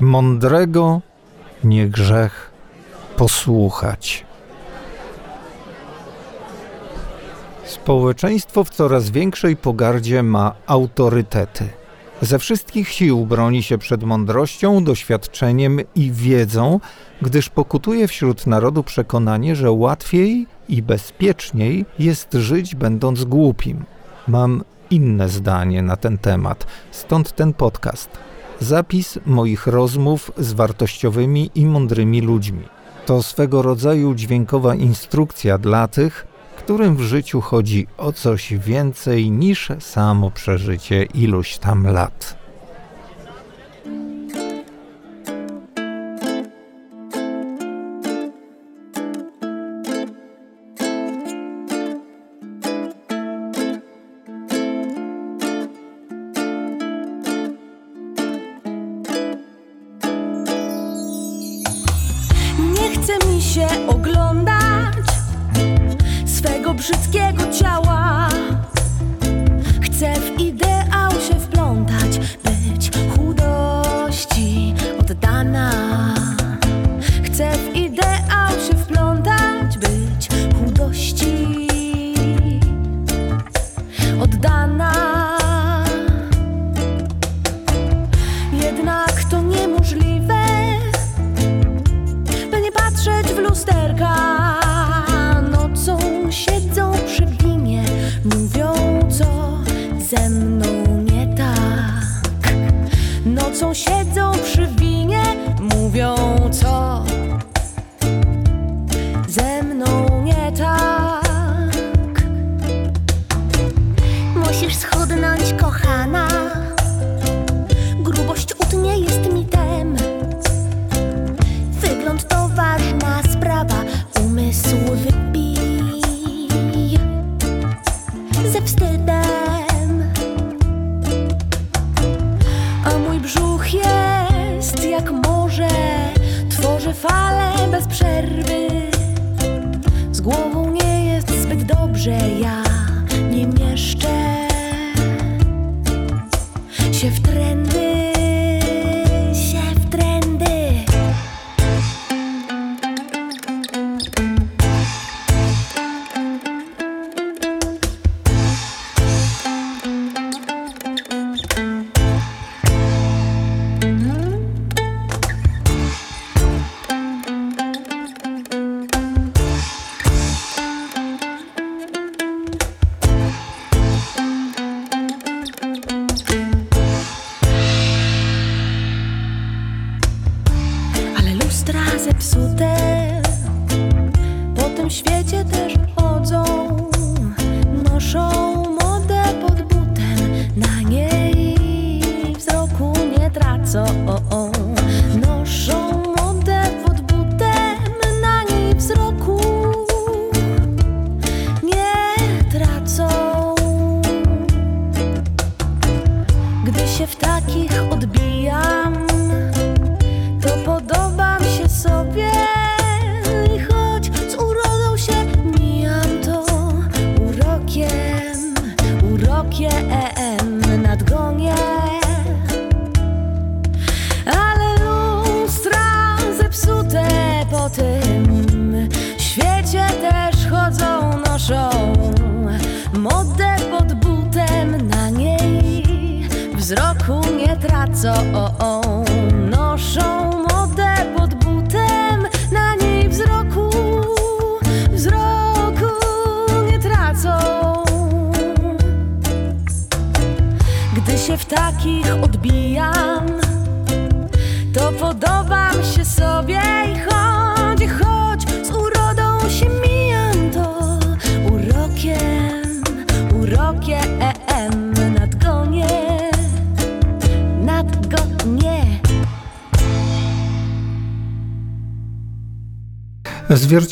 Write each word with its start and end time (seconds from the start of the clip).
Mądrego 0.00 1.00
nie 1.64 1.88
grzech 1.88 2.50
posłuchać. 3.16 4.26
Społeczeństwo 7.64 8.64
w 8.64 8.70
coraz 8.70 9.10
większej 9.10 9.56
pogardzie 9.56 10.22
ma 10.22 10.54
autorytety. 10.66 11.68
Ze 12.22 12.38
wszystkich 12.38 12.88
sił 12.88 13.26
broni 13.26 13.62
się 13.62 13.78
przed 13.78 14.02
mądrością, 14.02 14.84
doświadczeniem 14.84 15.80
i 15.94 16.12
wiedzą, 16.12 16.80
gdyż 17.22 17.48
pokutuje 17.48 18.08
wśród 18.08 18.46
narodu 18.46 18.82
przekonanie, 18.82 19.56
że 19.56 19.70
łatwiej 19.70 20.46
i 20.68 20.82
bezpieczniej 20.82 21.86
jest 21.98 22.32
żyć 22.32 22.74
będąc 22.74 23.24
głupim. 23.24 23.84
Mam 24.28 24.64
inne 24.90 25.28
zdanie 25.28 25.82
na 25.82 25.96
ten 25.96 26.18
temat, 26.18 26.66
stąd 26.90 27.32
ten 27.32 27.52
podcast. 27.52 28.33
Zapis 28.64 29.18
moich 29.26 29.66
rozmów 29.66 30.30
z 30.38 30.52
wartościowymi 30.52 31.50
i 31.54 31.66
mądrymi 31.66 32.20
ludźmi. 32.20 32.62
To 33.06 33.22
swego 33.22 33.62
rodzaju 33.62 34.14
dźwiękowa 34.14 34.74
instrukcja 34.74 35.58
dla 35.58 35.88
tych, 35.88 36.26
którym 36.56 36.96
w 36.96 37.00
życiu 37.00 37.40
chodzi 37.40 37.86
o 37.98 38.12
coś 38.12 38.54
więcej 38.54 39.30
niż 39.30 39.68
samo 39.80 40.30
przeżycie 40.30 41.02
iluś 41.02 41.58
tam 41.58 41.86
lat. 41.86 42.43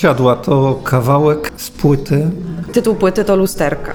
Zwierciadła 0.02 0.36
to 0.36 0.80
kawałek 0.84 1.52
z 1.56 1.70
płyty. 1.70 2.30
Tytuł 2.72 2.94
płyty 2.94 3.24
to 3.24 3.36
Lusterka. 3.36 3.92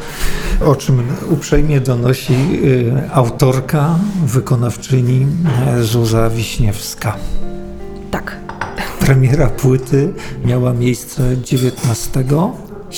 O 0.66 0.76
czym 0.76 1.04
uprzejmie 1.30 1.82
donosi 1.82 2.34
y, 2.34 3.10
autorka, 3.14 3.96
wykonawczyni 4.26 5.28
y, 5.80 5.84
Zuza 5.84 6.30
Wiśniewska. 6.30 7.16
Tak. 8.12 8.38
Premiera 9.00 9.48
płyty 9.48 10.14
miała 10.46 10.74
miejsce 10.74 11.38
19 11.44 12.24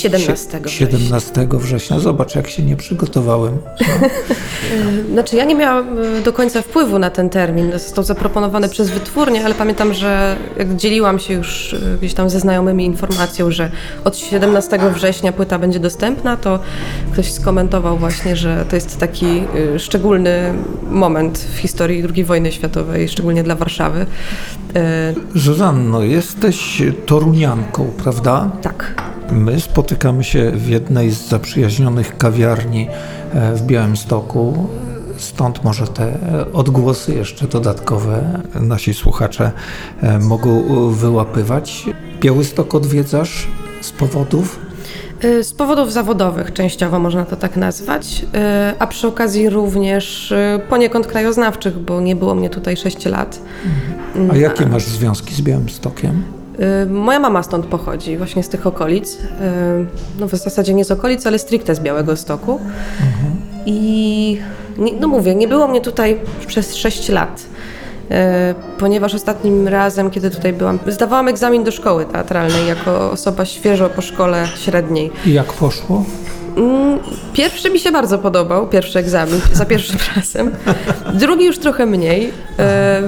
17 0.02 0.60
września. 0.60 0.88
17 0.88 1.48
września. 1.52 1.98
Zobacz, 1.98 2.34
jak 2.34 2.48
się 2.48 2.62
nie 2.62 2.76
przygotowałem. 2.76 3.58
Znaczy, 5.12 5.36
ja 5.36 5.44
nie 5.44 5.54
miałam 5.54 5.98
y, 5.98 6.20
do 6.20 6.32
końca 6.32 6.62
wpływu 6.62 6.98
na 6.98 7.10
ten 7.10 7.30
termin. 7.30 7.72
Został 7.72 8.04
zaproponowany 8.04 8.68
przez 8.68 8.90
wytwórnię, 8.90 9.44
ale 9.44 9.54
pamiętam, 9.54 9.94
że 9.94 10.36
jak 10.58 10.76
dzieliłam 10.76 11.18
się 11.18 11.34
już 11.34 11.72
y, 11.72 11.96
gdzieś 11.98 12.14
tam 12.14 12.30
ze 12.30 12.40
znajomymi 12.40 12.84
informacją, 12.84 13.50
że 13.50 13.70
od 14.04 14.16
17 14.16 14.78
września 14.94 15.32
płyta 15.32 15.58
będzie 15.58 15.80
dostępna, 15.80 16.36
to 16.36 16.58
ktoś 17.12 17.32
skomentował 17.32 17.96
właśnie, 17.98 18.36
że 18.36 18.64
to 18.68 18.76
jest 18.76 18.98
taki 18.98 19.42
y, 19.74 19.78
szczególny 19.78 20.54
moment 20.90 21.38
w 21.38 21.58
historii 21.58 22.04
II 22.14 22.24
wojny 22.24 22.52
światowej, 22.52 23.08
szczególnie 23.08 23.42
dla 23.42 23.54
Warszawy. 23.54 24.06
Zuzanno, 25.34 26.02
jesteś 26.02 26.82
torunianką, 27.06 27.90
prawda? 28.02 28.50
Tak. 28.62 28.94
My 29.32 29.60
spotykamy 29.60 30.24
się 30.24 30.50
w 30.50 30.68
jednej 30.68 31.10
z 31.10 31.28
zaprzyjaźnionych 31.28 32.18
kawiarni 32.18 32.88
e, 33.34 33.54
w 33.54 33.62
Białymstoku. 33.62 34.68
Stąd 35.16 35.64
może 35.64 35.86
te 35.86 36.18
odgłosy 36.52 37.14
jeszcze 37.14 37.48
dodatkowe 37.48 38.42
nasi 38.60 38.94
słuchacze 38.94 39.52
e, 40.02 40.18
mogą 40.18 40.62
wyłapywać. 40.90 41.84
Białystok 42.20 42.74
odwiedzasz 42.74 43.48
z 43.80 43.90
powodów? 43.92 44.58
Y, 45.24 45.44
Z 45.44 45.52
powodów 45.52 45.92
zawodowych 45.92 46.52
częściowo 46.52 46.98
można 46.98 47.24
to 47.24 47.36
tak 47.36 47.56
nazwać, 47.56 48.26
a 48.78 48.86
przy 48.86 49.08
okazji 49.08 49.50
również 49.50 50.34
poniekąd 50.68 51.06
krajoznawczych, 51.06 51.78
bo 51.78 52.00
nie 52.00 52.16
było 52.16 52.34
mnie 52.34 52.50
tutaj 52.50 52.76
6 52.76 53.06
lat. 53.06 53.40
A 54.32 54.36
jakie 54.36 54.66
masz 54.66 54.84
związki 54.86 55.34
z 55.34 55.42
Białymstokiem? 55.42 56.39
Y, 56.60 56.86
Moja 56.86 57.20
mama 57.20 57.42
stąd 57.42 57.66
pochodzi, 57.66 58.16
właśnie 58.16 58.42
z 58.42 58.48
tych 58.48 58.66
okolic. 58.66 59.14
Y, 59.14 59.18
No 60.20 60.26
w 60.28 60.30
zasadzie 60.30 60.74
nie 60.74 60.84
z 60.84 60.90
okolic, 60.90 61.26
ale 61.26 61.38
stricte 61.38 61.74
z 61.74 61.80
Białego 61.80 62.16
Stoku. 62.16 62.60
I 63.66 64.38
no 65.00 65.08
mówię, 65.08 65.34
nie 65.34 65.48
było 65.48 65.68
mnie 65.68 65.80
tutaj 65.80 66.20
przez 66.46 66.74
6 66.76 67.08
lat. 67.08 67.40
y, 68.10 68.14
Ponieważ 68.78 69.14
ostatnim 69.14 69.68
razem, 69.68 70.10
kiedy 70.10 70.30
tutaj 70.30 70.52
byłam, 70.52 70.78
zdawałam 70.86 71.28
egzamin 71.28 71.64
do 71.64 71.70
szkoły 71.70 72.04
teatralnej 72.04 72.66
jako 72.68 73.10
osoba 73.10 73.44
świeżo 73.44 73.88
po 73.90 74.02
szkole 74.02 74.46
średniej. 74.58 75.10
I 75.26 75.32
jak 75.32 75.52
poszło? 75.52 76.04
Mm, 76.56 76.98
Pierwszy 77.32 77.70
mi 77.70 77.78
się 77.78 77.92
bardzo 77.92 78.18
podobał, 78.18 78.66
pierwszy 78.68 78.98
egzamin, 78.98 79.40
za 79.52 79.64
pierwszym 79.66 79.98
razem. 80.16 80.50
Drugi 81.14 81.44
już 81.44 81.58
trochę 81.58 81.86
mniej, 81.86 82.32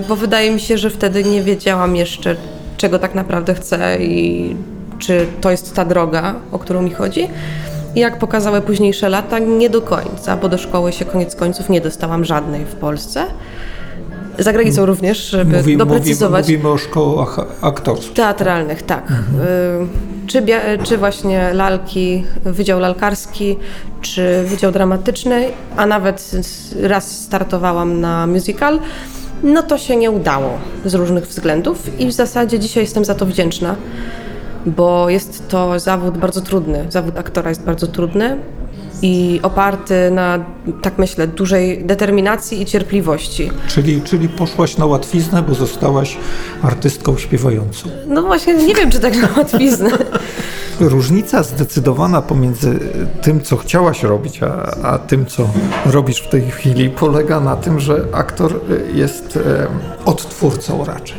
bo 0.08 0.16
wydaje 0.16 0.50
mi 0.50 0.60
się, 0.60 0.78
że 0.78 0.90
wtedy 0.90 1.25
nie 1.25 1.43
wiedziałam 1.43 1.96
jeszcze, 1.96 2.37
czego 2.82 2.99
tak 2.99 3.14
naprawdę 3.14 3.55
chcę 3.55 3.99
i 4.00 4.56
czy 4.99 5.26
to 5.40 5.50
jest 5.50 5.75
ta 5.75 5.84
droga, 5.84 6.34
o 6.52 6.58
którą 6.58 6.82
mi 6.82 6.90
chodzi. 6.90 7.29
Jak 7.94 8.19
pokazały 8.19 8.61
późniejsze 8.61 9.08
lata, 9.08 9.38
nie 9.38 9.70
do 9.70 9.82
końca, 9.82 10.37
bo 10.37 10.49
do 10.49 10.58
szkoły 10.58 10.93
się 10.93 11.05
koniec 11.05 11.37
końców 11.37 11.69
nie 11.70 11.81
dostałam 11.81 12.25
żadnej 12.25 12.64
w 12.64 12.75
Polsce. 12.75 13.25
Za 14.38 14.52
granicą 14.52 14.87
również, 14.87 15.19
żeby 15.31 15.56
Mówi, 15.56 15.76
doprecyzować. 15.76 16.44
mówimy, 16.44 16.58
mówimy 16.58 16.75
o 16.75 16.79
szkołach 16.79 17.38
aktorskich. 17.61 18.12
Teatralnych, 18.12 18.82
tak. 18.82 19.11
Y, 19.11 20.26
Czy, 20.26 20.43
czy 20.84 20.99
właśnie 20.99 21.52
lalki, 21.55 22.25
Wydział 22.44 22.81
Lalkarski, 22.81 23.56
czy 24.00 24.44
Wydział 24.46 24.73
Dramatyczny, 24.73 25.44
a 25.76 25.87
nawet 25.87 26.31
raz 26.82 27.20
startowałam 27.20 28.00
na 28.00 28.26
musical, 28.26 28.79
no 29.43 29.62
to 29.62 29.79
się 29.79 29.97
nie 29.97 30.11
udało 30.11 30.59
z 30.85 30.94
różnych 30.94 31.27
względów 31.27 32.00
i 32.00 32.06
w 32.06 32.12
zasadzie 32.12 32.59
dzisiaj 32.59 32.83
jestem 32.83 33.05
za 33.05 33.15
to 33.15 33.27
wdzięczna, 33.27 33.77
bo 34.67 35.11
jest 35.11 35.49
to 35.49 35.81
zawód 35.81 36.19
bardzo 36.19 36.41
trudny. 36.41 36.87
Zawód 36.89 37.19
aktora 37.19 37.49
jest 37.49 37.62
bardzo 37.62 37.87
trudny 37.87 38.39
i 39.02 39.40
oparty 39.43 40.10
na, 40.10 40.38
tak 40.82 40.99
myślę, 40.99 41.26
dużej 41.26 41.84
determinacji 41.84 42.62
i 42.62 42.66
cierpliwości. 42.66 43.50
Czyli, 43.69 44.02
czyli 44.02 44.28
poszłaś 44.28 44.76
na 44.76 44.87
łatwiznę, 44.87 45.43
bo 45.49 45.54
zostałaś 45.54 46.16
artystką 46.62 47.16
śpiewającą. 47.19 47.88
No 48.06 48.22
właśnie, 48.22 48.54
nie 48.54 48.75
wiem, 48.75 48.90
czy 48.90 49.00
tak 49.00 49.16
na 49.22 49.28
łatwiznę. 49.37 49.90
Różnica 50.81 51.43
zdecydowana 51.43 52.22
pomiędzy 52.22 52.78
tym, 53.22 53.40
co 53.40 53.56
chciałaś 53.56 54.02
robić, 54.02 54.43
a, 54.43 54.76
a 54.82 54.99
tym, 54.99 55.26
co 55.26 55.48
robisz 55.87 56.20
w 56.20 56.28
tej 56.28 56.50
chwili, 56.50 56.90
polega 56.90 57.40
na 57.40 57.56
tym, 57.56 57.81
że 57.81 58.05
aktor 58.12 58.60
jest 58.94 59.37
e, 59.37 59.66
odtwórcą 60.05 60.84
raczej. 60.84 61.19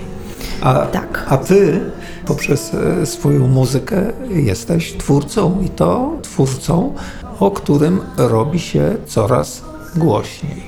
A, 0.62 0.74
Tak. 0.86 1.26
a 1.30 1.38
ty 1.38 1.80
poprzez 2.26 2.72
e, 2.74 3.06
swoją 3.06 3.48
muzykę 3.48 4.02
jesteś 4.30 4.94
twórcą 4.98 5.62
i 5.66 5.70
to 5.70 6.12
twórcą, 6.22 6.94
o 7.40 7.52
którym 7.52 8.02
robi 8.18 8.60
się 8.60 8.96
coraz 9.06 9.62
głośniej. 9.96 10.64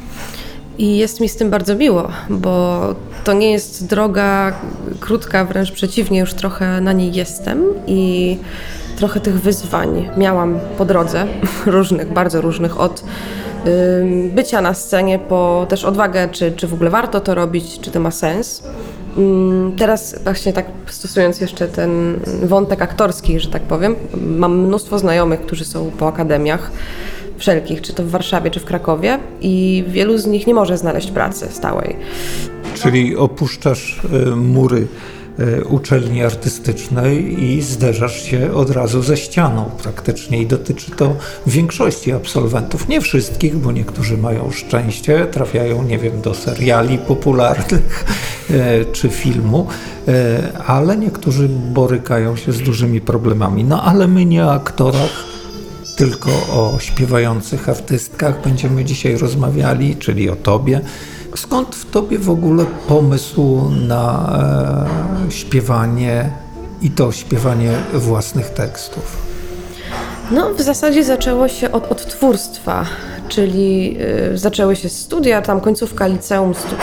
I 0.77 0.97
jest 0.97 1.21
mi 1.21 1.29
z 1.29 1.35
tym 1.35 1.49
bardzo 1.49 1.75
miło, 1.75 2.07
bo 2.29 2.81
to 3.23 3.33
nie 3.33 3.51
jest 3.51 3.87
droga 3.87 4.53
krótka, 4.99 5.45
wręcz 5.45 5.71
przeciwnie, 5.71 6.19
już 6.19 6.33
trochę 6.33 6.81
na 6.81 6.93
niej 6.93 7.13
jestem 7.13 7.63
i 7.87 8.37
trochę 8.97 9.19
tych 9.19 9.41
wyzwań 9.41 10.09
miałam 10.17 10.59
po 10.77 10.85
drodze, 10.85 11.27
różnych, 11.65 12.13
bardzo 12.13 12.41
różnych, 12.41 12.79
od 12.79 13.03
bycia 14.29 14.61
na 14.61 14.73
scenie 14.73 15.19
po 15.19 15.65
też 15.69 15.85
odwagę, 15.85 16.29
czy, 16.29 16.51
czy 16.51 16.67
w 16.67 16.73
ogóle 16.73 16.89
warto 16.89 17.19
to 17.19 17.35
robić, 17.35 17.79
czy 17.79 17.91
to 17.91 17.99
ma 17.99 18.11
sens. 18.11 18.63
Ym, 19.17 19.55
Teraz 19.77 20.15
właśnie 20.23 20.53
tak 20.53 20.65
stosując 20.87 21.41
jeszcze 21.41 21.67
ten 21.67 22.19
wątek 22.43 22.81
aktorski, 22.81 23.39
że 23.39 23.49
tak 23.49 23.61
powiem, 23.61 23.95
mam 24.21 24.59
mnóstwo 24.59 24.99
znajomych, 24.99 25.41
którzy 25.41 25.65
są 25.65 25.91
po 25.99 26.07
akademiach, 26.07 26.71
wszelkich, 27.37 27.81
czy 27.81 27.93
to 27.93 28.03
w 28.03 28.09
Warszawie, 28.09 28.51
czy 28.51 28.59
w 28.59 28.65
Krakowie 28.65 29.19
i 29.41 29.83
wielu 29.87 30.17
z 30.17 30.25
nich 30.25 30.47
nie 30.47 30.53
może 30.53 30.77
znaleźć 30.77 31.11
pracy 31.11 31.47
stałej. 31.51 31.95
Czyli 32.75 33.15
opuszczasz 33.17 34.01
e, 34.13 34.35
mury 34.35 34.87
uczelni 35.69 36.23
artystycznej 36.23 37.43
i 37.43 37.61
zderzasz 37.61 38.23
się 38.23 38.53
od 38.53 38.69
razu 38.69 39.01
ze 39.01 39.17
ścianą 39.17 39.69
praktycznie 39.83 40.41
i 40.41 40.47
dotyczy 40.47 40.91
to 40.91 41.15
większości 41.47 42.11
absolwentów, 42.11 42.87
nie 42.87 43.01
wszystkich, 43.01 43.57
bo 43.57 43.71
niektórzy 43.71 44.17
mają 44.17 44.51
szczęście, 44.51 45.25
trafiają, 45.25 45.83
nie 45.83 45.97
wiem, 45.97 46.21
do 46.21 46.33
seriali 46.33 46.97
popularnych 46.97 48.05
e, 48.49 48.85
czy 48.85 49.09
filmu, 49.09 49.67
e, 50.07 50.63
ale 50.65 50.97
niektórzy 50.97 51.49
borykają 51.49 52.35
się 52.35 52.51
z 52.51 52.61
dużymi 52.61 53.01
problemami. 53.01 53.63
No 53.63 53.83
ale 53.83 54.07
my 54.07 54.25
nie 54.25 54.45
o 54.45 54.53
aktorach, 54.53 55.25
tylko 55.95 56.29
o 56.31 56.79
śpiewających 56.79 57.69
artystkach 57.69 58.41
będziemy 58.41 58.85
dzisiaj 58.85 59.17
rozmawiali, 59.17 59.95
czyli 59.95 60.29
o 60.29 60.35
tobie. 60.35 60.81
Skąd 61.35 61.75
w 61.75 61.91
tobie 61.91 62.19
w 62.19 62.29
ogóle 62.29 62.65
pomysł 62.87 63.69
na 63.87 64.29
e, 65.27 65.31
śpiewanie 65.31 66.29
i 66.81 66.91
to 66.91 67.11
śpiewanie 67.11 67.71
własnych 67.93 68.49
tekstów? 68.49 69.17
No, 70.31 70.53
w 70.53 70.61
zasadzie 70.61 71.03
zaczęło 71.03 71.47
się 71.47 71.71
od 71.71 71.91
odtwórstwa, 71.91 72.85
czyli 73.29 73.97
y, 74.33 74.37
zaczęły 74.37 74.75
się 74.75 74.89
studia, 74.89 75.41
tam 75.41 75.61
końcówka 75.61 76.07
liceum, 76.07 76.53
stu, 76.55 76.75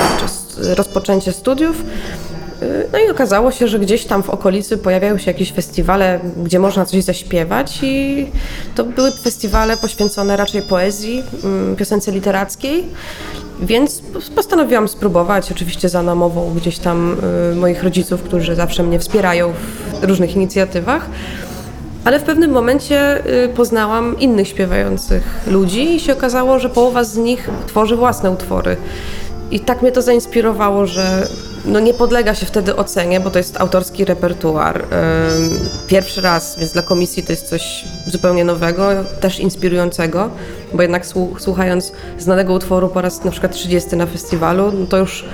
rozpoczęcie 0.76 1.32
studiów. 1.32 1.85
Y, 2.62 2.87
No 2.92 2.99
i 2.99 3.11
okazało 3.11 3.50
się, 3.50 3.68
że 3.68 3.78
gdzieś 3.78 4.04
tam 4.04 4.23
w 4.23 4.30
okolicy 4.30 4.78
pojawiają 4.78 5.18
się 5.18 5.30
jakieś 5.30 5.52
festiwale, 5.52 6.21
gdzie 6.44 6.59
można 6.59 6.85
coś 6.85 7.04
zaśpiewać 7.04 7.78
i 7.82 8.26
to 8.75 8.85
były 8.85 9.11
festiwale 9.11 9.76
poświęcone 9.76 10.37
raczej 10.37 10.62
poezji, 10.62 11.23
mm, 11.44 11.76
piosence 11.76 12.12
literackiej, 12.12 12.85
więc 13.61 14.02
pos- 14.02 14.30
postanowiłam 14.30 14.88
spróbować, 14.88 15.52
oczywiście 15.52 15.88
za 15.88 16.02
namową 16.02 16.54
gdzieś 16.54 16.78
tam 16.78 17.16
y, 17.52 17.56
moich 17.56 17.82
rodziców, 17.82 18.23
którzy 18.23 18.54
zawsze 18.54 18.82
mnie 18.82 18.99
wspierają 18.99 19.52
w 20.00 20.04
różnych 20.04 20.37
inicjatywach. 20.37 21.06
Ale 22.04 22.21
w 22.21 22.23
pewnym 22.23 22.50
momencie 22.50 23.26
y, 23.44 23.49
poznałam 23.49 24.18
innych 24.21 24.49
śpiewających 24.49 25.40
ludzi 25.47 25.97
i 25.97 26.00
się 26.00 26.12
okazało, 26.12 26.59
że 26.59 26.68
połowa 26.68 27.04
z 27.04 27.16
nich 27.16 27.50
tworzy 27.66 27.97
własne 27.97 28.30
utwory. 28.30 28.76
I 29.52 29.61
tak 29.61 29.82
mnie 29.82 29.92
to 29.92 30.02
zainspirowało, 30.02 30.87
że 30.87 31.26
no 31.64 31.80
nie 31.80 31.94
podlega 31.94 32.35
się 32.35 32.47
wtedy 32.47 32.76
ocenie, 32.76 33.21
bo 33.21 33.30
to 33.30 33.38
jest 33.38 33.61
autorski 33.61 34.04
repertuar. 34.04 34.85
Pierwszy 35.87 36.21
raz, 36.21 36.56
więc 36.59 36.73
dla 36.73 36.82
komisji 36.82 37.23
to 37.23 37.32
jest 37.32 37.49
coś 37.49 37.85
zupełnie 38.06 38.44
nowego, 38.44 38.88
też 39.21 39.40
inspirującego, 39.40 40.30
bo 40.75 40.82
jednak 40.82 41.06
słu- 41.06 41.35
słuchając 41.38 41.92
znanego 42.18 42.52
utworu 42.52 42.88
po 42.88 43.00
raz 43.00 43.25
na 43.25 43.30
przykład 43.30 43.52
30 43.52 43.97
na 43.97 44.06
festiwalu, 44.06 44.73
no 44.73 44.87
to 44.87 44.97
już 44.99 45.25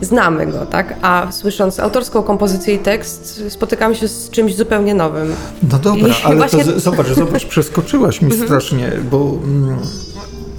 znamy 0.00 0.46
go, 0.46 0.66
tak? 0.66 0.94
A 1.02 1.32
słysząc 1.32 1.80
autorską 1.80 2.22
kompozycję 2.22 2.74
i 2.74 2.78
tekst, 2.78 3.42
spotykamy 3.48 3.94
się 3.94 4.08
z 4.08 4.30
czymś 4.30 4.56
zupełnie 4.56 4.94
nowym. 4.94 5.34
No 5.72 5.78
dobra, 5.78 6.08
I 6.08 6.12
ale 6.24 6.36
właśnie- 6.36 6.64
to 6.64 6.80
z, 6.80 6.82
zobacz, 6.82 7.06
zobacz, 7.08 7.44
przeskoczyłaś 7.46 8.22
mi 8.22 8.32
strasznie, 8.32 8.92
bo 9.10 9.16
mm, 9.44 9.78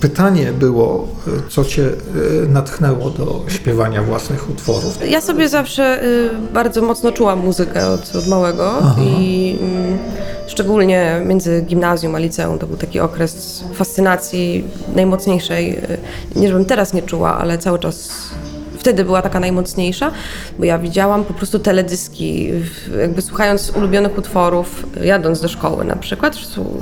pytanie 0.01 0.51
było, 0.53 1.07
e, 1.27 1.49
co 1.49 1.65
cię 1.65 1.83
e, 2.43 2.47
natchnęło 2.47 3.09
do 3.09 3.41
śpiewania 3.47 4.03
własnych 4.03 4.49
utworów. 4.49 5.09
Ja 5.09 5.21
sobie 5.21 5.49
zawsze 5.49 6.03
y, 6.03 6.29
bardzo 6.53 6.81
mocno 6.81 7.11
czułam 7.11 7.39
muzykę 7.39 7.87
od, 7.87 8.15
od 8.15 8.27
małego 8.27 8.73
i 8.97 9.57
mm, 9.61 9.97
szczególnie 10.47 11.21
między 11.25 11.61
gimnazjum 11.61 12.15
a 12.15 12.19
liceum. 12.19 12.59
To 12.59 12.67
był 12.67 12.77
taki 12.77 12.99
okres 12.99 13.63
fascynacji 13.73 14.63
najmocniejszej. 14.95 15.77
y, 16.35 16.39
Nie 16.39 16.47
żebym 16.47 16.65
teraz 16.65 16.93
nie 16.93 17.01
czuła, 17.01 17.37
ale 17.37 17.57
cały 17.57 17.79
czas 17.79 18.09
wtedy 18.81 19.05
była 19.05 19.21
taka 19.21 19.39
najmocniejsza, 19.39 20.11
bo 20.59 20.65
ja 20.65 20.79
widziałam 20.79 21.23
po 21.23 21.33
prostu 21.33 21.59
teledyski, 21.59 22.51
w- 22.53 22.97
jakby 22.99 23.21
słuchając 23.21 23.69
ulubionych 23.75 24.17
utworów, 24.17 24.85
jadąc 25.03 25.41
do 25.41 25.47
szkoły 25.47 25.85
na 25.85 25.95
przykład, 25.95 26.35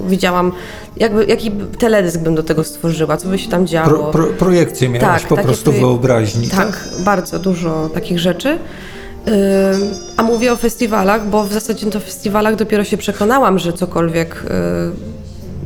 widziałam, 0.07 0.51
jakby, 0.97 1.25
jaki 1.25 1.51
teledysk 1.79 2.19
bym 2.19 2.35
do 2.35 2.43
tego 2.43 2.63
stworzyła, 2.63 3.17
co 3.17 3.27
by 3.27 3.39
się 3.39 3.49
tam 3.49 3.67
działo. 3.67 3.87
Pro, 3.89 4.03
pro, 4.11 4.27
projekcje 4.27 4.89
miałaś 4.89 5.21
Tak, 5.21 5.29
po 5.29 5.37
prostu 5.37 5.71
projek- 5.71 5.79
wyobraźni, 5.79 6.47
tak? 6.47 6.57
Tak, 6.67 6.83
bardzo 6.99 7.39
dużo 7.39 7.89
takich 7.93 8.19
rzeczy. 8.19 8.57
A 10.17 10.23
mówię 10.23 10.53
o 10.53 10.55
festiwalach, 10.55 11.27
bo 11.29 11.43
w 11.43 11.53
zasadzie 11.53 11.85
to 11.91 11.99
festiwalach 11.99 12.55
dopiero 12.55 12.83
się 12.83 12.97
przekonałam, 12.97 13.59
że 13.59 13.73
cokolwiek. 13.73 14.43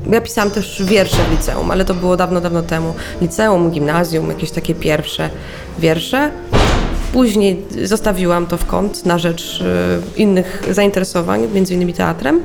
Y, 0.08 0.12
Ja 0.14 0.22
pisałam 0.22 0.52
też 0.52 0.84
wiersze 0.86 1.18
w 1.18 1.32
liceum, 1.32 1.72
ale 1.72 1.86
to 1.86 1.94
było 1.94 2.18
dawno, 2.18 2.42
dawno 2.42 2.62
temu. 2.62 2.94
Liceum, 3.22 3.72
gimnazjum, 3.72 4.30
jakieś 4.30 4.52
takie 4.52 4.76
pierwsze 4.76 5.30
wiersze. 5.80 6.32
Później 7.14 7.66
zostawiłam 7.84 8.46
to 8.48 8.58
w 8.58 8.66
kąt 8.66 9.06
na 9.06 9.18
rzecz 9.20 9.62
y, 10.18 10.22
innych 10.22 10.64
zainteresowań, 10.72 11.48
między 11.54 11.74
innymi 11.74 11.94
teatrem. 11.94 12.42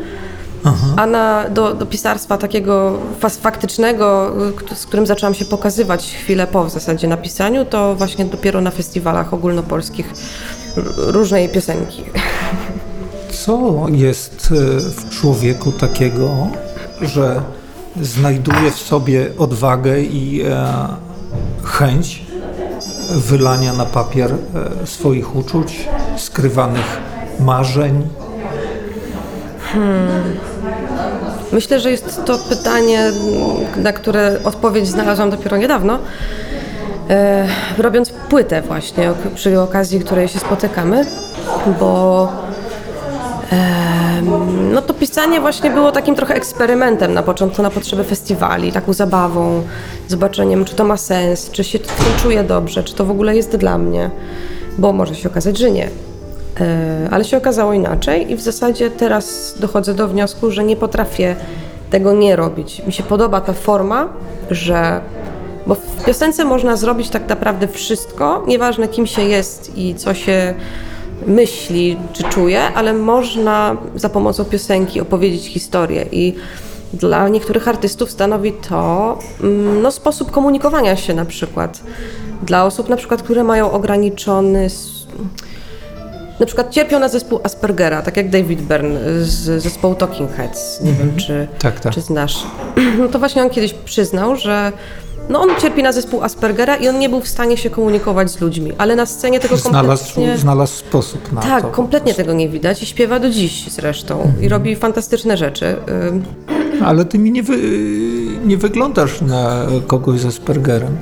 A 0.97 1.07
na, 1.07 1.49
do, 1.49 1.75
do 1.75 1.87
pisarstwa 1.87 2.38
takiego 2.38 2.99
fas- 3.21 3.38
faktycznego, 3.41 4.33
y, 4.49 4.53
k- 4.53 4.75
z 4.75 4.87
którym 4.87 5.07
zaczęłam 5.07 5.35
się 5.35 5.45
pokazywać 5.45 6.15
chwilę 6.23 6.47
po 6.47 6.65
w 6.65 6.71
zasadzie 6.71 7.09
napisaniu, 7.09 7.65
to 7.65 7.95
właśnie 7.95 8.25
dopiero 8.25 8.61
na 8.61 8.71
festiwalach 8.71 9.35
ogólnopolskich 9.35 10.07
r- 10.77 10.85
różnej 10.97 11.49
piosenki. 11.49 12.03
Co 13.31 13.87
jest 13.93 14.49
e, 14.53 14.81
w 14.81 15.11
człowieku 15.21 15.73
takiego, 15.73 16.47
że 17.02 17.43
znajduje 18.02 18.71
w 18.71 18.78
sobie 18.78 19.28
odwagę 19.38 20.00
i 20.00 20.43
e, 20.43 20.69
chęć 21.62 22.23
wylania 23.11 23.73
na 23.73 23.85
papier 23.85 24.33
e, 24.33 24.87
swoich 24.87 25.37
uczuć, 25.37 25.88
skrywanych 26.17 27.00
marzeń? 27.40 28.09
Myślę, 31.52 31.81
że 31.81 31.90
jest 31.90 32.25
to 32.25 32.38
pytanie, 32.38 33.00
m, 33.00 33.83
na 33.83 33.93
które 33.93 34.37
odpowiedź 34.45 34.88
znalazłam 34.88 35.31
dopiero 35.31 35.57
niedawno, 35.57 35.99
e, 37.11 37.49
robiąc 37.78 38.11
płytę 38.11 38.62
właśnie, 38.62 39.12
przy 39.35 39.61
okazji 39.61 40.00
której 40.00 40.28
się 40.28 40.38
spotykamy, 40.38 41.07
bo 41.81 42.28
no 44.73 44.83
to 44.83 44.95
pisanie 45.09 45.41
właśnie 45.41 45.71
było 45.71 45.93
takim 45.93 46.15
trochę 46.15 46.35
eksperymentem 46.35 47.15
na 47.15 47.23
początku 47.23 47.62
na 47.62 47.71
potrzeby 47.71 48.05
festiwali, 48.05 48.73
taką 48.73 48.93
zabawą, 48.93 49.62
zobaczeniem, 50.09 50.65
czy 50.65 50.75
to 50.75 50.85
ma 50.85 50.97
sens, 50.97 51.50
czy 51.50 51.65
się 51.65 51.79
czuję 52.23 52.45
dobrze, 52.45 52.85
czy 52.85 52.95
to 52.95 53.05
w 53.05 53.11
ogóle 53.11 53.37
jest 53.37 53.57
dla 53.57 53.79
mnie, 53.79 54.11
bo 54.79 54.93
może 54.93 55.15
się 55.15 55.29
okazać, 55.29 55.59
że 55.59 55.71
nie. 55.71 55.88
E, 56.61 57.09
Ale 57.11 57.25
się 57.25 57.37
okazało 57.37 57.73
inaczej 57.73 58.33
i 58.33 58.37
w 58.37 58.41
zasadzie 58.41 58.91
teraz 58.91 59.55
dochodzę 59.61 59.95
do 59.95 60.09
wniosku, 60.09 60.50
że 60.50 60.65
nie 60.65 60.77
potrafię 60.77 61.37
tego 61.91 62.12
nie 62.12 62.37
robić. 62.37 62.83
Mi 62.87 62.93
się 62.93 63.03
podoba 63.03 63.41
ta 63.41 63.53
forma, 63.53 64.09
że. 64.50 65.00
Bo 65.67 65.75
w 65.75 66.05
piosence 66.05 66.45
można 66.45 66.77
zrobić 66.77 67.09
tak 67.09 67.29
naprawdę 67.29 67.69
wszystko, 67.69 68.45
nieważne 68.47 68.88
kim 68.88 69.07
się 69.07 69.23
jest 69.23 69.79
i 69.79 69.95
co 69.95 70.15
się 70.15 70.55
myśli 71.27 71.97
czy 72.13 72.23
czuje, 72.23 72.63
ale 72.63 72.93
można 72.93 73.77
za 73.95 74.09
pomocą 74.09 74.45
piosenki 74.45 75.01
opowiedzieć 75.01 75.47
historię 75.47 76.07
i 76.13 76.35
dla 76.93 77.29
niektórych 77.29 77.69
artystów 77.69 78.11
stanowi 78.11 78.53
to 78.53 79.19
mm, 79.41 79.83
no, 79.83 79.91
sposób 79.91 80.31
komunikowania 80.31 80.97
się 80.97 81.15
na 81.15 81.25
przykład. 81.25 81.83
Dla 82.43 82.65
osób 82.65 82.89
na 82.89 82.97
przykład, 82.97 83.23
które 83.23 83.45
mają 83.45 83.73
ograniczony 83.73 84.69
na 86.41 86.47
przykład 86.47 86.71
cierpią 86.71 86.99
na 86.99 87.09
zespół 87.09 87.41
Aspergera, 87.43 88.03
tak 88.03 88.17
jak 88.17 88.31
David 88.31 88.63
Byrne 88.63 89.01
z 89.25 89.63
zespołu 89.63 89.95
Talking 89.95 90.31
Heads. 90.33 90.81
Nie 90.83 90.93
wiem, 90.93 91.17
czy, 91.17 91.49
Tak, 91.59 91.81
tak. 91.81 91.95
czy 91.95 92.01
znasz. 92.01 92.47
No 92.99 93.09
to 93.09 93.19
właśnie 93.19 93.43
on 93.43 93.51
kiedyś 93.51 93.75
przyznał, 93.75 94.37
że 94.37 94.73
no 95.29 95.41
on 95.41 95.49
cierpi 95.61 95.83
na 95.83 95.93
zespół 95.93 96.23
Aspergera 96.23 96.77
i 96.77 96.89
on 96.89 96.99
nie 96.99 97.09
był 97.09 97.21
w 97.21 97.29
stanie 97.29 97.57
się 97.57 97.71
komunikować 97.71 98.31
z 98.31 98.41
ludźmi, 98.41 98.73
ale 98.79 98.97
na 98.97 99.07
scenie 99.07 99.41
tego 99.41 99.57
Znalazł, 99.57 100.05
kompletnie... 100.05 100.39
znalazł 100.39 100.73
sposób 100.75 101.33
na 101.33 101.41
Tak, 101.41 101.63
to. 101.63 101.69
kompletnie 101.69 102.15
tego 102.15 102.33
nie 102.33 102.49
widać 102.49 102.83
i 102.83 102.87
śpiewa 102.87 103.21
do 103.21 103.31
dziś 103.31 103.71
zresztą 103.71 104.33
i 104.41 104.49
robi 104.49 104.77
fantastyczne 104.77 105.37
rzeczy. 105.37 105.77
Ale 106.85 107.05
ty 107.05 107.19
mi 107.19 107.31
nie, 107.33 107.43
wy, 107.43 107.59
nie 108.45 108.57
wyglądasz 108.57 109.21
na 109.21 109.67
kogoś 109.87 110.21
z 110.21 110.27
Aspergerem. 110.27 110.97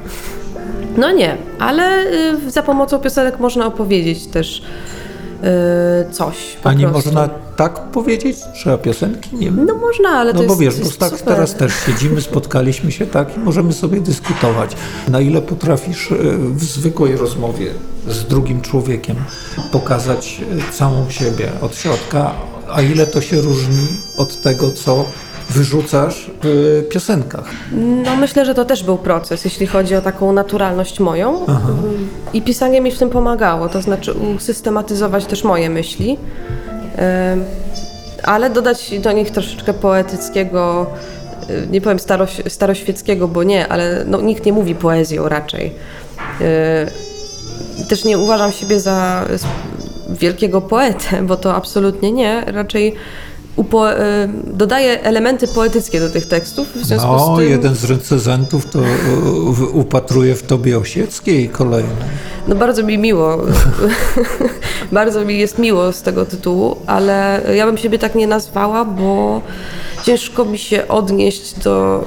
No 0.96 1.10
nie, 1.12 1.36
ale 1.58 2.04
y, 2.46 2.50
za 2.50 2.62
pomocą 2.62 2.98
piosenek 2.98 3.38
można 3.40 3.66
opowiedzieć 3.66 4.26
też 4.26 4.62
coś. 6.12 6.36
Po 6.62 6.68
A 6.68 6.72
nie 6.72 6.88
prostu. 6.88 7.08
można 7.08 7.28
tak 7.56 7.80
powiedzieć? 7.80 8.36
Trzeba 8.54 8.78
piosenki? 8.78 9.36
Nie 9.36 9.50
No 9.50 9.74
można, 9.74 10.08
ale 10.10 10.34
to 10.34 10.42
No 10.42 10.48
bo 10.48 10.56
wiesz, 10.56 10.80
bo 10.80 10.90
tak 10.98 11.10
super. 11.18 11.34
teraz 11.34 11.54
też 11.54 11.72
siedzimy, 11.86 12.20
spotkaliśmy 12.20 12.92
się 12.92 13.06
tak 13.06 13.36
i 13.36 13.40
możemy 13.40 13.72
sobie 13.72 14.00
dyskutować. 14.00 14.76
Na 15.08 15.20
ile 15.20 15.42
potrafisz 15.42 16.12
e, 16.12 16.16
w 16.38 16.64
zwykłej 16.64 17.16
rozmowie 17.16 17.70
z 18.08 18.24
drugim 18.24 18.60
człowiekiem 18.60 19.16
pokazać 19.72 20.40
e, 20.68 20.72
całą 20.72 21.10
siebie 21.10 21.48
od 21.60 21.76
środka, 21.76 22.30
a 22.70 22.82
ile 22.82 23.06
to 23.06 23.20
się 23.20 23.40
różni 23.40 23.86
od 24.16 24.42
tego, 24.42 24.70
co 24.70 25.04
wyrzucasz 25.50 26.30
w 26.42 26.82
piosenkach. 26.90 27.44
No 28.04 28.16
myślę, 28.16 28.44
że 28.44 28.54
to 28.54 28.64
też 28.64 28.84
był 28.84 28.98
proces, 28.98 29.44
jeśli 29.44 29.66
chodzi 29.66 29.94
o 29.94 30.00
taką 30.02 30.32
naturalność 30.32 31.00
moją. 31.00 31.42
Aha. 31.48 31.68
I 32.32 32.42
pisanie 32.42 32.80
mi 32.80 32.90
w 32.90 32.98
tym 32.98 33.10
pomagało, 33.10 33.68
to 33.68 33.82
znaczy 33.82 34.12
usystematyzować 34.12 35.24
też 35.26 35.44
moje 35.44 35.70
myśli, 35.70 36.18
ale 38.22 38.50
dodać 38.50 39.00
do 39.00 39.12
nich 39.12 39.30
troszeczkę 39.30 39.74
poetyckiego, 39.74 40.86
y, 41.50 41.66
nie 41.70 41.80
powiem 41.80 41.98
staroś, 41.98 42.42
staroświeckiego, 42.48 43.28
bo 43.28 43.42
nie, 43.42 43.68
ale 43.68 44.04
no, 44.06 44.20
nikt 44.20 44.46
nie 44.46 44.52
mówi 44.52 44.74
poezją 44.74 45.28
raczej. 45.28 45.74
Y, 46.40 47.86
Też 47.88 48.04
nie 48.04 48.18
uważam 48.18 48.52
siebie 48.52 48.80
za 48.80 49.24
wielkiego 50.10 50.60
poetę, 50.60 51.22
bo 51.22 51.36
to 51.36 51.54
absolutnie 51.54 52.12
nie, 52.12 52.44
raczej 52.46 52.94
upo- 53.56 53.92
y, 53.92 53.96
dodaję 54.52 55.02
elementy 55.02 55.48
poetyckie 55.48 56.00
do 56.00 56.10
tych 56.10 56.26
tekstów, 56.26 56.68
w 56.76 56.84
związku 56.86 57.06
No, 57.08 57.34
z 57.36 57.38
tym... 57.38 57.50
jeden 57.50 57.74
z 57.74 57.84
recenzentów 57.84 58.70
to 58.70 58.78
e, 58.78 58.82
w- 59.52 59.76
upatruje 59.76 60.34
w 60.34 60.42
tobie 60.42 60.78
Osieckiej 60.78 61.48
kolejne. 61.48 61.88
No 62.48 62.54
bardzo 62.54 62.82
mi 62.82 62.98
miło, 62.98 63.38
bardzo 64.92 65.24
mi 65.24 65.38
jest 65.38 65.58
miło 65.58 65.92
z 65.92 66.02
tego 66.02 66.24
tytułu, 66.24 66.76
ale 66.86 67.42
ja 67.54 67.66
bym 67.66 67.78
siebie 67.78 67.98
tak 67.98 68.14
nie 68.14 68.26
nazwała, 68.26 68.84
bo 68.84 69.40
ciężko 70.04 70.44
mi 70.44 70.58
się 70.58 70.88
odnieść 70.88 71.54
do 71.58 72.04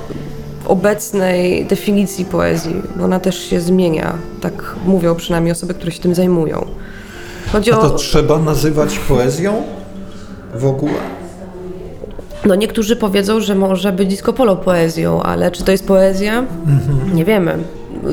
obecnej 0.65 1.65
definicji 1.65 2.25
poezji, 2.25 2.75
bo 2.96 3.03
ona 3.06 3.20
też 3.20 3.50
się 3.50 3.62
zmienia, 3.62 4.13
tak 4.41 4.75
mówią 4.86 5.15
przynajmniej 5.15 5.51
osoby, 5.51 5.74
które 5.74 5.91
się 5.91 6.00
tym 6.00 6.15
zajmują. 6.15 6.65
Chodzi 7.51 7.72
A 7.72 7.75
to 7.75 7.82
o, 7.94 7.98
trzeba 7.98 8.38
nazywać 8.39 9.00
poezją 9.00 9.63
w 10.56 10.65
ogóle? 10.65 10.94
No 12.46 12.55
niektórzy 12.55 12.96
powiedzą, 12.96 13.39
że 13.39 13.55
może 13.55 13.91
być 13.91 14.10
disco 14.10 14.34
polo 14.34 14.55
poezją, 14.55 15.24
ale 15.24 15.51
czy 15.51 15.63
to 15.63 15.72
jest 15.72 15.88
poezja? 15.88 16.43
Nie 17.13 17.25
wiemy. 17.25 17.58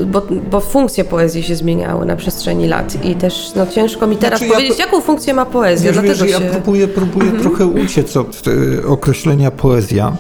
Bo, 0.06 0.23
bo 0.50 0.61
funkcje 0.61 1.04
poezji 1.04 1.42
się 1.42 1.56
zmieniały 1.56 2.06
na 2.06 2.16
przestrzeni 2.16 2.68
lat 2.68 3.04
i 3.04 3.14
też 3.14 3.52
no, 3.56 3.66
ciężko 3.66 4.06
mi 4.06 4.16
teraz 4.16 4.38
Znaczy, 4.38 4.50
ja 4.50 4.56
powiedzieć, 4.56 4.76
po- 4.76 4.83
jaką 4.83 5.00
funkcję 5.00 5.35
ma 5.35 5.47
poezja. 5.47 5.92
Wiesz, 5.92 6.02
wiesz, 6.02 6.18
dlatego 6.18 6.33
ja 6.33 6.38
się... 6.38 6.45
Mhm. 6.45 6.62
próbuję, 6.62 6.88
próbuję 6.88 7.33
trochę 7.33 7.66
uciec 7.66 8.16
od 8.16 8.42
e, 8.83 8.87
określenia 8.87 9.50
poezja. 9.50 10.16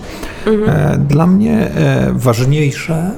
Mhm. 0.46 0.70
E, 0.70 0.98
Dla 1.08 1.26
mnie 1.26 1.70
e, 1.74 2.12
ważniejsze 2.14 3.10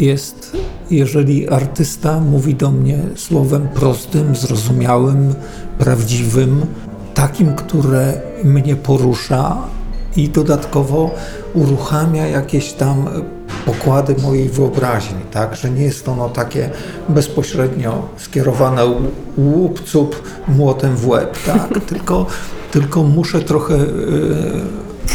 jest, 0.00 0.56
jeżeli 0.90 1.48
artysta 1.48 2.20
mówi 2.20 2.54
do 2.54 2.70
mnie 2.70 2.98
słowem 3.16 3.68
prostym, 3.74 4.36
zrozumiałym, 4.36 5.34
prawdziwym, 5.78 6.66
takim, 7.14 7.54
które 7.54 8.12
mnie 8.44 8.76
porusza 8.76 9.56
i 10.16 10.28
dodatkowo 10.28 11.10
uruchamia 11.54 12.26
jakieś 12.26 12.72
tam 12.72 13.08
pokłady 13.66 14.14
mojej 14.22 14.48
wyobraźni, 14.48 15.20
tak? 15.30 15.56
Że 15.56 15.70
nie 15.70 15.82
jest 15.82 16.08
ono 16.08 16.28
takie 16.28 16.70
bezpośrednio 17.08 18.08
skierowane 18.16 18.82
łup, 19.36 19.84
cup, 19.84 20.22
młotem 20.48 20.96
w 20.96 21.08
łeb, 21.08 21.38
tak? 21.46 21.80
Tylko, 21.88 22.26
tylko 22.70 23.02
muszę 23.02 23.40
trochę 23.40 23.74
e, 23.74 23.78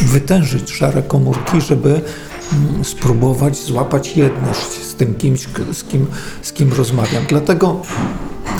wytężyć 0.06 0.72
szare 0.72 1.02
komórki, 1.04 1.62
żeby 1.62 1.90
mm, 1.90 2.86
spróbować 2.86 3.58
złapać 3.58 4.18
jedność 4.18 4.84
z 4.84 4.96
tym 4.96 5.16
kimś, 5.16 5.48
z 5.74 5.84
kim, 5.84 6.08
z 6.42 6.54
kim 6.54 6.74
rozmawiam. 6.74 7.24
Dlatego 7.30 7.82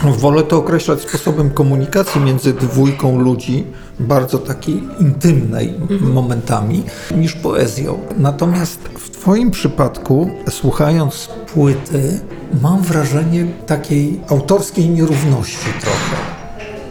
Wolę 0.04 0.44
to 0.44 0.58
określać 0.58 1.02
sposobem 1.02 1.50
komunikacji 1.50 2.22
między 2.22 2.54
dwójką 2.54 3.20
ludzi, 3.20 3.66
bardzo 4.00 4.38
takiej 4.38 4.84
intymnej 5.00 5.74
momentami, 6.02 6.84
niż 7.16 7.34
poezją. 7.34 8.00
Natomiast 8.18 8.80
w 8.80 9.10
Twoim 9.10 9.52
przypadku, 9.52 10.32
słuchając 10.50 11.30
płyty, 11.54 12.20
mam 12.62 12.82
wrażenie 12.82 13.46
takiej 13.66 14.20
autorskiej 14.30 14.90
nierówności 14.90 15.68
trochę. 15.82 16.16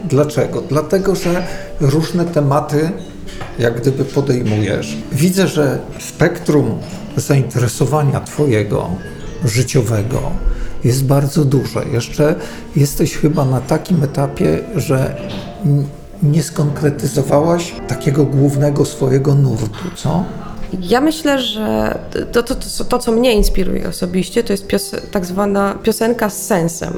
Dlaczego? 0.05 0.61
Dlatego, 0.61 1.15
że 1.15 1.47
różne 1.81 2.25
tematy 2.25 2.91
jak 3.59 3.81
gdyby 3.81 4.05
podejmujesz. 4.05 4.97
Widzę, 5.11 5.47
że 5.47 5.79
spektrum 5.99 6.79
zainteresowania 7.15 8.19
Twojego 8.19 8.89
życiowego 9.45 10.21
jest 10.83 11.05
bardzo 11.05 11.45
duże. 11.45 11.85
Jeszcze 11.93 12.35
jesteś 12.75 13.17
chyba 13.17 13.45
na 13.45 13.61
takim 13.61 14.03
etapie, 14.03 14.59
że 14.75 15.15
nie 16.23 16.43
skonkretyzowałaś 16.43 17.75
takiego 17.87 18.25
głównego 18.25 18.85
swojego 18.85 19.35
nurtu, 19.35 19.89
co? 19.95 20.23
Ja 20.79 21.01
myślę, 21.01 21.41
że 21.41 21.99
to, 22.31 22.43
to, 22.43 22.55
to, 22.55 22.83
to 22.83 22.99
co 22.99 23.11
mnie 23.11 23.33
inspiruje 23.33 23.87
osobiście, 23.87 24.43
to 24.43 24.53
jest 24.53 24.67
pios, 24.67 24.91
tak 25.11 25.25
zwana 25.25 25.75
piosenka 25.83 26.29
z 26.29 26.45
sensem. 26.45 26.93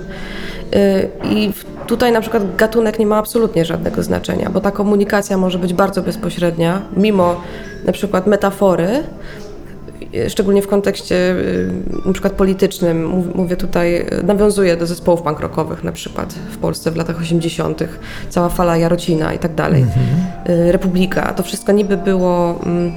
Y, 0.76 1.10
I 1.24 1.52
tutaj 1.88 2.12
na 2.12 2.22
przykład 2.22 2.56
gatunek 2.56 3.00
nie 3.00 3.06
ma 3.06 3.18
absolutnie 3.18 3.66
żadnego 3.66 4.04
znaczenia, 4.04 4.50
bo 4.50 4.62
ta 4.62 4.72
komunikacja 4.72 5.38
może 5.38 5.60
być 5.60 5.74
bardzo 5.74 6.02
bezpośrednia, 6.02 6.82
mimo 6.98 7.42
na 7.86 7.92
przykład 7.92 8.28
metafory, 8.28 9.04
szczególnie 10.30 10.62
w 10.62 10.68
kontekście 10.68 11.16
y, 11.16 11.72
na 12.06 12.14
przykład 12.14 12.34
politycznym, 12.34 13.24
mówię 13.36 13.58
tutaj, 13.58 14.06
nawiązuję 14.24 14.78
do 14.78 14.86
zespołów 14.86 15.22
punk 15.22 15.40
rockowych 15.40 15.84
na 15.84 15.92
przykład 15.92 16.34
w 16.34 16.58
Polsce 16.58 16.92
w 16.92 16.96
latach 16.96 17.20
80., 17.20 17.84
cała 18.30 18.50
fala 18.50 18.78
Jarocina 18.78 19.34
i 19.34 19.40
tak 19.40 19.56
dalej, 19.56 19.82
mhm. 19.82 20.72
Republika, 20.72 21.34
to 21.34 21.44
wszystko 21.44 21.72
niby 21.72 21.98
było 21.98 22.60
mm, 22.66 22.92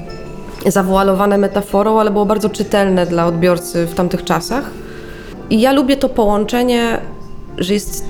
zawoalowane 0.66 1.38
metaforą, 1.38 2.00
ale 2.00 2.10
było 2.10 2.26
bardzo 2.26 2.50
czytelne 2.50 3.06
dla 3.06 3.26
odbiorcy 3.26 3.86
w 3.86 3.94
tamtych 3.94 4.24
czasach. 4.24 4.70
I 5.50 5.60
ja 5.60 5.72
lubię 5.72 5.96
to 5.96 6.08
połączenie, 6.08 6.98
że 7.58 7.74
jest, 7.74 8.04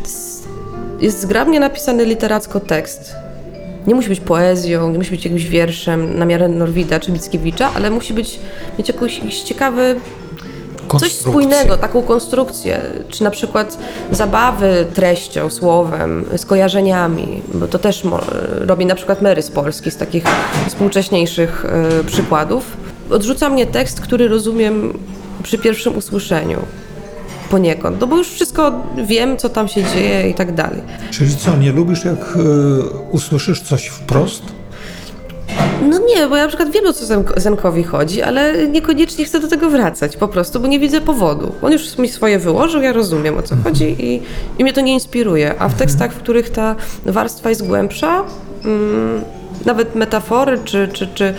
jest 1.01 1.21
zgrabnie 1.21 1.61
napisany 1.61 2.05
literacko 2.05 2.61
tekst, 2.61 3.15
nie 3.87 3.95
musi 3.95 4.09
być 4.09 4.21
poezją, 4.21 4.91
nie 4.91 4.99
musi 4.99 5.11
być 5.11 5.25
jakimś 5.25 5.45
wierszem 5.45 6.19
na 6.19 6.25
miarę 6.25 6.49
Norwida 6.49 7.01
czy 7.01 7.13
Mickiewicza, 7.13 7.71
ale 7.77 7.91
musi 7.91 8.15
być, 8.15 8.41
mieć 8.79 8.89
jakiś, 8.89 9.19
jakiś 9.19 9.41
ciekawy 9.41 10.01
coś 11.01 11.13
spójnego, 11.13 11.77
taką 11.77 12.03
konstrukcję, 12.03 12.81
czy 13.09 13.25
na 13.25 13.31
przykład 13.31 13.79
zabawy 14.11 14.87
treścią, 14.95 15.51
słowem, 15.51 16.25
skojarzeniami, 16.37 17.43
bo 17.55 17.69
to 17.69 17.79
też 17.79 18.03
robi 18.61 18.87
na 18.87 18.95
przykład 18.95 19.23
Mary 19.23 19.43
z 19.43 19.51
Polski, 19.51 19.91
z 19.91 19.97
takich 19.97 20.25
współcześniejszych 20.69 21.65
y, 22.01 22.05
przykładów. 22.05 22.77
Odrzuca 23.11 23.49
mnie 23.49 23.67
tekst, 23.67 24.01
który 24.01 24.29
rozumiem 24.29 24.99
przy 25.43 25.59
pierwszym 25.59 25.97
usłyszeniu 25.97 26.59
poniekąd, 27.51 28.01
no 28.01 28.07
bo 28.07 28.17
już 28.17 28.29
wszystko 28.29 28.73
wiem, 29.07 29.37
co 29.37 29.49
tam 29.49 29.69
się 29.69 29.85
dzieje 29.85 30.31
i 30.31 30.35
tak 30.35 30.55
dalej. 30.55 30.81
Czyli 31.11 31.37
co, 31.37 31.57
nie 31.57 31.73
lubisz 31.73 32.05
jak 32.05 32.37
y, 32.37 32.41
usłyszysz 33.11 33.61
coś 33.63 33.87
wprost? 33.87 34.43
No 35.91 35.99
nie, 35.99 36.29
bo 36.29 36.37
ja 36.37 36.43
na 36.43 36.49
przykład 36.49 36.71
wiem, 36.71 36.87
o 36.87 36.93
co 36.93 37.25
Zenkowi 37.37 37.83
chodzi, 37.83 38.23
ale 38.23 38.69
niekoniecznie 38.69 39.25
chcę 39.25 39.41
do 39.41 39.49
tego 39.49 39.71
wracać 39.71 40.17
po 40.17 40.29
prostu, 40.29 40.61
bo 40.61 40.67
nie 40.67 40.81
widzę 40.81 41.01
powodu. 41.01 41.53
On 41.63 41.73
już 41.73 41.99
mi 41.99 42.09
swoje 42.09 42.39
wyłożył, 42.39 42.83
ja 42.83 42.93
rozumiem, 42.93 43.39
o 43.39 43.43
co 43.43 43.55
mhm. 43.55 43.63
chodzi 43.75 43.97
i, 43.99 44.23
i 44.59 44.63
mnie 44.63 44.73
to 44.73 44.81
nie 44.81 44.93
inspiruje. 44.93 45.51
A 45.51 45.69
w 45.69 45.73
mhm. 45.73 45.79
tekstach, 45.79 46.13
w 46.13 46.19
których 46.19 46.51
ta 46.51 46.77
warstwa 47.07 47.49
jest 47.49 47.67
głębsza, 47.67 48.25
mm, 48.65 49.25
nawet 49.65 49.95
metafory 49.95 50.59
czy, 50.65 50.89
czy, 50.93 51.07
czy 51.07 51.35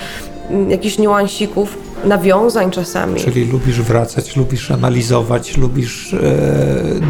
jakichś 0.68 0.98
niuansików, 0.98 1.78
nawiązań 2.04 2.72
czasami. 2.72 3.22
Czyli 3.22 3.52
lubisz 3.52 3.82
wracać, 3.82 4.36
lubisz 4.36 4.72
analizować, 4.72 5.58
lubisz 5.58 6.14
e, 6.14 6.18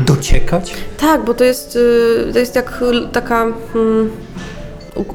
dociekać? 0.05 0.73
Tak, 0.99 1.25
bo 1.25 1.33
to 1.33 1.43
jest, 1.43 1.77
e, 2.29 2.33
to 2.33 2.39
jest 2.39 2.55
jak 2.55 2.83
taka... 3.11 3.45
Hmm, 3.73 4.09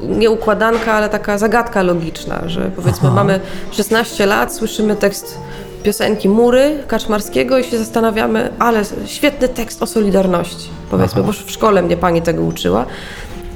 nie 0.09 0.29
układanka, 0.29 0.93
ale 0.93 1.09
taka 1.09 1.37
zagadka 1.37 1.83
logiczna, 1.83 2.41
że 2.45 2.71
powiedzmy 2.75 3.07
Aha. 3.07 3.15
mamy 3.15 3.39
16 3.71 4.25
lat, 4.25 4.53
słyszymy 4.53 4.95
tekst 4.95 5.37
piosenki 5.83 6.29
Mury 6.29 6.83
Kaczmarskiego 6.87 7.57
i 7.57 7.63
się 7.63 7.77
zastanawiamy, 7.77 8.49
ale 8.59 8.83
świetny 9.05 9.49
tekst 9.49 9.83
o 9.83 9.87
Solidarności, 9.87 10.69
powiedzmy, 10.91 11.21
Aha. 11.21 11.33
bo 11.37 11.47
w 11.47 11.51
szkole 11.51 11.81
mnie 11.81 11.97
pani 11.97 12.21
tego 12.21 12.43
uczyła, 12.43 12.85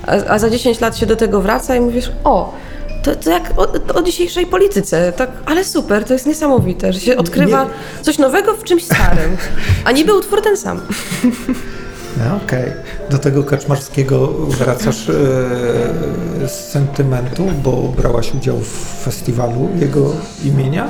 a, 0.08 0.12
a, 0.12 0.40
za 0.40 0.50
10 0.50 0.80
lat 0.80 0.98
się 0.98 1.06
do 1.06 1.16
tego 1.16 1.42
wraca 1.42 1.76
i 1.76 1.80
mówisz, 1.80 2.12
o, 2.24 2.54
to, 3.06 3.16
to 3.16 3.30
jak 3.30 3.52
o, 3.58 3.68
o, 3.94 4.04
dzisiejszej 4.04 4.46
polityce, 4.46 5.14
tak, 5.14 5.30
ale 5.46 5.64
super, 5.64 6.04
to 6.06 6.14
jest 6.14 6.26
niesamowite, 6.26 6.94
że 6.94 7.00
się 7.00 7.18
odkrywa 7.18 7.64
nie. 7.64 8.04
coś 8.04 8.18
nowego 8.18 8.54
w 8.54 8.64
czymś 8.64 8.84
starym, 8.84 9.38
a 9.86 9.92
niby 9.92 10.14
utwór 10.14 10.42
ten 10.42 10.58
sam. 10.58 10.82
No, 12.18 12.36
Okej. 12.46 12.64
Okay. 12.64 13.10
Do 13.10 13.18
tego 13.18 13.44
Kaczmarskiego 13.44 14.28
wracasz 14.28 15.10
e, 15.10 15.14
z 16.48 16.52
sentymentu, 16.52 17.48
bo 17.64 17.72
brałaś 17.72 18.34
udział 18.34 18.60
w 18.60 19.04
festiwalu 19.04 19.70
jego 19.80 20.12
imienia? 20.44 20.88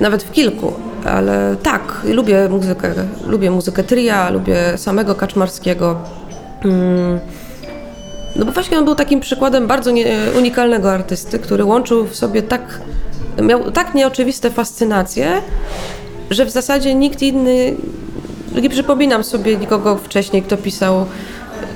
nawet 0.00 0.22
w 0.22 0.32
kilku, 0.32 0.72
ale 1.04 1.56
tak, 1.62 2.00
lubię 2.04 2.48
muzykę, 2.48 2.94
lubię 3.26 3.50
muzykę 3.50 3.84
tria, 3.84 4.30
lubię 4.30 4.78
samego 4.78 5.14
Kaczmarskiego. 5.14 5.96
Mm. 6.64 7.20
No 8.36 8.44
bo 8.44 8.52
właśnie 8.52 8.78
on 8.78 8.84
był 8.84 8.94
takim 8.94 9.20
przykładem 9.20 9.66
bardzo 9.66 9.90
nie, 9.90 10.18
unikalnego 10.38 10.92
artysty, 10.92 11.38
który 11.38 11.64
łączył 11.64 12.06
w 12.06 12.16
sobie 12.16 12.42
tak, 12.42 12.80
miał 13.42 13.70
tak 13.70 13.94
nieoczywiste 13.94 14.50
fascynacje, 14.50 15.42
że 16.30 16.44
w 16.44 16.50
zasadzie 16.50 16.94
nikt 16.94 17.22
inny 17.22 17.76
nie 18.62 18.70
przypominam 18.70 19.24
sobie 19.24 19.56
nikogo 19.56 19.96
wcześniej, 19.96 20.42
kto 20.42 20.56
pisał 20.56 21.06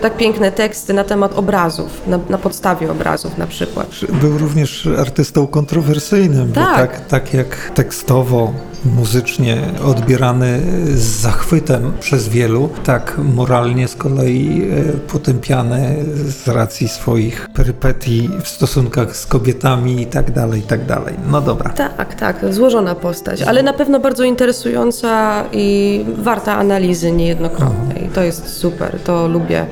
tak 0.01 0.17
piękne 0.17 0.53
teksty 0.53 0.95
na 0.95 1.05
temat 1.05 1.35
obrazów, 1.35 2.03
na, 2.07 2.19
na, 2.29 2.39
podstawie 2.39 2.91
obrazów 2.91 3.39
na 3.39 3.47
przykład. 3.47 3.89
Był 4.21 4.39
również 4.39 4.89
artystą 4.99 5.47
kontrowersyjnym, 5.47 6.53
tak. 6.53 6.71
bo 6.71 6.77
tak, 6.77 7.07
tak 7.07 7.35
jak 7.35 7.71
tekstowo 7.75 8.53
muzycznie 8.95 9.59
odbierany 9.85 10.61
z 10.95 11.03
zachwytem 11.03 11.93
przez 12.01 12.29
wielu, 12.29 12.69
tak 12.85 13.19
moralnie 13.35 13.89
z 13.89 13.95
kolei 13.95 14.71
e, 14.71 14.93
potępiany 14.93 15.97
z 16.27 16.49
racji 16.49 16.89
swoich 16.89 17.49
perypetii 17.55 18.31
w 18.43 18.49
stosunkach 18.49 19.17
z 19.17 19.27
kobietami 19.27 20.03
i 20.03 20.07
tak 20.07 20.31
dalej, 20.31 20.61
i 20.61 20.63
tak 20.63 20.87
dalej. 20.87 21.15
No 21.31 21.41
dobra. 21.41 21.71
Tak, 21.71 22.15
tak, 22.15 22.55
złożona 22.55 22.95
postać, 22.95 23.43
ale 23.43 23.63
na 23.63 23.73
pewno 23.73 24.01
bardzo 24.01 24.25
interesująca 24.25 25.45
i 25.53 26.05
warta 26.19 26.57
analizy 26.57 27.13
niejednokrotnej. 27.13 28.11
To 28.15 28.23
jest 28.23 28.49
super, 28.49 28.99
to 29.05 29.29
lubię. 29.29 29.67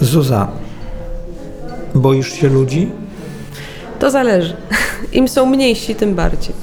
Zuza, 0.00 0.48
boisz 1.94 2.32
się 2.32 2.48
ludzi? 2.48 2.90
To 3.98 4.10
zależy. 4.10 4.56
Im 5.12 5.28
są 5.28 5.46
mniejsi, 5.46 5.94
tym 5.94 6.14
bardziej. 6.14 6.54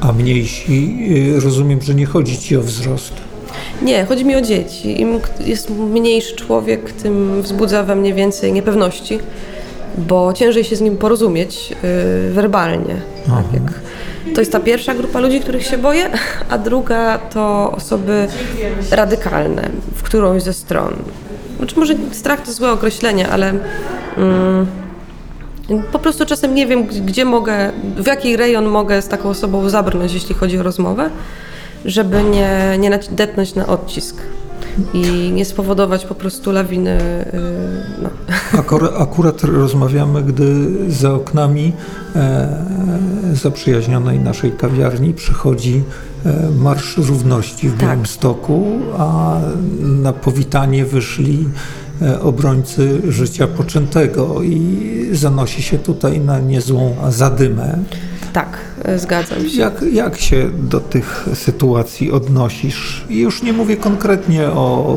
A 0.00 0.12
mniejsi, 0.12 0.98
y, 1.36 1.40
rozumiem, 1.40 1.82
że 1.82 1.94
nie 1.94 2.06
chodzi 2.06 2.38
ci 2.38 2.56
o 2.56 2.60
wzrost. 2.60 3.12
Nie, 3.82 4.04
chodzi 4.04 4.24
mi 4.24 4.36
o 4.36 4.40
dzieci. 4.40 5.00
Im 5.00 5.20
jest 5.46 5.70
mniejszy 5.70 6.36
człowiek, 6.36 6.92
tym 6.92 7.42
wzbudza 7.42 7.82
we 7.82 7.96
mnie 7.96 8.14
więcej 8.14 8.52
niepewności, 8.52 9.18
bo 9.98 10.32
ciężej 10.32 10.64
się 10.64 10.76
z 10.76 10.80
nim 10.80 10.96
porozumieć 10.96 11.70
yy, 11.70 12.32
werbalnie. 12.32 12.96
Tak 13.26 13.52
jak 13.52 13.72
to 14.34 14.40
jest 14.40 14.52
ta 14.52 14.60
pierwsza 14.60 14.94
grupa 14.94 15.20
ludzi, 15.20 15.40
których 15.40 15.66
się 15.66 15.78
boję, 15.78 16.10
a 16.50 16.58
druga 16.58 17.18
to 17.18 17.72
osoby 17.76 18.28
radykalne 18.90 19.70
w 19.94 20.02
którąś 20.02 20.42
ze 20.42 20.52
stron. 20.52 20.94
Znaczy 21.56 21.78
może 21.78 21.94
strach 22.12 22.40
to 22.40 22.52
złe 22.52 22.72
określenie, 22.72 23.28
ale. 23.28 23.52
Yy, 24.16 24.66
po 25.92 25.98
prostu 25.98 26.26
czasem 26.26 26.54
nie 26.54 26.66
wiem, 26.66 26.86
gdzie 26.86 27.24
mogę, 27.24 27.72
w 27.96 28.06
jaki 28.06 28.36
rejon 28.36 28.66
mogę 28.66 29.02
z 29.02 29.08
taką 29.08 29.28
osobą 29.28 29.68
zabrnąć, 29.68 30.14
jeśli 30.14 30.34
chodzi 30.34 30.58
o 30.58 30.62
rozmowę, 30.62 31.10
żeby 31.84 32.22
nie, 32.22 32.78
nie 32.78 32.98
depnąć 33.10 33.54
na 33.54 33.66
odcisk 33.66 34.16
i 34.94 35.32
nie 35.32 35.44
spowodować 35.44 36.04
po 36.04 36.14
prostu 36.14 36.52
lawiny. 36.52 37.00
Y, 37.34 38.02
no. 38.02 38.10
Akurat, 38.58 38.92
akurat 38.98 39.44
rozmawiamy, 39.44 40.22
gdy 40.22 40.66
za 40.92 41.14
oknami 41.14 41.72
e, 42.16 42.48
zaprzyjaźnionej 43.32 44.20
naszej 44.20 44.52
kawiarni 44.52 45.14
przychodzi 45.14 45.82
e, 46.24 46.50
Marsz 46.50 46.96
Równości 46.96 47.68
w 47.68 47.72
tak. 47.72 47.80
Białymstoku, 47.80 48.66
a 48.98 49.38
na 49.80 50.12
powitanie 50.12 50.84
wyszli 50.84 51.48
obrońcy 52.20 53.00
życia 53.08 53.46
poczętego 53.46 54.42
i 54.42 55.08
zanosi 55.12 55.62
się 55.62 55.78
tutaj 55.78 56.20
na 56.20 56.40
niezłą 56.40 56.96
zadymę. 57.08 57.78
Tak, 58.32 58.58
e, 58.84 58.98
zgadzam 58.98 59.48
się. 59.48 59.60
Jak, 59.60 59.84
jak 59.92 60.16
się 60.16 60.50
do 60.58 60.80
tych 60.80 61.28
sytuacji 61.34 62.12
odnosisz? 62.12 63.04
Już 63.10 63.42
nie 63.42 63.52
mówię 63.52 63.76
konkretnie 63.76 64.46
o 64.46 64.96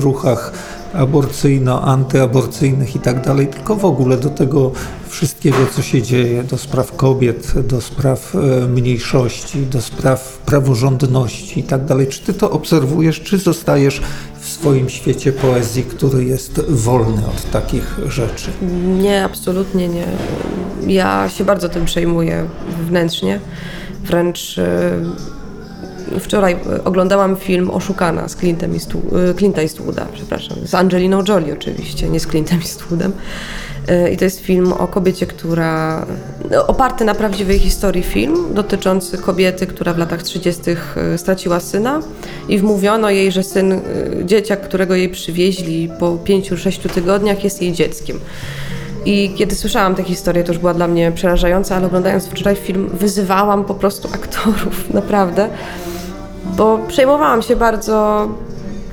ruchach 0.00 0.52
aborcyjno-antyaborcyjnych 0.94 2.96
i 2.96 2.98
tak 2.98 3.24
dalej, 3.24 3.46
tylko 3.46 3.76
w 3.76 3.84
ogóle 3.84 4.16
do 4.16 4.30
tego 4.30 4.72
wszystkiego, 5.08 5.56
co 5.76 5.82
się 5.82 6.02
dzieje, 6.02 6.44
do 6.44 6.58
spraw 6.58 6.96
kobiet, 6.96 7.52
do 7.66 7.80
spraw 7.80 8.34
e, 8.34 8.38
mniejszości, 8.68 9.66
do 9.66 9.80
spraw 9.80 10.38
praworządności 10.46 11.60
i 11.60 11.62
tak 11.62 11.84
dalej. 11.84 12.06
Czy 12.06 12.20
ty 12.20 12.34
to 12.34 12.50
obserwujesz, 12.50 13.20
czy 13.20 13.38
zostajesz 13.38 14.00
w 14.40 14.48
swoim 14.48 14.88
świecie 14.88 15.32
poezji, 15.32 15.82
który 15.82 16.24
jest 16.24 16.60
wolny 16.68 17.22
od 17.26 17.50
takich 17.50 17.98
rzeczy? 18.08 18.50
Nie, 19.02 19.24
absolutnie 19.24 19.88
nie. 19.88 20.06
Ja 20.86 21.28
się 21.28 21.44
bardzo 21.44 21.68
tym 21.68 21.84
przejmuję 21.84 22.46
wewnętrznie. 22.78 23.40
Wręcz 24.04 24.58
e, 24.58 24.90
wczoraj 26.20 26.56
oglądałam 26.84 27.36
film 27.36 27.70
Oszukana 27.70 28.28
z 28.28 28.36
Clintem 28.36 28.72
Eastwood, 28.72 29.04
Clint'a 29.36 29.58
Eastwooda, 29.58 30.06
przepraszam, 30.12 30.56
z 30.64 30.74
Angeliną 30.74 31.22
Jolie 31.28 31.52
oczywiście, 31.52 32.08
nie 32.08 32.20
z 32.20 32.26
Clintem 32.26 32.58
Eastwoodem. 32.58 33.12
E, 33.88 34.12
I 34.12 34.16
to 34.16 34.24
jest 34.24 34.40
film 34.40 34.72
o 34.72 34.88
kobiecie, 34.88 35.26
która. 35.26 36.06
Oparty 36.66 37.04
na 37.04 37.14
prawdziwej 37.14 37.58
historii 37.58 38.02
film 38.02 38.54
dotyczący 38.54 39.18
kobiety, 39.18 39.66
która 39.66 39.94
w 39.94 39.98
latach 39.98 40.22
30. 40.22 40.62
E, 40.96 41.18
straciła 41.18 41.60
syna 41.60 42.00
i 42.48 42.58
wmówiono 42.58 43.10
jej, 43.10 43.32
że 43.32 43.42
syn, 43.42 43.72
e, 43.72 43.80
dzieciak, 44.24 44.60
którego 44.60 44.94
jej 44.94 45.08
przywieźli 45.08 45.90
po 45.98 46.18
5-6 46.24 46.88
tygodniach, 46.88 47.44
jest 47.44 47.62
jej 47.62 47.72
dzieckiem. 47.72 48.20
I 49.04 49.30
kiedy 49.36 49.54
słyszałam 49.54 49.94
tę 49.94 50.02
historię, 50.02 50.44
to 50.44 50.52
już 50.52 50.58
była 50.58 50.74
dla 50.74 50.88
mnie 50.88 51.12
przerażająca, 51.12 51.76
ale 51.76 51.86
oglądając 51.86 52.26
wczoraj 52.26 52.56
film, 52.56 52.90
wyzywałam 52.92 53.64
po 53.64 53.74
prostu 53.74 54.08
aktorów, 54.14 54.90
naprawdę, 54.94 55.48
bo 56.56 56.78
przejmowałam 56.88 57.42
się 57.42 57.56
bardzo 57.56 58.28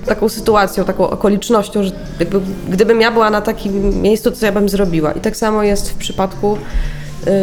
taką 0.08 0.30
sytuacją, 0.30 0.86
taką 0.86 1.10
okolicznością, 1.10 1.84
że 1.84 1.92
jakby, 2.20 2.42
gdybym 2.70 3.02
ja 3.02 3.12
była 3.12 3.30
na 3.30 3.42
takim 3.42 4.02
miejscu, 4.02 4.32
to 4.32 4.38
co 4.38 4.46
ja 4.46 4.52
bym 4.52 4.70
zrobiła. 4.70 5.12
I 5.12 5.20
tak 5.20 5.38
samo 5.38 5.64
jest 5.64 5.92
w 5.92 5.96
przypadku 5.96 6.58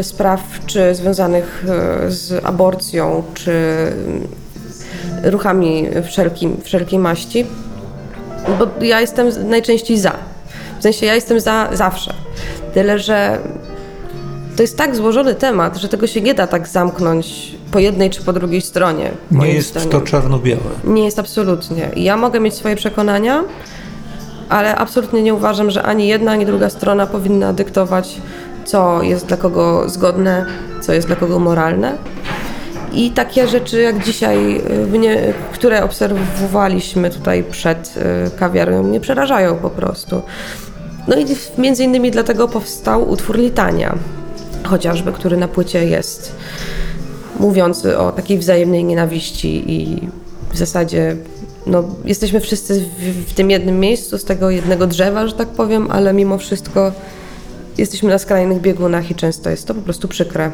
y, 0.01 0.05
spraw 0.05 0.41
czy 0.67 0.95
związanych 0.95 1.65
y, 2.07 2.11
z 2.11 2.45
aborcją, 2.45 3.23
czy 3.35 3.51
y, 5.25 5.31
ruchami 5.31 5.87
wszelkim, 6.05 6.57
wszelkiej 6.63 6.99
maści, 6.99 7.47
bo 8.59 8.85
ja 8.85 9.01
jestem 9.01 9.49
najczęściej 9.49 9.99
za. 9.99 10.13
W 10.79 10.83
sensie 10.83 11.07
ja 11.07 11.15
jestem 11.15 11.41
za 11.41 11.69
zawsze. 11.73 12.15
Tyle, 12.75 12.99
że 12.99 13.39
to 14.57 14.63
jest 14.63 14.79
tak 14.79 14.97
złożony 14.97 15.35
temat, 15.35 15.77
że 15.77 15.89
tego 15.89 16.07
się 16.07 16.21
nie 16.21 16.35
da 16.35 16.47
tak 16.47 16.69
zamknąć 16.69 17.54
po 17.71 17.79
jednej 17.79 18.11
czy 18.11 18.23
po 18.23 18.33
drugiej 18.33 18.61
stronie. 18.61 19.11
Nie 19.31 19.49
jest 19.49 19.69
zdaniem. 19.69 19.91
to 19.91 20.01
czarno-białe. 20.01 20.71
Nie 20.85 21.05
jest 21.05 21.19
absolutnie. 21.19 21.91
Ja 21.97 22.17
mogę 22.17 22.41
mieć 22.41 22.55
swoje 22.55 22.77
przekonania, 22.77 23.45
ale 24.49 24.77
absolutnie 24.77 25.23
nie 25.23 25.35
uważam, 25.35 25.71
że 25.71 25.83
ani 25.83 26.09
jedna, 26.09 26.33
ani 26.33 26.47
druga 26.47 26.71
strona 26.71 27.07
powinna 27.07 27.53
dyktować, 27.53 28.17
co 28.65 29.03
jest 29.03 29.27
dla 29.27 29.37
kogo 29.37 29.89
zgodne, 29.89 30.47
co 30.81 30.93
jest 30.93 31.07
dla 31.07 31.17
kogo 31.17 31.39
moralne. 31.39 31.97
I 32.93 33.11
takie 33.11 33.49
rzeczy 33.49 33.83
jak 33.83 34.05
dzisiaj, 34.05 34.57
y, 34.57 35.35
które 35.53 35.85
obserwowaliśmy 35.85 37.11
tutaj 37.11 37.45
przed 37.45 37.95
y, 37.97 38.39
kawiarnią, 38.39 38.83
mnie 38.83 39.01
przerażają 39.01 39.57
po 39.57 39.71
prostu. 39.71 40.23
No 41.09 41.17
i 41.17 41.25
między 41.59 41.85
innymi 41.85 42.11
dlatego 42.11 42.49
powstał 42.49 43.11
utwór 43.11 43.39
Litania, 43.39 43.95
chociażby, 44.65 45.13
który 45.13 45.37
na 45.37 45.49
płycie 45.49 45.85
jest 45.85 46.37
mówiący 47.41 47.99
o 47.99 48.13
takiej 48.13 48.39
wzajemnej 48.39 48.85
nienawiści 48.85 49.73
i 49.73 50.09
w 50.53 50.59
zasadzie 50.59 51.17
no, 51.67 51.85
jesteśmy 52.05 52.41
wszyscy 52.41 52.81
w, 52.99 53.31
w, 53.31 53.35
tym 53.35 53.51
jednym 53.51 53.81
miejscu, 53.81 54.19
z 54.19 54.25
tego 54.25 54.51
jednego 54.51 54.87
drzewa, 54.87 55.27
że 55.27 55.33
tak 55.33 55.49
powiem, 55.49 55.91
ale 55.91 56.13
mimo 56.13 56.39
wszystko 56.39 56.93
jesteśmy 57.79 58.11
na 58.11 58.19
skrajnych 58.19 58.61
biegunach 58.61 59.11
i 59.11 59.15
często 59.15 59.51
jest 59.51 59.67
to 59.67 59.75
po 59.75 59.83
prostu 59.83 60.09
przykre. 60.09 60.51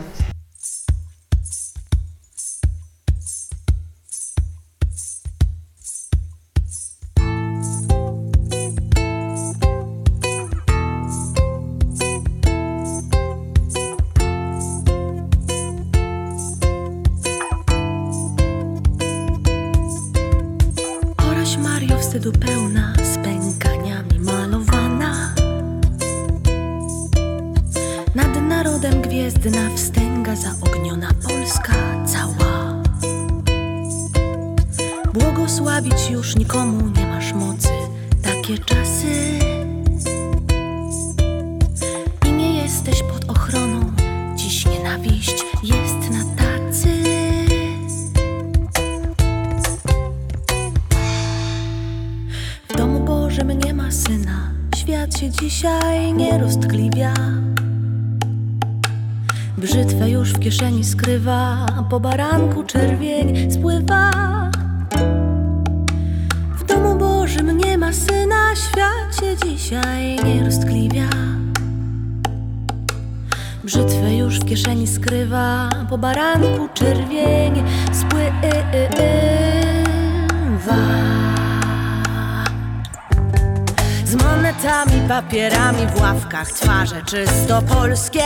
Z 84.11 84.15
monetami, 84.15 85.09
papierami 85.09 85.87
w 85.87 86.01
ławkach 86.01 86.53
Twarze 86.53 87.03
czysto 87.03 87.63
polskie. 87.63 88.23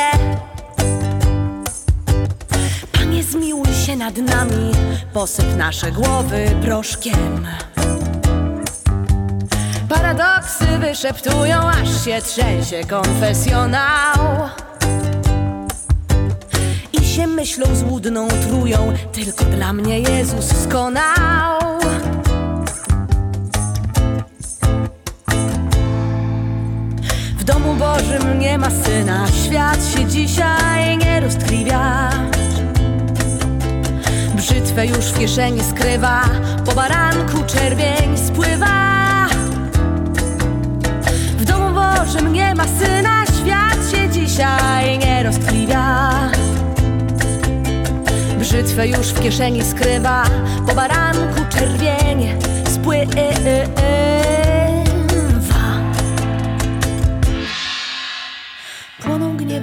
Panie 2.92 3.22
zmiłuj 3.22 3.66
się 3.86 3.96
nad 3.96 4.16
nami 4.16 4.72
Posyp 5.12 5.56
nasze 5.56 5.92
głowy 5.92 6.50
proszkiem. 6.62 7.46
Paradoksy 9.88 10.78
wyszeptują 10.80 11.60
Aż 11.68 12.04
się 12.04 12.22
trzęsie 12.22 12.84
konfesjonał. 12.84 14.48
I 16.92 17.04
się 17.04 17.26
myślą 17.26 17.76
złudną 17.76 18.28
trują 18.28 18.92
Tylko 19.12 19.44
dla 19.44 19.72
mnie 19.72 20.00
Jezus 20.00 20.46
skonał 20.62 21.73
Bożym 28.04 28.38
nie 28.38 28.58
ma 28.58 28.70
syna, 28.70 29.26
świat 29.44 29.78
się 29.86 30.06
dzisiaj 30.06 30.98
nie 30.98 31.20
roztkliwia. 31.20 32.10
Brzytwę 34.34 34.86
już 34.86 35.06
w 35.06 35.18
kieszeni 35.18 35.60
skrywa, 35.64 36.22
po 36.64 36.72
baranku 36.72 37.44
czerwień 37.46 38.18
spływa. 38.26 39.26
W 41.38 41.44
domu 41.44 41.80
Bożym 41.80 42.32
nie 42.32 42.54
ma 42.54 42.64
syna, 42.64 43.24
świat 43.26 43.90
się 43.90 44.08
dzisiaj 44.08 44.98
nie 44.98 45.22
roztkliwia. 45.22 46.10
Brzytwę 48.38 48.88
już 48.88 49.06
w 49.06 49.22
kieszeni 49.22 49.64
skrywa, 49.64 50.24
po 50.66 50.74
baranku 50.74 51.40
czerwień 51.50 52.40
spływa. 52.68 53.04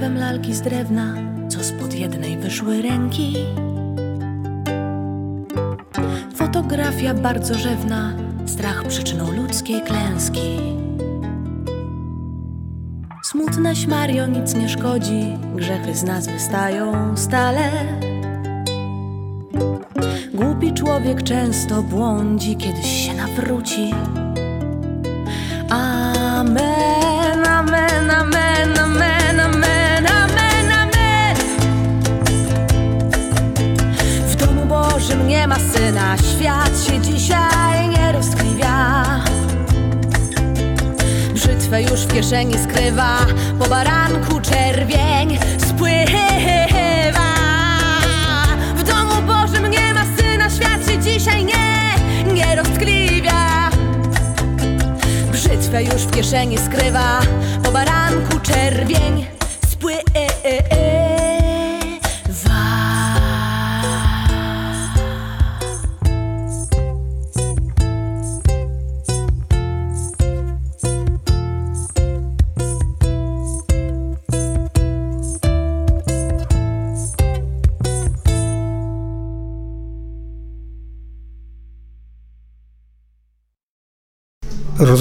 Gniewem 0.01 0.17
lalki 0.17 0.53
z 0.53 0.61
drewna, 0.61 1.13
co 1.49 1.63
spod 1.63 1.93
jednej 1.93 2.37
wyszły 2.37 2.81
ręki. 2.81 3.35
Fotografia 6.35 7.13
bardzo 7.13 7.57
rzewna, 7.57 8.13
strach 8.45 8.87
przyczyną 8.87 9.31
ludzkiej 9.31 9.81
klęski. 9.81 10.59
Smutne 13.23 13.73
Mario 13.87 14.27
nic 14.27 14.55
nie 14.55 14.69
szkodzi, 14.69 15.37
grzechy 15.55 15.95
z 15.95 16.03
nas 16.03 16.27
wystają 16.27 17.17
stale. 17.17 17.69
Głupi 20.33 20.73
człowiek 20.73 21.23
często 21.23 21.83
błądzi, 21.83 22.55
kiedyś 22.55 23.07
się 23.07 23.13
nawróci. 23.13 23.93
Syna, 35.73 36.17
świat 36.17 36.83
się 36.87 36.99
dzisiaj 36.99 37.89
nie 37.89 38.11
rozkliwia. 38.11 39.05
Brzytwę 41.33 41.81
już 41.81 42.01
w 42.01 42.13
kieszeni 42.13 42.53
skrywa, 42.59 43.17
po 43.59 43.67
baranku 43.69 44.41
czerwień 44.41 45.39
spływa. 45.57 47.31
W 48.75 48.83
domu 48.83 49.21
Bożym 49.27 49.71
nie 49.71 49.93
ma 49.93 50.03
syna, 50.17 50.49
świat 50.49 50.89
się 50.89 50.99
dzisiaj 50.99 51.45
nie, 51.45 51.95
nie 52.33 52.55
roztkliwia. 52.55 53.69
Brzytwę 55.31 55.83
już 55.83 56.01
w 56.01 56.11
kieszeni 56.11 56.57
skrywa, 56.57 57.19
po 57.63 57.71
baranku 57.71 58.39
czerwień 58.39 59.40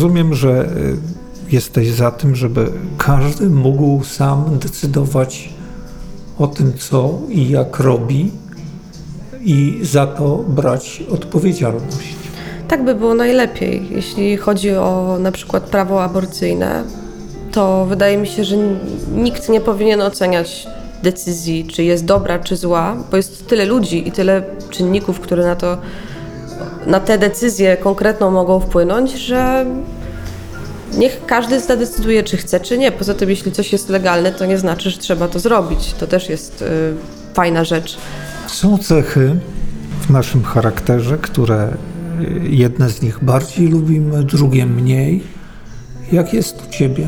Rozumiem, 0.01 0.35
że 0.35 0.65
y, 1.49 1.53
jesteś 1.53 1.91
za 1.91 2.11
tym, 2.11 2.37
żeby 2.37 2.73
każdy 2.99 3.51
mógł 3.51 4.05
sam 4.05 4.59
decydować 4.59 5.49
o 6.39 6.47
tym, 6.47 6.73
co 6.79 7.19
i 7.29 7.51
jak 7.51 7.81
robi, 7.81 8.31
i 9.41 9.81
za 9.83 10.07
to 10.07 10.45
brać 10.49 11.03
odpowiedzialność. 11.11 12.15
Tak 12.69 12.85
by 12.85 12.95
było 12.95 13.15
najlepiej. 13.15 13.89
Jeśli 13.91 14.37
chodzi 14.37 14.71
o 14.71 15.17
na 15.21 15.33
przykład 15.33 15.63
prawo 15.63 16.05
aborcyjne, 16.05 16.85
to 17.53 17.87
wydaje 17.87 18.19
mi 18.19 18.27
się, 18.27 18.45
że 18.45 18.57
nikt 19.15 19.49
nie 19.49 19.61
powinien 19.61 20.01
oceniać 20.01 20.67
decyzji, 21.03 21.65
czy 21.65 21.85
jest 21.85 22.05
dobra, 22.05 22.39
czy 22.39 22.57
zła, 22.57 22.97
bo 23.11 23.17
jest 23.17 23.47
tyle 23.47 23.65
ludzi 23.65 24.09
i 24.09 24.13
tyle 24.13 24.43
czynników, 24.71 25.21
które 25.21 25.47
na 25.47 25.57
to, 25.57 25.79
na 26.87 27.01
tę 27.01 27.19
decyzję 27.19 27.77
konkretną 27.77 28.31
mogą 28.31 28.61
wpłynąć, 28.61 29.13
że 29.13 29.67
niech 30.99 31.27
każdy 31.27 31.61
zadecyduje, 31.61 32.23
czy 32.23 32.37
chce, 32.37 32.61
czy 32.61 32.79
nie. 32.79 32.93
Poza 32.93 33.15
tym, 33.15 33.31
jeśli 33.31 33.53
coś 33.53 33.73
jest 33.73 33.89
legalne, 33.89 34.33
to 34.33 34.47
nie 34.47 34.59
znaczy, 34.59 34.91
że 34.91 34.99
trzeba 34.99 35.29
to 35.29 35.39
zrobić. 35.39 35.93
To 35.93 36.07
też 36.07 36.29
jest 36.29 36.63
y, 36.63 36.67
fajna 37.35 37.65
rzecz. 37.65 37.99
Są 38.47 38.79
cechy 38.79 39.37
w 40.01 40.11
naszym 40.11 40.45
charakterze, 40.45 41.19
które 41.19 41.69
y, 42.21 42.49
jedne 42.49 42.91
z 42.91 43.03
nich 43.03 43.25
bardziej 43.25 43.69
lubimy, 43.69 44.25
drugie 44.25 44.67
mniej. 44.67 45.23
Jak 46.13 46.35
jest 46.35 46.63
u 46.69 46.71
ciebie? 46.71 47.07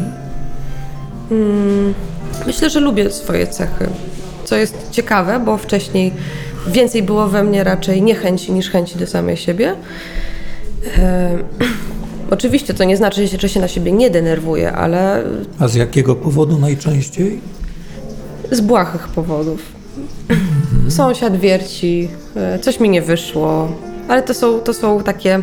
Myślę, 2.47 2.71
że 2.71 2.81
lubię 2.81 3.11
swoje 3.11 3.47
cechy, 3.47 3.89
co 4.45 4.57
jest 4.57 4.91
ciekawe, 4.91 5.41
bo 5.41 5.57
wcześniej 5.57 6.13
więcej 6.67 7.03
było 7.03 7.29
we 7.29 7.45
mnie 7.45 7.65
raczej 7.65 8.03
niechęci 8.03 8.53
niż 8.53 8.71
chęci 8.71 8.99
do 8.99 9.07
samej 9.07 9.37
siebie. 9.37 9.75
E, 10.99 11.39
oczywiście 12.31 12.75
to 12.75 12.85
nie 12.85 12.97
znaczy, 12.97 13.27
że 13.39 13.49
się 13.49 13.61
na 13.61 13.69
siebie 13.69 13.93
nie 13.93 14.11
denerwuję, 14.11 14.73
ale 14.73 15.23
A 15.59 15.69
z 15.69 15.75
jakiego 15.75 16.15
powodu 16.15 16.59
najczęściej? 16.59 17.41
z 18.51 18.61
błahych 18.61 19.09
powodów. 19.09 19.63
Sąsiad 20.89 21.37
wierci, 21.37 22.09
e, 22.37 22.59
coś 22.59 22.81
mi 22.81 22.89
nie 22.91 23.03
wyszło, 23.03 23.69
ale 24.09 24.23
to 24.23 24.35
są, 24.35 24.59
to 24.61 24.75
są 24.75 25.03
takie 25.03 25.43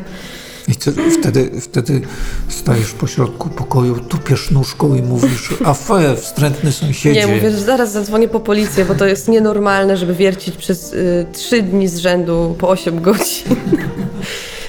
I 0.69 0.75
co, 0.75 0.91
wtedy, 1.19 1.61
wtedy 1.61 2.01
stajesz 2.47 2.91
pośrodku 2.91 3.49
pokoju, 3.49 3.99
tupiesz 3.99 4.51
nóżką 4.51 4.95
i 4.95 5.01
mówisz, 5.01 5.53
afe, 5.65 6.15
wstrętny 6.15 6.71
sąsiedzie. 6.71 7.19
Nie, 7.19 7.27
mówię, 7.27 7.51
że 7.51 7.57
zaraz 7.57 7.91
zadzwonię 7.91 8.27
po 8.27 8.39
policję, 8.39 8.85
bo 8.85 8.95
to 8.95 9.05
jest 9.05 9.27
nienormalne, 9.27 9.97
żeby 9.97 10.13
wiercić 10.13 10.55
przez 10.55 10.93
y, 10.93 11.25
trzy 11.33 11.61
dni 11.61 11.87
z 11.87 11.97
rzędu 11.97 12.55
po 12.59 12.69
8 12.69 13.01
godzin. 13.01 13.55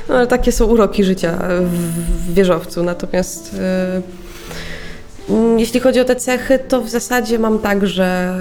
No 0.09 0.17
ale 0.17 0.27
takie 0.27 0.53
są 0.53 0.65
uroki 0.65 1.05
życia 1.05 1.39
w, 1.61 2.31
w 2.31 2.35
wieżowcu. 2.35 2.83
Natomiast 2.83 3.55
y, 5.29 5.33
mm, 5.33 5.59
jeśli 5.59 5.81
chodzi 5.81 6.01
o 6.01 6.05
te 6.05 6.17
cechy, 6.17 6.59
to 6.59 6.81
w 6.81 6.89
zasadzie 6.89 7.39
mam 7.39 7.59
tak, 7.59 7.87
że 7.87 8.35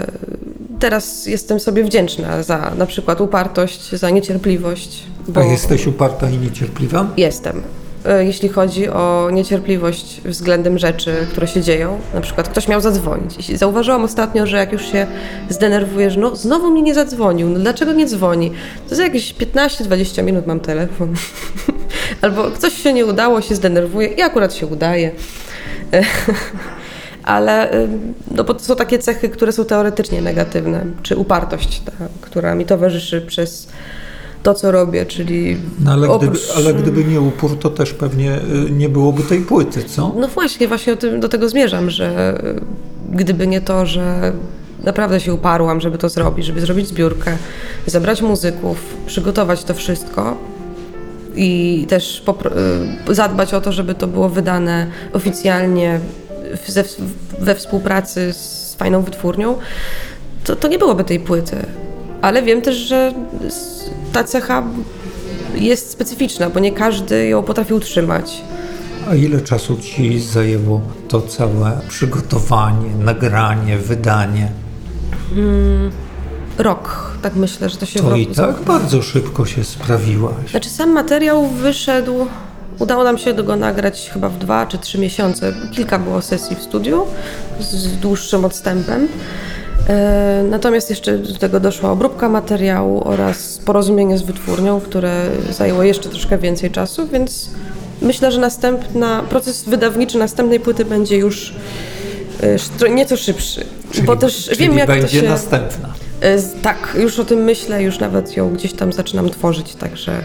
teraz 0.79 1.25
jestem 1.25 1.59
sobie 1.59 1.83
wdzięczna 1.83 2.43
za 2.43 2.71
na 2.77 2.85
przykład 2.85 3.21
upartość, 3.21 3.95
za 3.95 4.09
niecierpliwość. 4.09 5.03
A 5.35 5.43
jesteś 5.43 5.87
uparta 5.87 6.29
i 6.29 6.37
niecierpliwa? 6.37 7.07
Jestem. 7.17 7.61
E, 8.05 8.25
Jeśli 8.25 8.49
chodzi 8.49 8.89
o 8.89 9.29
niecierpliwość 9.31 10.21
względem 10.25 10.77
rzeczy, 10.77 11.13
które 11.31 11.47
się 11.47 11.61
dzieją, 11.61 11.99
na 12.13 12.21
przykład 12.21 12.49
ktoś 12.49 12.67
miał 12.67 12.81
zadzwonić. 12.81 13.57
Zauważyłam 13.57 14.03
ostatnio, 14.03 14.47
że 14.47 14.57
jak 14.57 14.71
już 14.71 14.91
się 14.91 15.07
zdenerwujesz, 15.49 16.17
no 16.17 16.35
znowu 16.35 16.71
mi 16.71 16.83
nie 16.83 16.93
zadzwonił, 16.93 17.49
no 17.49 17.59
dlaczego 17.59 17.93
nie 17.93 18.05
dzwoni? 18.05 18.51
To 18.89 18.95
za 18.95 19.03
jakieś 19.03 19.35
15-20 19.35 20.23
minut 20.23 20.47
mam 20.47 20.59
telefon. 20.59 21.13
Albo 22.21 22.51
coś 22.51 22.73
się 22.73 22.93
nie 22.93 23.05
udało, 23.05 23.41
się 23.41 23.55
zdenerwuję 23.55 24.07
i 24.07 24.21
akurat 24.21 24.53
się 24.53 24.67
udaje. 24.67 25.11
E, 25.93 26.03
Ale 27.23 27.73
y, 27.73 27.87
no 28.31 28.43
bo 28.43 28.53
to 28.53 28.59
są 28.59 28.75
takie 28.75 28.99
cechy, 28.99 29.29
które 29.29 29.51
są 29.51 29.65
teoretycznie 29.65 30.21
negatywne, 30.21 30.85
czy 31.03 31.17
upartość, 31.17 31.81
ta, 31.85 31.91
która 32.21 32.55
mi 32.55 32.65
towarzyszy 32.65 33.21
przez 33.21 33.67
to, 34.43 34.53
co 34.53 34.71
robię, 34.71 35.05
czyli 35.05 35.57
No 35.79 35.91
ale 35.91 36.07
gdyby, 36.07 36.25
oprócz... 36.27 36.51
ale 36.57 36.73
gdyby 36.73 37.05
nie 37.05 37.21
upór, 37.21 37.59
to 37.59 37.69
też 37.69 37.93
pewnie 37.93 38.35
y, 38.67 38.71
nie 38.71 38.89
byłoby 38.89 39.23
tej 39.23 39.41
płyty, 39.41 39.83
co? 39.83 40.15
No 40.17 40.27
właśnie, 40.27 40.67
właśnie 40.67 40.93
o 40.93 40.95
tym, 40.95 41.19
do 41.19 41.29
tego 41.29 41.49
zmierzam, 41.49 41.89
że 41.89 42.37
y, 42.43 43.15
gdyby 43.15 43.47
nie 43.47 43.61
to, 43.61 43.85
że 43.85 44.33
naprawdę 44.83 45.19
się 45.19 45.33
uparłam, 45.33 45.81
żeby 45.81 45.97
to 45.97 46.09
zrobić, 46.09 46.45
żeby 46.45 46.61
zrobić 46.61 46.87
zbiórkę, 46.87 47.37
zebrać 47.85 48.21
muzyków, 48.21 48.95
przygotować 49.05 49.63
to 49.63 49.73
wszystko 49.73 50.37
i 51.35 51.85
też 51.89 52.23
y, 53.09 53.15
zadbać 53.15 53.53
o 53.53 53.61
to, 53.61 53.71
żeby 53.71 53.95
to 53.95 54.07
było 54.07 54.29
wydane 54.29 54.87
oficjalnie 55.13 55.99
we 57.39 57.55
współpracy 57.55 58.33
z 58.33 58.75
fajną 58.77 59.01
wytwórnią, 59.01 59.55
to, 60.43 60.55
to 60.55 60.67
nie 60.67 60.79
byłoby 60.79 61.03
tej 61.03 61.19
płyty. 61.19 61.57
Ale 62.21 62.43
wiem 62.43 62.61
też, 62.61 62.75
że 62.77 63.13
ta 64.13 64.23
cecha 64.23 64.63
jest 65.55 65.91
specyficzna, 65.91 66.49
bo 66.49 66.59
nie 66.59 66.71
każdy 66.71 67.27
ją 67.27 67.43
potrafi 67.43 67.73
utrzymać. 67.73 68.41
A 69.09 69.15
ile 69.15 69.41
czasu 69.41 69.77
ci 69.77 70.19
zajęło 70.19 70.81
to 71.07 71.21
całe 71.21 71.79
przygotowanie, 71.89 72.89
nagranie, 72.99 73.77
wydanie? 73.77 74.51
Rok, 76.57 77.11
tak 77.21 77.35
myślę, 77.35 77.69
że 77.69 77.77
to 77.77 77.85
się 77.85 77.99
To 77.99 78.15
i 78.15 78.27
tak 78.27 78.61
bardzo 78.61 79.01
szybko 79.01 79.45
się 79.45 79.63
sprawiłaś. 79.63 80.51
Znaczy 80.51 80.69
sam 80.69 80.91
materiał 80.91 81.47
wyszedł, 81.47 82.27
udało 82.79 83.03
nam 83.03 83.17
się 83.17 83.33
go 83.33 83.55
nagrać 83.55 84.09
chyba 84.13 84.29
w 84.29 84.37
dwa 84.37 84.65
czy 84.65 84.77
trzy 84.77 84.99
miesiące. 84.99 85.53
Kilka 85.71 85.99
było 85.99 86.21
sesji 86.21 86.55
w 86.55 86.61
studiu 86.61 87.05
z 87.59 87.97
dłuższym 87.97 88.45
odstępem. 88.45 89.07
E, 89.89 90.43
Natomiast 90.49 90.89
jeszcze 90.89 91.17
do 91.17 91.39
tego 91.39 91.59
doszła 91.59 91.91
obróbka 91.91 92.29
materiału 92.29 93.01
oraz 93.07 93.57
porozumienie 93.65 94.17
z 94.17 94.21
wytwórnią, 94.21 94.81
które 94.81 95.25
zajęło 95.49 95.83
jeszcze 95.83 96.09
troszkę 96.09 96.37
więcej 96.37 96.71
czasu, 96.71 97.07
więc 97.07 97.49
myślę, 98.01 98.31
że 98.31 98.39
następna, 98.41 99.23
proces 99.29 99.63
wydawniczy 99.63 100.17
następnej 100.17 100.59
płyty 100.59 100.85
będzie 100.85 101.17
już 101.17 101.55
e, 102.83 102.89
nieco 102.89 103.17
szybszy. 103.17 103.65
Czyli, 103.91 104.07
bo 104.07 104.15
też 104.15 104.45
czyli 104.45 104.57
wiem, 104.67 104.77
jak 104.77 104.87
będzie 104.87 105.19
to 105.19 105.25
się... 105.25 105.29
następna. 105.29 105.93
E, 106.21 106.37
Tak, 106.61 106.97
już 106.99 107.19
o 107.19 107.25
tym 107.25 107.39
myślę, 107.39 107.83
już 107.83 107.99
nawet 107.99 108.37
ją 108.37 108.53
gdzieś 108.53 108.73
tam 108.73 108.93
zaczynam 108.93 109.29
tworzyć, 109.29 109.75
także 109.75 110.21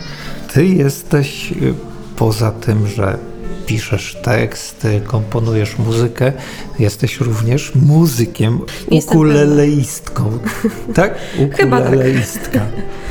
Ty 0.55 0.67
jesteś 0.67 1.53
y, 1.53 1.75
poza 2.17 2.51
tym, 2.51 2.87
że 2.87 3.19
piszesz 3.67 4.17
teksty, 4.23 5.01
komponujesz 5.07 5.79
muzykę, 5.79 6.33
jesteś 6.79 7.21
również 7.21 7.75
muzykiem, 7.75 8.61
jestem 8.91 9.17
ukuleleistką. 9.17 10.39
Tak? 10.95 11.15
Tak. 11.15 11.15
Ukuleleistka. 11.39 12.61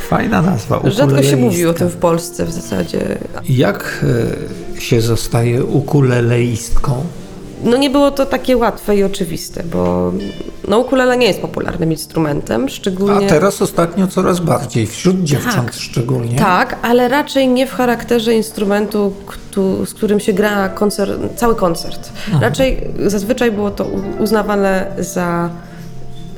Fajna 0.07 0.41
nazwa. 0.41 0.81
rzadko 0.89 1.23
się 1.23 1.37
mówi 1.37 1.65
o 1.65 1.73
tym 1.73 1.89
w 1.89 1.95
Polsce 1.95 2.45
w 2.45 2.51
zasadzie. 2.51 3.17
Jak 3.49 4.05
y, 4.77 4.81
się 4.81 5.01
zostaje 5.01 5.63
ukuleleistką? 5.63 7.03
No 7.63 7.78
nie 7.78 7.89
było 7.89 8.12
to 8.12 8.26
takie 8.26 8.58
łatwe 8.58 8.95
i 8.97 9.04
oczywiste, 9.04 9.63
bo 9.63 10.12
no 10.67 10.78
ukulele 10.80 11.17
nie 11.17 11.28
jest 11.28 11.41
popularnym 11.41 11.91
instrumentem, 11.91 12.65
A 12.65 12.69
szczególnie... 12.69 13.28
teraz 13.28 13.62
ostatnio 13.62 14.08
coraz 14.08 14.39
bardziej, 14.39 14.88
wśród 14.88 15.23
dziewcząt 15.23 15.76
szczególnie. 15.76 16.36
Tak, 16.38 16.78
ale 16.82 17.08
raczej 17.08 17.47
nie 17.47 17.67
w 17.67 17.73
charakterze 17.73 18.34
instrumentu, 18.34 19.13
któ- 19.26 19.86
z 19.86 19.93
którym 19.93 20.19
się 20.19 20.34
gra 20.34 20.69
koncert, 20.69 21.12
cały 21.36 21.56
koncert. 21.56 22.10
Raczej 22.41 22.82
zazwyczaj 23.06 23.52
było 23.52 23.71
to 23.71 23.86
uznawane 24.19 24.91
za 24.99 25.49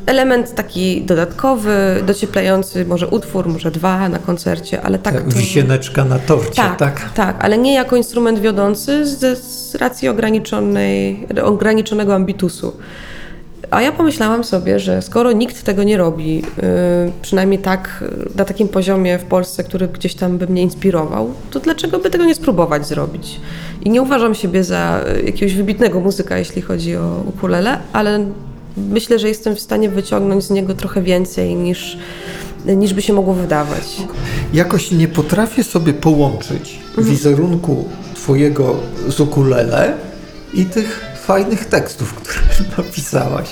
element 0.06 0.56
taki 0.56 1.02
dodatkowy, 1.02 2.04
docieplający 2.08 2.86
może 2.86 3.08
utwór, 3.08 3.48
może 3.48 3.72
dwa 3.72 4.10
na 4.10 4.20
koncercie, 4.20 4.82
ale 4.82 5.00
tak 5.00 5.22
to... 5.22 5.30
Wisieneczka 5.30 6.06
na 6.06 6.20
torcie, 6.20 6.56
Tak, 6.56 6.80
tak? 6.80 7.10
tak, 7.14 7.36
ale 7.40 7.58
nie 7.58 7.74
jako 7.74 7.96
instrument 7.96 8.40
wiodący 8.40 9.06
z, 9.06 9.40
z 9.44 9.76
racji 9.76 10.08
ograniczonej, 10.08 11.28
ograniczonego 11.44 12.16
ambitusu. 12.16 12.74
A 13.72 13.82
ja 13.82 13.92
pomyślałam 13.92 14.44
sobie, 14.44 14.80
że 14.80 15.02
skoro 15.02 15.32
nikt 15.32 15.64
tego 15.64 15.84
nie 15.84 15.98
robi, 15.98 16.36
yy, 16.36 16.44
przynajmniej 17.22 17.60
tak 17.60 18.04
na 18.36 18.46
takim 18.46 18.68
poziomie 18.68 19.20
w 19.20 19.24
Polsce, 19.24 19.64
który 19.64 19.88
gdzieś 19.88 20.16
tam 20.16 20.38
by 20.38 20.48
mnie 20.48 20.62
inspirował, 20.62 21.34
to 21.52 21.60
dlaczego 21.60 22.00
by 22.00 22.10
tego 22.10 22.26
nie 22.26 22.36
spróbować 22.36 22.88
zrobić? 22.88 23.40
I 23.84 23.90
nie 23.90 24.02
uważam 24.02 24.36
siebie 24.36 24.64
za 24.64 25.02
yy, 25.16 25.22
jakiegoś 25.24 25.56
wybitnego 25.56 26.00
muzyka, 26.00 26.38
jeśli 26.38 26.62
chodzi 26.62 26.96
o 26.96 27.24
ukulele, 27.28 27.78
ale 27.94 28.26
myślę, 28.78 29.20
że 29.20 29.28
jestem 29.28 29.56
w 29.56 29.60
stanie 29.60 29.90
wyciągnąć 29.90 30.44
z 30.44 30.50
niego 30.50 30.74
trochę 30.74 31.02
więcej 31.02 31.56
niż, 31.56 31.98
niż 32.66 32.94
by 32.94 33.02
się 33.02 33.14
mogło 33.14 33.34
wydawać. 33.34 33.98
Jakoś 34.54 34.92
nie 34.92 35.08
potrafię 35.08 35.64
sobie 35.64 35.94
połączyć 35.94 36.80
wizerunku 36.98 37.86
twojego 38.16 38.76
z 39.08 39.20
ukulele 39.20 39.94
i 40.54 40.66
tych 40.66 41.06
fajnych 41.26 41.66
tekstów, 41.66 42.14
które 42.14 42.40
napisałaś. 42.78 43.50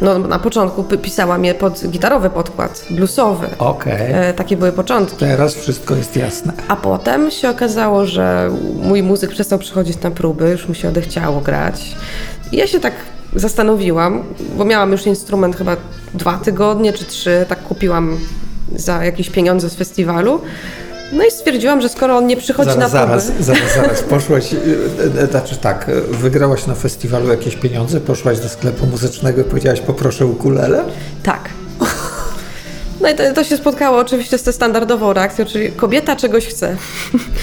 No, 0.00 0.18
na 0.18 0.38
początku 0.38 0.84
pisałam 0.84 1.44
je 1.44 1.54
pod 1.54 1.86
gitarowy 1.88 2.30
podkład, 2.30 2.84
bluesowy. 2.90 3.46
Okej, 3.58 4.12
E, 4.12 4.32
takie 4.34 4.56
były 4.56 4.72
początki. 4.72 5.16
teraz 5.16 5.54
wszystko 5.54 5.96
jest 5.96 6.16
jasne. 6.16 6.52
A 6.68 6.76
potem 6.76 7.30
się 7.30 7.50
okazało, 7.50 8.06
że 8.06 8.50
mój 8.82 9.02
muzyk 9.02 9.30
przestał 9.30 9.58
przychodzić 9.58 10.00
na 10.00 10.10
próby, 10.10 10.48
już 10.50 10.68
mu 10.68 10.74
się 10.74 10.88
odechciało 10.88 11.40
grać. 11.40 11.94
I 12.52 12.56
ja 12.56 12.66
się 12.66 12.80
tak 12.80 12.94
zastanowiłam, 13.36 14.22
bo 14.56 14.64
miałam 14.64 14.92
już 14.92 15.06
instrument 15.06 15.56
chyba 15.56 15.76
dwa 16.14 16.38
tygodnie 16.38 16.92
czy 16.92 17.04
trzy, 17.04 17.44
tak 17.48 17.62
kupiłam 17.62 18.18
za 18.76 19.04
jakieś 19.04 19.30
pieniądze 19.30 19.70
z 19.70 19.74
festiwalu. 19.74 20.40
No 21.12 21.24
i 21.24 21.30
stwierdziłam, 21.30 21.80
że 21.80 21.88
skoro 21.88 22.16
on 22.16 22.26
nie 22.26 22.36
przychodzi 22.36 22.70
Zaraz, 22.70 22.92
na 22.92 23.06
próby... 23.06 23.20
zaraz, 23.20 23.44
zaraz, 23.46 23.74
zaraz. 23.74 24.02
Poszłaś, 24.02 24.54
e, 24.54 25.22
e, 25.22 25.26
znaczy 25.26 25.56
tak, 25.56 25.90
wygrałaś 26.10 26.66
na 26.66 26.74
festiwalu 26.74 27.28
jakieś 27.28 27.56
pieniądze, 27.56 28.00
poszłaś 28.00 28.38
do 28.38 28.48
sklepu 28.48 28.86
muzycznego 28.86 29.40
i 29.40 29.44
powiedziałaś 29.44 29.80
poproszę 29.80 30.26
ukulele? 30.26 30.84
Tak. 31.22 31.48
No 33.06 33.12
i 33.12 33.14
to, 33.14 33.22
to 33.34 33.44
się 33.44 33.56
spotkało 33.56 33.98
oczywiście 33.98 34.38
z 34.38 34.42
tą 34.42 34.52
standardową 34.52 35.12
reakcją, 35.12 35.44
czyli 35.44 35.72
kobieta 35.72 36.16
czegoś 36.16 36.46
chce. 36.46 36.76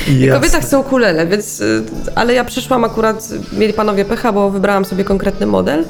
I 0.08 0.20
Jasne. 0.20 0.40
kobieta 0.40 0.62
chce 0.62 0.80
ukulele, 0.80 1.28
więc... 1.28 1.62
y, 1.62 1.84
Ale 2.16 2.34
ja 2.34 2.44
przyszłam 2.46 2.84
akurat, 2.84 3.30
mieli 3.54 3.74
panowie 3.74 4.06
pecha, 4.06 4.32
bo 4.34 4.50
wybrałam 4.50 4.86
sobie 4.86 5.04
konkretny 5.04 5.46
model. 5.46 5.86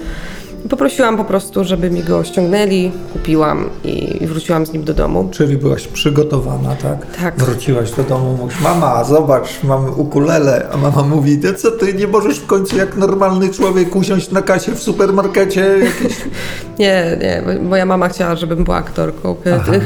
Poprosiłam 0.70 1.18
po 1.18 1.26
prostu, 1.26 1.64
żeby 1.64 1.90
mi 1.90 2.04
go 2.04 2.24
ściągnęli, 2.24 2.92
kupiłam 3.14 3.70
i, 3.84 4.24
i 4.24 4.28
wróciłam 4.28 4.66
z 4.66 4.74
nim 4.74 4.84
do 4.84 4.94
domu. 4.94 5.30
Czyli 5.32 5.58
byłaś 5.58 5.88
przygotowana, 5.88 6.76
tak? 6.76 7.16
Tak. 7.22 7.36
Wróciłaś 7.36 7.92
do 7.92 8.04
domu, 8.04 8.38
mówisz, 8.38 8.62
mama, 8.62 9.04
zobacz, 9.04 9.64
mamy 9.64 9.92
ukulele. 9.92 10.70
A 10.74 10.78
mama 10.78 11.04
mówi, 11.04 11.38
ty 11.38 11.54
co, 11.54 11.72
ty 11.72 11.94
nie 11.94 12.08
możesz 12.08 12.40
w 12.40 12.46
końcu 12.46 12.78
jak 12.78 12.98
normalny 12.98 13.50
człowiek 13.50 13.96
usiąść 13.96 14.32
na 14.32 14.42
kasie 14.42 14.72
w 14.72 14.80
supermarkecie? 14.80 15.62
Jakieś... 15.80 16.18
Nie, 16.80 17.18
nie, 17.22 17.60
moja 17.60 17.86
mama 17.86 18.10
chciała, 18.10 18.36
żebym 18.36 18.64
była 18.64 18.78
aktorką, 18.78 19.36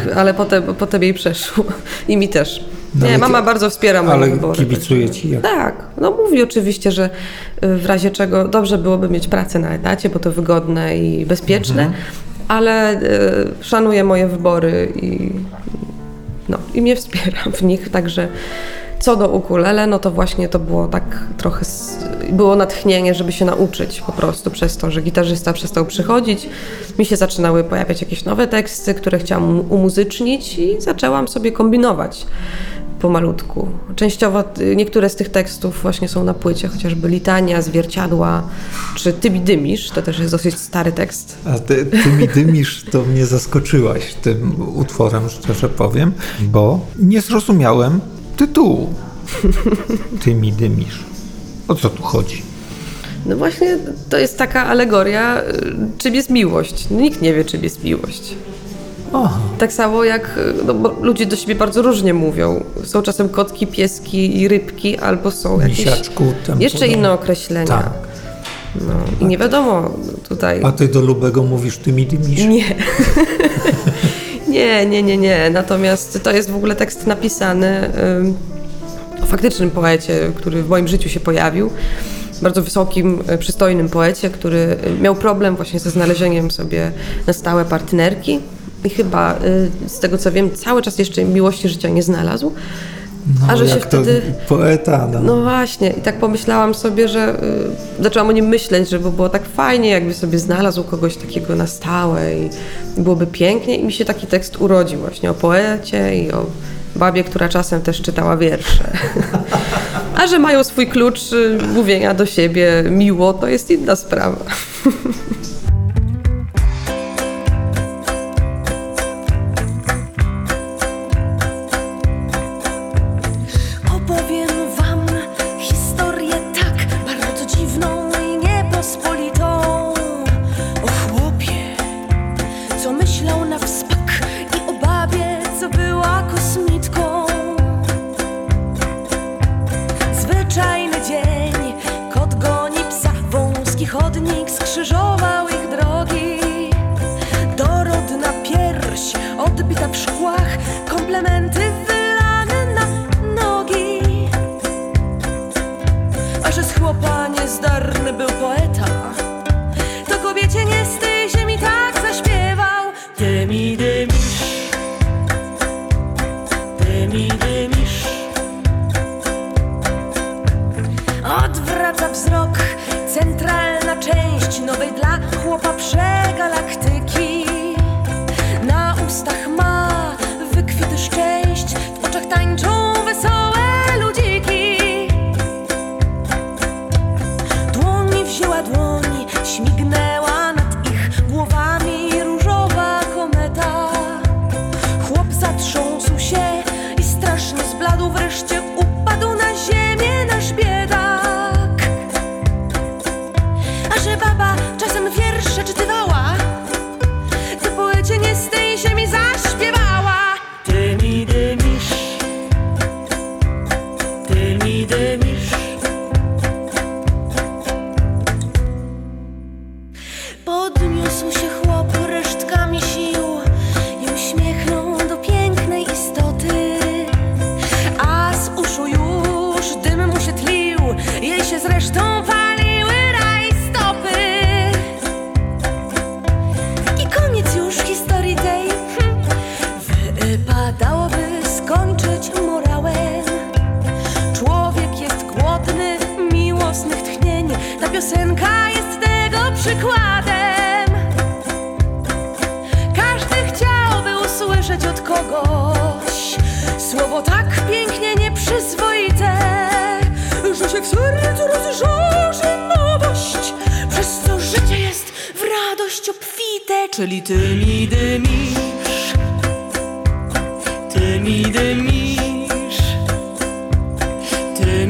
y, 0.08 0.16
ale 0.20 0.34
potem, 0.34 0.64
potem 0.64 1.04
jej 1.04 1.14
przeszło. 1.14 1.64
I 2.08 2.18
mi 2.18 2.30
też. 2.30 2.77
No 2.96 3.08
Nie, 3.08 3.18
mama 3.18 3.42
bardzo 3.42 3.70
wspiera 3.70 4.04
moje 4.04 4.16
Ale 4.16 4.28
wybory. 4.30 4.58
kibicuje 4.60 5.10
ci 5.10 5.30
jak... 5.30 5.42
Tak, 5.42 5.76
no 5.98 6.12
mówi 6.12 6.44
oczywiście, 6.44 6.92
że 6.92 7.10
y, 7.64 7.78
w 7.78 7.86
razie 7.86 8.12
czego 8.12 8.48
dobrze 8.48 8.78
byłoby 8.78 9.10
mieć 9.10 9.28
pracę 9.28 9.60
na 9.60 9.70
etacie, 9.70 10.10
bo 10.10 10.20
to 10.20 10.32
wygodne 10.32 10.98
i 10.98 11.26
bezpieczne, 11.26 11.92
ale 12.48 13.02
y, 13.02 13.48
szanuje 13.62 14.04
moje 14.04 14.28
wybory 14.28 14.94
i, 14.96 15.30
no, 16.50 16.58
i 16.74 16.82
mnie 16.82 16.96
wspiera 16.96 17.44
w 17.54 17.62
nich, 17.64 17.90
także 17.90 18.28
co 19.00 19.16
do 19.16 19.30
ukulele, 19.30 19.88
no 19.88 20.00
to 20.00 20.12
właśnie 20.12 20.50
to 20.50 20.60
było 20.60 20.88
tak 20.88 21.04
trochę, 21.38 21.66
było 22.32 22.56
natchnienie, 22.56 23.14
żeby 23.14 23.32
się 23.32 23.46
nauczyć 23.46 24.02
po 24.02 24.12
prostu 24.12 24.52
przez 24.52 24.78
to, 24.78 24.92
że 24.92 25.02
gitarzysta 25.02 25.54
przestał 25.54 25.86
przychodzić, 25.86 26.50
mi 27.00 27.06
się 27.06 27.18
zaczynały 27.18 27.64
pojawiać 27.64 28.02
jakieś 28.02 28.26
nowe 28.26 28.48
teksty, 28.48 28.94
które 28.94 29.20
chciałam 29.20 29.72
umuzycznić 29.72 30.60
i 30.60 30.82
zaczęłam 30.82 31.28
sobie 31.28 31.52
kombinować 31.52 32.26
pomalutku. 33.00 33.68
Częściowo 33.96 34.44
niektóre 34.76 35.10
z 35.10 35.16
tych 35.16 35.30
tekstów 35.30 35.82
właśnie 35.82 36.08
są 36.08 36.24
na 36.24 36.34
płycie, 36.34 36.68
chociażby 36.68 37.10
Litania, 37.10 37.62
Zwierciadła 37.62 38.44
czy 38.96 39.14
Ty 39.14 39.30
mi 39.30 39.40
dymisz, 39.40 39.90
to 39.90 40.02
też 40.02 40.20
jest 40.20 40.32
dosyć 40.32 40.58
stary 40.58 40.92
tekst. 40.92 41.38
A 41.46 41.60
ty, 41.60 41.86
ty 41.86 42.10
mi 42.10 42.28
dymisz, 42.28 42.86
to 42.92 43.02
mnie 43.02 43.26
zaskoczyłaś 43.26 44.14
tym 44.14 44.56
utworem, 44.76 45.30
szczerze 45.30 45.70
powiem, 45.70 46.12
bo 46.40 46.80
nie 47.00 47.22
zrozumiałem 47.22 48.00
tytułu. 48.38 48.94
Ty 50.24 50.34
mi 50.36 50.54
dymisz. 50.54 51.00
O 51.68 51.76
co 51.76 51.90
tu 51.90 52.04
chodzi? 52.04 52.42
No 53.26 53.38
właśnie 53.38 53.78
to 54.10 54.18
jest 54.18 54.38
taka 54.38 54.66
alegoria, 54.66 55.42
y, 55.42 55.44
czym 55.98 56.16
jest 56.16 56.30
miłość. 56.30 56.88
No, 56.92 57.00
nikt 57.02 57.22
nie 57.22 57.34
wie, 57.34 57.46
czym 57.46 57.64
jest 57.64 57.84
miłość. 57.84 58.34
Aha. 59.14 59.40
Tak 59.58 59.74
samo 59.74 60.04
jak 60.04 60.38
y, 60.38 60.54
no, 60.66 60.92
ludzie 61.02 61.26
do 61.26 61.36
siebie 61.36 61.56
bardzo 61.56 61.82
różnie 61.82 62.14
mówią. 62.14 62.64
Są 62.84 63.02
czasem 63.02 63.30
kotki, 63.30 63.68
pieski 63.68 64.42
i 64.42 64.48
rybki, 64.48 64.98
albo 64.98 65.32
są 65.32 65.60
jakieś 65.60 65.78
Misiaczku. 65.80 66.34
Tam 66.48 66.62
jeszcze 66.62 66.80
podobno. 66.80 66.98
inne 66.98 67.12
określenia. 67.12 67.68
Tak. 67.68 67.94
No, 68.76 68.94
I 69.22 69.26
nie 69.26 69.38
wiadomo 69.38 69.92
tutaj. 70.30 70.62
A 70.64 70.72
ty 70.72 70.88
do 70.88 71.02
Lubego 71.02 71.44
mówisz, 71.44 71.78
ty 71.78 71.94
mi 71.94 72.06
dymisz? 72.06 72.46
Nie. 72.46 72.64
nie, 74.58 74.86
nie, 74.86 75.04
nie, 75.04 75.18
nie. 75.18 75.50
Natomiast 75.50 76.24
to 76.24 76.32
jest 76.32 76.50
w 76.50 76.56
ogóle 76.56 76.76
tekst 76.76 77.08
napisany 77.08 77.92
o 79.24 79.26
faktycznym 79.26 79.72
poecie, 79.72 80.32
który 80.36 80.64
w 80.64 80.70
moim 80.70 80.88
życiu 80.88 81.10
się 81.10 81.20
pojawił. 81.20 81.70
Bardzo 82.42 82.62
wysokim, 82.64 83.20
y, 83.32 83.38
przystojnym 83.38 83.90
poecie, 83.90 84.30
który 84.30 84.78
y, 84.98 85.02
miał 85.02 85.16
problem 85.16 85.56
właśnie 85.56 85.80
ze 85.80 85.90
znalezieniem 85.90 86.52
sobie 86.52 86.92
na 87.28 87.34
stałe 87.34 87.66
partnerki. 87.66 88.40
I 88.86 88.90
chyba, 88.90 89.36
y, 89.86 89.90
z 89.90 90.00
tego 90.00 90.18
co 90.18 90.32
wiem, 90.32 90.56
cały 90.56 90.82
czas 90.82 91.00
jeszcze 91.00 91.26
miłości 91.26 91.70
życia 91.70 91.90
nie 91.90 92.04
znalazł. 92.04 92.54
No, 93.28 93.54
A 93.54 93.58
że 93.58 93.68
się 93.68 93.80
wtedy- 93.80 94.22
poeta, 94.48 95.08
no. 95.14 95.20
No 95.20 95.42
właśnie, 95.42 95.90
i 95.90 96.02
tak 96.02 96.20
pomyślałam 96.20 96.74
sobie, 96.74 97.08
że 97.08 97.44
y, 98.00 98.04
zaczęłam 98.04 98.30
o 98.30 98.32
nim 98.32 98.46
myśleć, 98.46 98.90
że 98.90 99.00
by 99.00 99.12
było 99.12 99.30
tak 99.30 99.46
fajnie, 99.46 99.90
jakby 99.90 100.14
sobie 100.14 100.40
znalazł 100.40 100.84
kogoś 100.84 101.16
takiego 101.18 101.56
na 101.56 101.68
stałe 101.68 102.34
i 102.34 102.50
byłoby 102.98 103.28
pięknie. 103.28 103.78
I 103.78 103.86
mi 103.86 103.94
się 103.94 104.06
taki 104.06 104.28
tekst 104.28 104.62
urodził 104.62 105.00
właśnie 105.00 105.32
o 105.32 105.34
poecie 105.34 106.16
i 106.24 106.32
o 106.32 106.46
babie, 106.96 107.24
która 107.24 107.50
czasem 107.50 107.82
też 107.82 108.02
czytała 108.02 108.38
wiersze. 108.38 108.92
A 110.18 110.28
że 110.28 110.40
mają 110.40 110.64
swój 110.64 110.88
klucz 110.88 111.34
y, 111.34 111.58
mówienia 111.74 112.14
do 112.14 112.26
siebie 112.26 112.84
miło, 112.90 113.34
to 113.34 113.48
jest 113.48 113.72
inna 113.72 113.96
sprawa. 113.96 114.38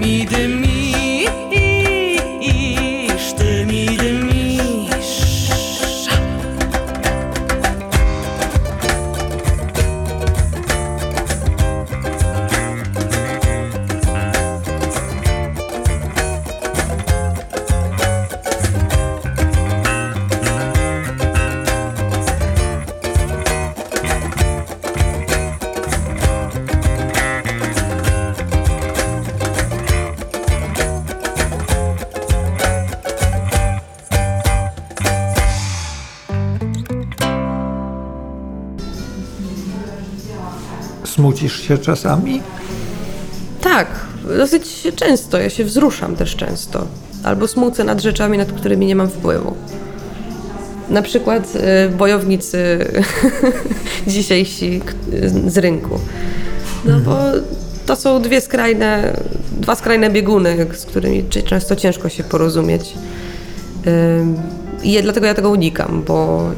ty 0.01 0.66
się 41.67 41.77
czasami? 41.77 42.41
Tak, 43.61 43.87
dosyć 44.37 44.87
często. 44.95 45.37
Ja 45.37 45.49
się 45.49 45.63
wzruszam 45.63 46.15
też 46.15 46.35
często. 46.35 46.87
Albo 47.23 47.47
smucę 47.47 47.83
nad 47.83 48.01
rzeczami, 48.01 48.37
nad 48.37 48.51
którymi 48.51 48.85
nie 48.85 48.95
mam 48.95 49.09
wpływu. 49.09 49.53
Na 50.89 51.01
przykład 51.01 51.53
y, 51.55 51.89
bojownicy 51.89 52.85
dzisiejsi 54.07 54.81
z 55.47 55.57
rynku. 55.57 55.99
No 56.85 56.99
bo 56.99 57.17
to 57.85 57.95
są 57.95 58.21
dwie 58.21 58.41
skrajne, 58.41 59.17
dwa 59.51 59.75
skrajne 59.75 60.09
bieguny, 60.09 60.67
z 60.73 60.85
którymi 60.85 61.23
często 61.45 61.75
ciężko 61.75 62.09
się 62.09 62.23
porozumieć. 62.23 62.93
Ym, 63.87 64.35
I 64.83 65.01
dlatego 65.03 65.25
ja 65.25 65.33
tego 65.33 65.49
unikam, 65.49 66.03
bo 66.07 66.49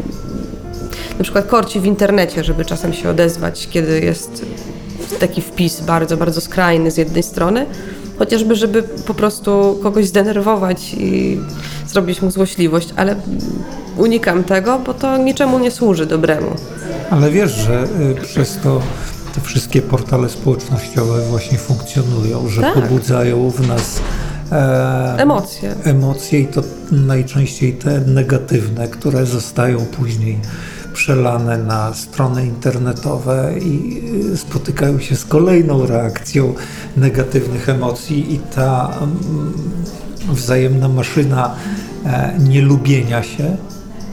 na 1.18 1.24
przykład 1.24 1.48
korci 1.48 1.80
w 1.80 1.86
internecie, 1.86 2.44
żeby 2.44 2.66
czasem 2.66 2.94
się 2.94 3.10
odezwać, 3.10 3.68
kiedy 3.72 4.00
jest 4.00 4.46
taki 5.20 5.42
wpis 5.42 5.82
bardzo, 5.82 6.18
bardzo 6.18 6.42
skrajny 6.42 6.92
z 6.92 6.98
jednej 6.98 7.24
strony, 7.24 7.66
chociażby 8.20 8.56
żeby 8.56 8.84
po 8.84 9.14
prostu 9.14 9.80
kogoś 9.84 10.08
zdenerwować 10.08 10.94
i 10.98 11.40
zrobić 11.88 12.22
mu 12.22 12.32
złośliwość, 12.32 12.90
ale 12.96 13.16
unikam 13.98 14.44
tego, 14.44 14.80
bo 14.86 14.94
to 14.94 15.18
niczemu 15.18 15.60
nie 15.60 15.72
służy 15.72 16.06
dobremu. 16.06 16.48
Ale 17.10 17.32
wiesz, 17.32 17.52
że 17.52 17.84
y, 17.84 18.16
przez 18.22 18.58
to 18.64 18.82
te 19.36 19.42
wszystkie 19.42 19.82
portale 19.82 20.30
społecznościowe 20.30 21.22
właśnie 21.22 21.58
funkcjonują, 21.58 22.48
że 22.50 22.62
Tak. 22.62 22.74
pobudzają 22.74 23.50
w 23.50 23.68
nas 23.68 24.00
e, 24.52 25.16
Emocje. 25.18 25.76
emocje 25.84 26.40
i 26.40 26.48
to 26.48 26.62
najczęściej 26.92 27.74
te 27.74 28.00
negatywne, 28.00 28.88
które 28.88 29.26
zostają 29.26 29.86
później 29.86 30.40
przelane 31.00 31.58
na 31.58 31.94
strony 31.94 32.46
internetowe 32.46 33.54
i 33.62 34.02
y, 34.34 34.38
spotykają 34.38 35.00
się 35.00 35.16
z 35.16 35.26
kolejną 35.26 35.86
reakcją 35.86 36.54
negatywnych 36.98 37.70
emocji 37.70 38.34
i 38.34 38.40
ta 38.40 38.98
mm, 39.02 39.54
wzajemna 40.30 40.90
maszyna 40.90 41.56
e, 42.06 42.34
nielubienia 42.40 43.24
się 43.24 43.58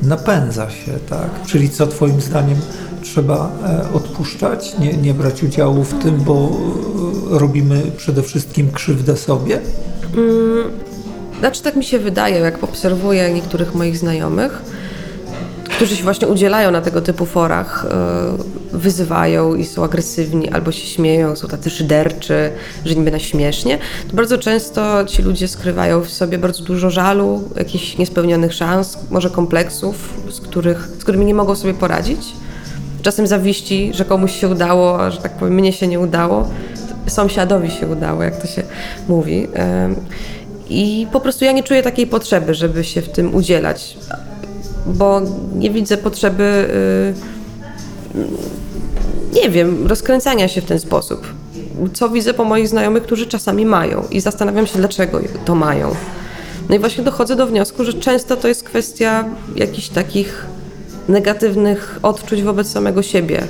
napędza 0.03 0.71
się, 0.71 0.93
tak? 1.11 1.31
Czyli 1.47 1.71
co 1.71 1.87
twoim 1.87 2.21
zdaniem 2.21 2.59
trzeba 3.03 3.51
e, 3.65 3.93
odpuszczać, 3.93 4.79
nie, 4.79 4.93
nie 4.93 5.15
brać 5.15 5.43
udziału 5.43 5.85
w 5.85 6.03
tym, 6.03 6.17
bo 6.17 6.35
e, 6.35 7.39
robimy 7.39 7.83
przede 7.97 8.23
wszystkim 8.23 8.71
krzywdę 8.73 9.17
sobie? 9.17 9.61
Znaczy 11.39 11.63
tak 11.63 11.77
mi 11.77 11.85
się 11.85 11.99
wydaje, 11.99 12.39
jak 12.39 12.65
obserwuję 12.65 13.35
niektórych 13.35 13.75
moich 13.75 13.99
znajomych, 13.99 14.76
którzy 15.77 15.97
się 15.97 16.05
właśnie 16.05 16.29
udzielają 16.29 16.71
na 16.71 16.81
tego 16.81 17.01
typu 17.03 17.27
forach, 17.27 17.87
e, 17.91 18.79
wyzywają 18.79 19.55
i 19.55 19.65
są 19.65 19.85
agresywni, 19.85 20.49
albo 20.49 20.73
się 20.73 20.87
śmieją, 20.87 21.37
są 21.37 21.49
tacy 21.49 21.71
szyderczy, 21.71 22.51
że 22.85 22.95
niby 22.95 23.11
na 23.11 23.19
śmiesznie, 23.19 23.79
to 24.09 24.17
bardzo 24.17 24.39
często 24.39 25.05
ci 25.05 25.23
ludzie 25.23 25.49
skrywają 25.49 26.01
w 26.01 26.11
sobie 26.11 26.39
bardzo 26.39 26.65
dużo 26.65 26.91
żalu, 26.91 27.49
jakichś 27.57 27.99
niespełnionych 27.99 28.55
szans, 28.55 28.99
może 29.11 29.31
kompleksów, 29.31 30.15
z, 30.31 30.41
których, 30.41 30.89
z 30.99 31.03
którymi 31.03 31.27
nie 31.27 31.35
mogą 31.35 31.55
sobie 31.55 31.75
poradzić. 31.75 32.21
Czasem 33.03 33.27
zawiści, 33.27 33.91
że 33.95 34.05
komuś 34.05 34.41
się 34.41 34.49
udało, 34.49 35.05
a 35.05 35.11
że 35.11 35.19
tak 35.19 35.33
powiem, 35.33 35.55
mnie 35.55 35.73
się 35.73 35.87
nie 35.87 36.01
udało. 36.01 36.49
Sąsiadowi 37.07 37.71
się 37.71 37.87
udało, 37.87 38.23
jak 38.23 38.43
to 38.43 38.47
się 38.47 38.63
mówi. 39.09 39.49
I 40.69 41.07
po 41.13 41.21
prostu 41.21 41.45
ja 41.45 41.53
nie 41.53 41.63
czuję 41.63 41.83
takiej 41.83 42.07
potrzeby, 42.07 42.55
żeby 42.55 42.85
się 42.85 43.03
w 43.03 43.09
tym 43.09 43.35
udzielać, 43.35 43.97
bo 44.87 45.23
nie 45.55 45.71
widzę 45.71 45.97
potrzeby, 45.97 46.69
y, 48.15 48.25
nie 49.35 49.51
wiem, 49.51 49.87
rozkręcania 49.87 50.49
się 50.49 50.61
w 50.61 50.65
ten 50.65 50.81
sposób. 50.81 51.27
Co 51.93 52.09
widzę 52.09 52.35
po 52.35 52.45
moich 52.45 52.69
znajomych, 52.69 53.03
którzy 53.03 53.27
czasami 53.27 53.67
mają 53.67 54.05
i 54.11 54.21
zastanawiam 54.21 54.67
się, 54.67 54.79
dlaczego 54.79 55.21
to 55.45 55.55
mają. 55.55 55.95
No 56.69 56.75
i 56.75 56.79
właśnie 56.79 57.05
dochodzę 57.05 57.37
do 57.37 57.47
wniosku, 57.47 57.85
że 57.85 57.95
często 57.95 58.37
to 58.37 58.49
jest 58.49 58.65
kwestia 58.65 59.25
jakichś 59.57 59.89
takich 59.89 60.47
negatywnych 61.09 61.99
odczuć 62.03 62.43
wobec 62.43 62.69
samego 62.69 63.03
siebie, 63.03 63.43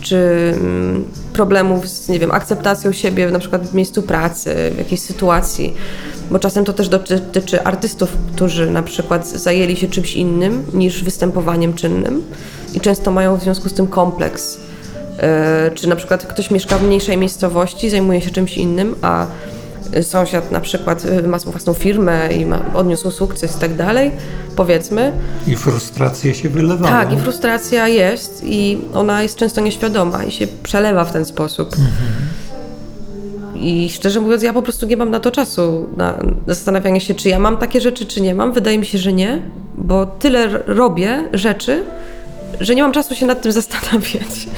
czy 0.00 0.16
mm, 0.56 1.04
problemów 1.32 1.88
z, 1.88 2.08
nie 2.08 2.18
wiem, 2.18 2.30
akceptacją 2.30 2.92
siebie 2.92 3.30
na 3.30 3.38
przykład 3.38 3.66
w 3.66 3.74
miejscu 3.74 4.02
pracy, 4.02 4.54
w 4.74 4.78
jakiejś 4.78 5.00
sytuacji, 5.00 5.74
bo 6.30 6.38
czasem 6.38 6.64
to 6.64 6.72
też 6.72 6.88
dotyczy 6.88 7.62
artystów, 7.62 8.16
którzy 8.34 8.70
na 8.70 8.82
przykład 8.82 9.28
zajęli 9.28 9.76
się 9.76 9.88
czymś 9.88 10.14
innym 10.14 10.64
niż 10.72 11.04
występowaniem 11.04 11.74
czynnym 11.74 12.22
i 12.74 12.80
często 12.80 13.10
mają 13.10 13.36
w 13.36 13.42
związku 13.42 13.68
z 13.68 13.72
tym 13.72 13.86
kompleks. 13.86 14.58
Yy, 15.66 15.70
czy 15.74 15.88
na 15.88 15.96
przykład 15.96 16.26
ktoś 16.26 16.50
mieszka 16.50 16.78
w 16.78 16.82
mniejszej 16.82 17.16
miejscowości, 17.16 17.90
zajmuje 17.90 18.20
się 18.20 18.30
czymś 18.30 18.58
innym, 18.58 18.94
a 19.02 19.26
sąsiad 20.02 20.52
na 20.52 20.60
przykład 20.60 21.04
y, 21.04 21.28
ma 21.28 21.38
własną 21.38 21.72
firmę 21.74 22.32
i 22.32 22.46
ma, 22.46 22.60
odniósł 22.74 23.10
sukces 23.10 23.56
i 23.56 23.60
tak 23.60 23.74
dalej, 23.74 24.10
powiedzmy. 24.56 25.12
I 25.46 25.56
frustracje 25.56 26.34
się 26.34 26.48
wylewają. 26.48 26.92
Tak, 26.92 27.12
i 27.12 27.16
frustracja 27.16 27.88
jest 27.88 28.42
i 28.44 28.78
ona 28.94 29.22
jest 29.22 29.36
często 29.36 29.60
nieświadoma 29.60 30.24
i 30.24 30.32
się 30.32 30.46
przelewa 30.62 31.04
w 31.04 31.12
ten 31.12 31.24
sposób. 31.24 31.76
I 33.64 33.90
szczerze 33.90 34.20
mówiąc, 34.20 34.42
ja 34.42 34.52
po 34.52 34.62
prostu 34.62 34.86
nie 34.86 34.96
mam 34.96 35.10
na 35.10 35.20
to 35.20 35.30
czasu, 35.30 35.86
na 35.96 36.18
zastanawianie 36.46 37.00
się, 37.00 37.14
czy 37.14 37.28
ja 37.28 37.38
mam 37.38 37.56
takie 37.56 37.80
rzeczy, 37.80 38.06
czy 38.06 38.20
nie 38.20 38.34
mam. 38.34 38.52
Wydaje 38.52 38.78
mi 38.78 38.86
się, 38.86 38.98
że 38.98 39.12
nie, 39.12 39.42
bo 39.74 40.06
tyle 40.06 40.48
robię 40.66 41.28
rzeczy, 41.32 41.84
że 42.60 42.74
nie 42.74 42.82
mam 42.82 42.92
czasu 42.92 43.14
się 43.14 43.26
nad 43.26 43.42
tym 43.42 43.52
zastanawiać. 43.62 44.48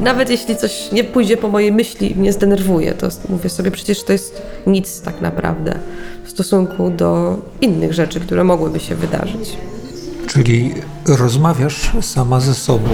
Nawet 0.00 0.30
jeśli 0.30 0.56
coś 0.56 0.92
nie 0.92 1.04
pójdzie 1.04 1.36
po 1.36 1.48
mojej 1.48 1.72
myśli 1.72 2.12
i 2.12 2.14
mnie 2.14 2.32
zdenerwuje, 2.32 2.92
to 2.92 3.08
mówię 3.28 3.50
sobie, 3.50 3.70
przecież 3.70 4.02
to 4.02 4.12
jest 4.12 4.42
nic 4.66 5.00
tak 5.00 5.20
naprawdę 5.20 5.78
w 6.24 6.30
stosunku 6.30 6.90
do 6.90 7.38
innych 7.60 7.92
rzeczy, 7.92 8.20
które 8.20 8.44
mogłyby 8.44 8.80
się 8.80 8.94
wydarzyć. 8.94 9.56
Czyli 10.26 10.74
rozmawiasz 11.08 11.90
sama 12.00 12.40
ze 12.40 12.54
sobą. 12.54 12.88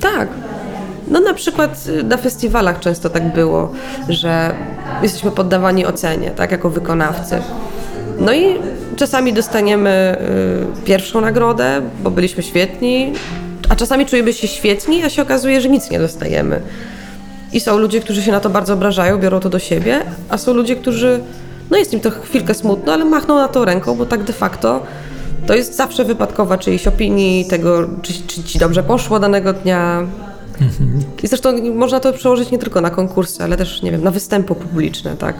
Tak. 0.00 0.49
No 1.10 1.20
na 1.20 1.34
przykład 1.34 1.86
y, 1.88 2.02
na 2.02 2.16
festiwalach 2.16 2.80
często 2.80 3.10
tak 3.10 3.32
było, 3.32 3.72
że 4.08 4.54
jesteśmy 5.02 5.30
poddawani 5.30 5.86
ocenie, 5.86 6.30
tak, 6.30 6.50
jako 6.50 6.70
wykonawcy. 6.70 7.42
No 8.18 8.32
i 8.32 8.56
czasami 8.96 9.32
dostaniemy 9.32 10.16
y, 10.80 10.84
pierwszą 10.84 11.20
nagrodę, 11.20 11.82
bo 12.02 12.10
byliśmy 12.10 12.42
świetni, 12.42 13.12
a 13.68 13.76
czasami 13.76 14.06
czujemy 14.06 14.32
się 14.32 14.48
świetni, 14.48 15.02
a 15.02 15.10
się 15.10 15.22
okazuje, 15.22 15.60
że 15.60 15.68
nic 15.68 15.90
nie 15.90 15.98
dostajemy. 15.98 16.60
I 17.52 17.60
są 17.60 17.78
ludzie, 17.78 18.00
którzy 18.00 18.22
się 18.22 18.32
na 18.32 18.40
to 18.40 18.50
bardzo 18.50 18.74
obrażają, 18.74 19.18
biorą 19.18 19.40
to 19.40 19.48
do 19.48 19.58
siebie, 19.58 20.00
a 20.28 20.38
są 20.38 20.54
ludzie, 20.54 20.76
którzy, 20.76 21.20
no 21.70 21.76
jest 21.76 21.92
im 21.92 22.00
to 22.00 22.10
chwilkę 22.10 22.54
smutno, 22.54 22.92
ale 22.92 23.04
machną 23.04 23.34
na 23.34 23.48
to 23.48 23.64
ręką, 23.64 23.96
bo 23.96 24.06
tak 24.06 24.22
de 24.22 24.32
facto 24.32 24.82
to 25.46 25.54
jest 25.54 25.76
zawsze 25.76 26.04
wypadkowa 26.04 26.58
czyjejś 26.58 26.86
opinii, 26.86 27.44
tego, 27.44 27.88
czy, 28.02 28.12
czy 28.26 28.44
ci 28.44 28.58
dobrze 28.58 28.82
poszło 28.82 29.20
danego 29.20 29.52
dnia. 29.52 30.06
I 31.22 31.26
zresztą 31.26 31.72
można 31.74 32.00
to 32.00 32.12
przełożyć 32.12 32.50
nie 32.50 32.58
tylko 32.58 32.80
na 32.80 32.90
konkursy, 32.90 33.44
ale 33.44 33.56
też, 33.56 33.82
nie 33.82 33.90
wiem, 33.90 34.04
na 34.04 34.10
występy 34.10 34.54
publiczne, 34.54 35.16
tak? 35.16 35.34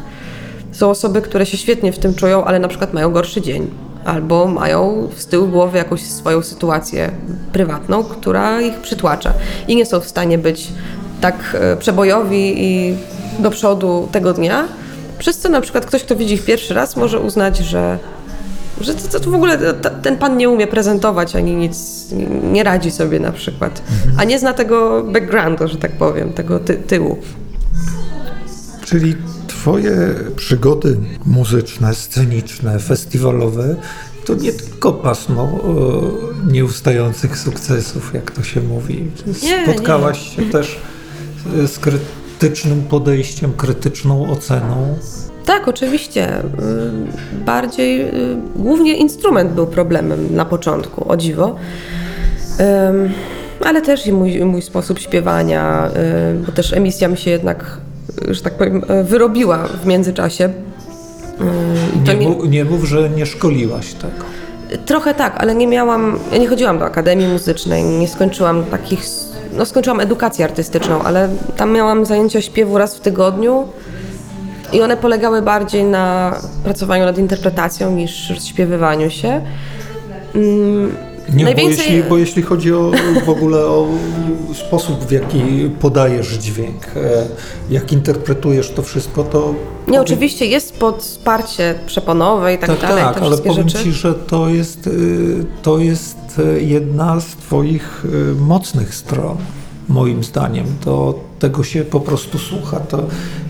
Są 0.72 0.90
osoby, 0.90 1.22
które 1.22 1.46
się 1.46 1.56
świetnie 1.56 1.92
w 1.92 1.98
tym 1.98 2.14
czują, 2.14 2.44
ale 2.44 2.58
na 2.58 2.68
przykład 2.68 2.94
mają 2.94 3.12
gorszy 3.12 3.40
dzień. 3.40 3.70
Albo 4.04 4.46
mają 4.46 5.08
z 5.16 5.26
tyłu 5.26 5.48
głowy 5.48 5.78
jakąś 5.78 6.02
swoją 6.02 6.42
sytuację 6.42 7.10
prywatną, 7.52 8.04
która 8.04 8.60
ich 8.60 8.74
przytłacza. 8.74 9.32
I 9.68 9.76
nie 9.76 9.86
są 9.86 10.00
w 10.00 10.08
stanie 10.08 10.38
być 10.38 10.68
tak 11.20 11.56
e, 11.60 11.76
przebojowi 11.76 12.64
i 12.64 12.94
do 13.38 13.50
przodu 13.50 14.08
tego 14.12 14.32
dnia. 14.32 14.64
Przez 15.18 15.38
co 15.38 15.48
na 15.48 15.60
przykład 15.60 15.86
ktoś, 15.86 16.02
kto 16.02 16.16
widzi 16.16 16.34
ich 16.34 16.44
pierwszy 16.44 16.74
raz, 16.74 16.96
może 16.96 17.20
uznać, 17.20 17.58
że 17.58 17.98
że 18.80 18.94
to, 18.94 19.20
to 19.20 19.30
w 19.30 19.34
ogóle 19.34 19.58
ten 20.02 20.18
pan 20.18 20.36
nie 20.36 20.48
umie 20.48 20.66
prezentować 20.66 21.36
ani 21.36 21.56
nic, 21.56 22.06
nie 22.52 22.64
radzi 22.64 22.90
sobie 22.90 23.20
na 23.20 23.32
przykład, 23.32 23.82
a 24.16 24.24
nie 24.24 24.38
zna 24.38 24.52
tego 24.52 25.02
backgroundu, 25.02 25.68
że 25.68 25.76
tak 25.76 25.92
powiem, 25.92 26.32
tego 26.32 26.58
ty 26.58 26.74
tyłu. 26.74 27.18
Czyli 28.84 29.16
twoje 29.46 30.14
przygody 30.36 30.96
muzyczne, 31.26 31.94
sceniczne, 31.94 32.78
festiwalowe 32.78 33.76
to 34.24 34.34
nie 34.34 34.52
tylko 34.52 34.92
pasmo 34.92 35.42
e, 35.42 36.52
nieustających 36.52 37.38
sukcesów, 37.38 38.14
jak 38.14 38.30
to 38.30 38.42
się 38.42 38.60
mówi. 38.60 39.10
Nie, 39.42 39.64
Spotkałaś 39.64 40.36
się 40.36 40.42
też 40.42 40.78
z 41.66 41.78
krytycznym 41.78 42.82
podejściem, 42.82 43.52
krytyczną 43.52 44.30
oceną. 44.30 44.98
Tak, 45.46 45.68
oczywiście. 45.68 46.38
Y, 46.38 46.42
Bardziej, 47.44 48.00
y, 48.00 48.36
głównie 48.56 48.96
instrument 48.96 49.52
był 49.52 49.66
problemem 49.66 50.36
na 50.36 50.44
początku, 50.44 51.10
o 51.12 51.16
dziwo. 51.16 51.56
Ale 53.64 53.82
też 53.82 54.06
i 54.06 54.12
mój, 54.12 54.44
mój 54.44 54.62
sposób 54.62 54.98
śpiewania, 54.98 55.90
y, 56.34 56.44
bo 56.46 56.52
też 56.52 56.72
emisja 56.72 57.08
mi 57.08 57.16
się 57.16 57.30
jednak, 57.30 57.78
że 58.28 58.42
tak 58.42 58.54
powiem, 58.54 58.82
wyrobiła 59.04 59.58
w 59.82 59.86
międzyczasie. 59.86 60.50
Nie, 62.06 62.28
mów, 62.28 62.48
nie 62.48 62.64
mów, 62.64 62.84
że 62.84 63.10
nie 63.10 63.26
szkoliłaś 63.26 63.92
tego. 63.92 64.24
Trochę 64.86 65.14
tak, 65.14 65.36
ale 65.38 65.54
nie 65.54 65.66
miałam, 65.66 66.18
ja 66.32 66.38
nie 66.38 66.48
chodziłam 66.48 66.78
do 66.78 66.84
akademii 66.84 67.28
muzycznej, 67.28 67.84
nie 67.84 68.08
skończyłam 68.08 68.64
takich, 68.64 69.00
no 69.58 69.66
skończyłam 69.66 70.00
edukację 70.00 70.44
artystyczną, 70.44 71.02
ale 71.02 71.28
tam 71.56 71.72
miałam 71.72 72.04
zajęcia 72.06 72.40
śpiewu 72.40 72.78
raz 72.78 72.96
w 72.96 73.00
tygodniu 73.00 73.68
i 74.72 74.82
one 74.82 74.96
polegały 74.96 75.42
bardziej 75.42 75.84
na 75.84 76.34
pracowaniu 76.64 77.04
nad 77.04 77.18
interpretacją 77.18 77.90
niż 77.96 78.32
śpiewywaniu 78.44 79.10
się. 79.10 79.40
Mm, 80.34 80.92
Nie, 81.34 81.44
bo, 81.44 81.50
Najwięcej- 81.50 81.78
jeśli, 81.78 82.02
bo 82.02 82.18
jeśli 82.18 82.42
chodzi 82.42 82.72
o, 82.74 82.90
w 83.26 83.28
ogóle 83.28 83.58
o 83.58 83.86
sposób, 84.54 85.04
w 85.04 85.10
jaki 85.12 85.70
podajesz 85.80 86.28
dźwięk, 86.28 86.86
e, 86.96 87.26
jak 87.70 87.92
interpretujesz 87.92 88.70
to 88.70 88.82
wszystko, 88.82 89.24
to... 89.24 89.54
Nie, 89.88 90.00
oczywiście 90.00 90.46
jest 90.46 90.76
pod 90.76 91.02
wsparcie 91.02 91.74
przeponowe 91.86 92.54
i 92.54 92.58
tak, 92.58 92.70
Tak, 92.70 92.80
dalej, 92.80 93.04
tak, 93.04 93.14
te 93.14 93.20
ale 93.20 93.38
powiem 93.38 93.68
rzeczy. 93.68 93.84
Ci, 93.84 93.92
że 93.92 94.14
to 94.14 94.48
jest, 94.48 94.86
y, 94.86 95.44
to 95.62 95.78
jest 95.78 96.16
y, 96.38 96.62
jedna 96.62 97.20
z 97.20 97.26
Twoich 97.26 98.04
mocnych 98.40 98.94
stron, 98.94 99.36
moim 99.90 100.24
zdaniem. 100.24 100.66
To 100.84 101.14
tego 101.38 101.64
się 101.64 101.84
po 101.84 102.00
prostu 102.00 102.38
słucha. 102.38 102.80
To 102.80 102.98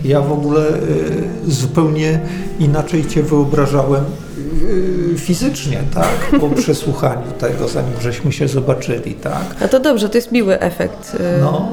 ja 0.03 0.21
w 0.21 0.31
ogóle 0.31 0.67
y, 0.69 1.51
zupełnie 1.51 2.19
inaczej 2.59 3.05
Cię 3.07 3.23
wyobrażałem 3.23 4.03
y, 5.13 5.17
fizycznie, 5.17 5.83
tak, 5.93 6.39
po 6.39 6.49
przesłuchaniu 6.61 7.31
tego, 7.39 7.67
zanim 7.67 7.93
żeśmy 8.01 8.31
się 8.31 8.47
zobaczyli, 8.47 9.13
tak. 9.13 9.55
No 9.61 9.67
to 9.67 9.79
dobrze, 9.79 10.09
to 10.09 10.17
jest 10.17 10.31
miły 10.31 10.59
efekt, 10.59 11.15
y, 11.15 11.41
No, 11.41 11.67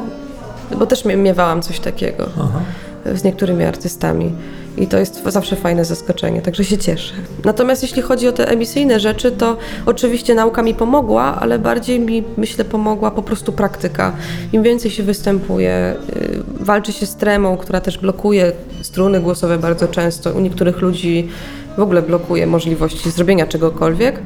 bo 0.79 0.87
też 0.87 1.05
mie- 1.05 1.17
miewałam 1.17 1.63
coś 1.63 1.81
takiego. 1.81 2.27
aha. 2.41 2.61
Z 3.15 3.25
niektórymi 3.25 3.65
artystami. 3.65 4.33
I 4.77 4.87
to 4.87 4.99
jest 4.99 5.23
zawsze 5.27 5.57
fajne 5.57 5.85
zaskoczenie, 5.85 6.43
także 6.43 6.65
się 6.65 6.79
cieszę. 6.79 7.15
Natomiast 7.45 7.83
jeśli 7.83 8.03
chodzi 8.03 8.29
o 8.29 8.33
te 8.33 8.49
emisyjne 8.49 9.01
rzeczy, 9.01 9.31
to 9.31 9.57
oczywiście 9.87 10.35
nauka 10.35 10.63
mi 10.63 10.75
pomogła, 10.75 11.39
ale 11.41 11.59
bardziej 11.59 12.01
mi, 12.01 12.25
myślę, 12.37 12.65
pomogła 12.65 13.11
po 13.11 13.23
prostu 13.23 13.53
praktyka. 13.53 14.13
Im 14.53 14.63
więcej 14.63 14.91
się 14.91 15.03
występuje, 15.03 15.95
y, 16.17 16.43
walczy 16.61 16.93
się 16.93 17.07
z 17.07 17.17
tremą, 17.17 17.57
która 17.57 17.81
też 17.81 17.99
blokuje 17.99 18.53
struny 18.83 19.21
głosowe 19.21 19.59
bardzo 19.59 19.89
często. 19.89 20.33
U 20.33 20.41
niektórych 20.41 20.81
ludzi 20.81 21.29
w 21.77 21.83
ogóle 21.83 22.03
blokuje 22.03 22.47
możliwości 22.47 23.11
zrobienia 23.11 23.47
czegokolwiek. 23.47 24.21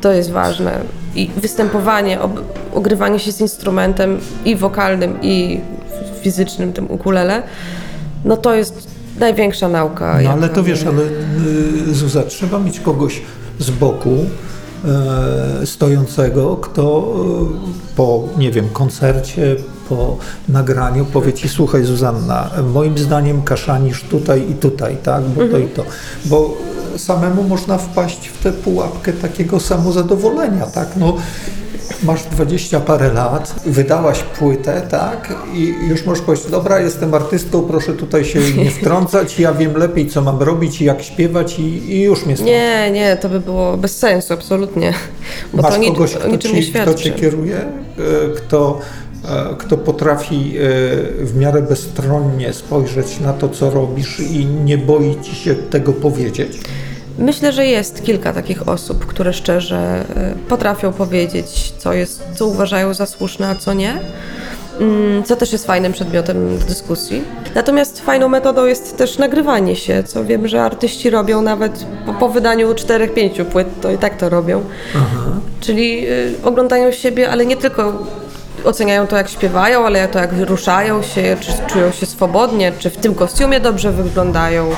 To 0.00 0.12
jest 0.12 0.30
ważne. 0.30 0.80
I 1.14 1.30
występowanie, 1.36 2.18
ogrywanie 2.74 3.18
się 3.18 3.32
z 3.32 3.40
instrumentem 3.40 4.18
i 4.44 4.56
wokalnym, 4.56 5.18
i 5.22 5.60
fizycznym, 6.22 6.72
tym 6.72 6.90
ukulele, 6.90 7.42
no 8.24 8.36
to 8.36 8.54
jest 8.54 8.88
największa 9.18 9.68
nauka. 9.68 10.18
No 10.24 10.30
ale 10.30 10.48
to 10.48 10.62
wiesz, 10.62 10.84
ale 10.86 11.02
y, 11.88 11.94
Zuza, 11.94 12.22
trzeba 12.22 12.58
mieć 12.58 12.80
kogoś 12.80 13.22
z 13.58 13.70
boku 13.70 14.16
e, 14.84 15.66
stojącego, 15.66 16.56
kto 16.56 17.14
e, 17.92 17.96
po, 17.96 18.28
nie 18.38 18.50
wiem, 18.50 18.68
koncercie, 18.68 19.56
po 19.88 20.16
nagraniu 20.48 21.04
powie 21.04 21.32
ci, 21.32 21.48
słuchaj 21.48 21.84
Zuzanna, 21.84 22.50
moim 22.72 22.98
zdaniem 22.98 23.42
kaszanisz 23.42 24.02
tutaj 24.02 24.50
i 24.50 24.54
tutaj, 24.54 24.96
tak, 25.02 25.24
bo 25.24 25.48
to 25.48 25.58
i 25.58 25.66
to. 25.66 25.84
Bo 26.24 26.56
samemu 26.96 27.42
można 27.42 27.78
wpaść 27.78 28.28
w 28.28 28.42
tę 28.42 28.52
pułapkę 28.52 29.12
takiego 29.12 29.60
samozadowolenia, 29.60 30.66
tak, 30.66 30.88
no 30.96 31.16
masz 32.02 32.24
dwadzieścia 32.24 32.80
parę 32.80 33.12
lat, 33.12 33.54
wydałaś 33.66 34.22
płytę, 34.22 34.82
tak? 34.90 35.34
I 35.54 35.74
już 35.88 36.04
możesz 36.04 36.24
powiedzieć, 36.24 36.50
dobra, 36.50 36.80
jestem 36.80 37.14
artystą, 37.14 37.62
proszę 37.62 37.92
tutaj 37.92 38.24
się 38.24 38.40
nie 38.62 38.70
wtrącać, 38.70 39.40
ja 39.40 39.52
wiem 39.52 39.76
lepiej, 39.76 40.06
co 40.10 40.22
mam 40.22 40.42
robić 40.42 40.80
i 40.80 40.84
jak 40.84 41.02
śpiewać 41.02 41.58
i, 41.58 41.92
i 41.92 42.02
już 42.02 42.26
mnie 42.26 42.36
stąd. 42.36 42.50
Nie, 42.50 42.90
nie, 42.90 43.16
to 43.16 43.28
by 43.28 43.40
było 43.40 43.76
bez 43.76 43.98
sensu, 43.98 44.34
absolutnie. 44.34 44.94
Bo 45.52 45.62
Masz 45.62 45.74
to 45.74 45.80
ni- 45.80 45.88
kogoś, 45.88 46.14
kto, 46.14 46.28
niczym 46.28 46.54
nie 46.54 46.64
ci, 46.64 46.72
kto 46.72 46.94
cię 46.94 47.10
kieruje, 47.10 47.56
e, 47.56 47.66
kto, 48.36 48.78
e, 49.28 49.56
kto 49.58 49.78
potrafi 49.78 50.36
e, 50.36 50.60
w 51.24 51.36
miarę 51.36 51.62
bezstronnie 51.62 52.52
spojrzeć 52.52 53.20
na 53.20 53.32
to, 53.32 53.48
co 53.48 53.70
robisz 53.70 54.20
i 54.20 54.46
nie 54.46 54.78
boi 54.78 55.16
ci 55.22 55.34
się 55.34 55.54
tego 55.54 55.92
powiedzieć? 55.92 56.58
Myślę, 57.18 57.52
że 57.52 57.66
jest 57.66 58.04
kilka 58.04 58.32
takich 58.32 58.68
osób, 58.68 59.06
które 59.06 59.32
szczerze 59.32 60.04
y, 60.34 60.48
potrafią 60.48 60.92
powiedzieć, 60.92 61.72
co, 61.78 61.92
jest, 61.92 62.22
co 62.34 62.46
uważają 62.46 62.94
za 62.94 63.06
słuszne, 63.06 63.48
a 63.48 63.54
co 63.54 63.72
nie. 63.72 63.92
Mm, 64.80 65.24
Co 65.24 65.36
też 65.36 65.52
jest 65.52 65.66
fajnym 65.66 65.92
przedmiotem 65.92 66.58
dyskusji. 66.58 67.22
Natomiast 67.54 68.00
fajną 68.00 68.28
metodą 68.28 68.66
jest 68.66 68.96
też 68.96 69.18
nagrywanie 69.18 69.76
się, 69.76 70.02
co 70.02 70.24
wiem, 70.24 70.48
że 70.48 70.62
artyści 70.62 71.10
robią 71.10 71.42
nawet 71.42 71.86
po, 72.06 72.14
po 72.14 72.28
wydaniu 72.28 72.72
4-5 72.72 73.44
płyt, 73.44 73.68
to 73.80 73.90
i 73.90 73.98
tak 73.98 74.16
to 74.16 74.28
robią. 74.28 74.62
Czyli 75.60 76.08
y, 76.08 76.34
oglądają 76.44 76.92
siebie, 76.92 77.30
ale 77.30 77.46
nie 77.46 77.56
tylko 77.56 78.06
oceniają 78.64 79.06
to, 79.06 79.16
jak 79.16 79.28
śpiewają, 79.28 79.86
ale 79.86 80.08
to, 80.08 80.18
jak 80.18 80.30
ruszają 80.40 81.02
się, 81.02 81.36
czy 81.40 81.52
czują 81.66 81.90
się 81.90 82.06
swobodnie, 82.06 82.72
czy 82.78 82.90
w 82.90 82.96
tym 82.96 83.14
kostiumie 83.14 83.60
dobrze 83.60 83.92
wyglądają. 83.92 84.70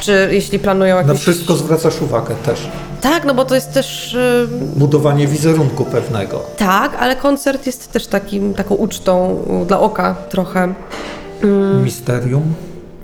Czy 0.00 0.28
jeśli 0.32 0.58
planują 0.58 0.94
Na 0.96 1.02
jakieś... 1.02 1.20
wszystko 1.20 1.54
zwracasz 1.54 2.02
uwagę 2.02 2.34
też. 2.46 2.68
Tak, 3.00 3.24
no 3.24 3.34
bo 3.34 3.44
to 3.44 3.54
jest 3.54 3.72
też... 3.72 4.14
y, 4.14 4.48
Budowanie 4.76 5.26
wizerunku 5.26 5.84
pewnego. 5.84 6.42
Tak, 6.56 6.96
ale 7.00 7.16
koncert 7.16 7.66
jest 7.66 7.92
też 7.92 8.06
takim, 8.06 8.54
taką 8.54 8.74
ucztą 8.74 9.44
y, 9.62 9.66
dla 9.66 9.80
oka 9.80 10.14
trochę. 10.28 10.74
Misterium. 11.84 12.54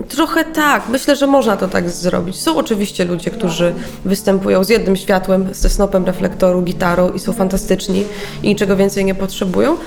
Trochę 0.09 0.43
tak, 0.43 0.89
myślę, 0.89 1.15
że 1.15 1.27
można 1.27 1.57
to 1.57 1.67
tak 1.67 1.89
zrobić. 1.89 2.35
Są 2.35 2.57
oczywiście 2.57 3.05
ludzie, 3.05 3.31
którzy 3.31 3.73
występują 4.05 4.63
z 4.63 4.69
jednym 4.69 4.95
światłem, 4.95 5.47
ze 5.51 5.69
snopem 5.69 6.05
reflektoru, 6.05 6.61
gitarą 6.61 7.11
i 7.11 7.19
są 7.19 7.33
fantastyczni 7.33 8.03
i 8.43 8.47
niczego 8.47 8.75
więcej 8.75 9.05
nie 9.05 9.15
potrzebują, 9.15 9.77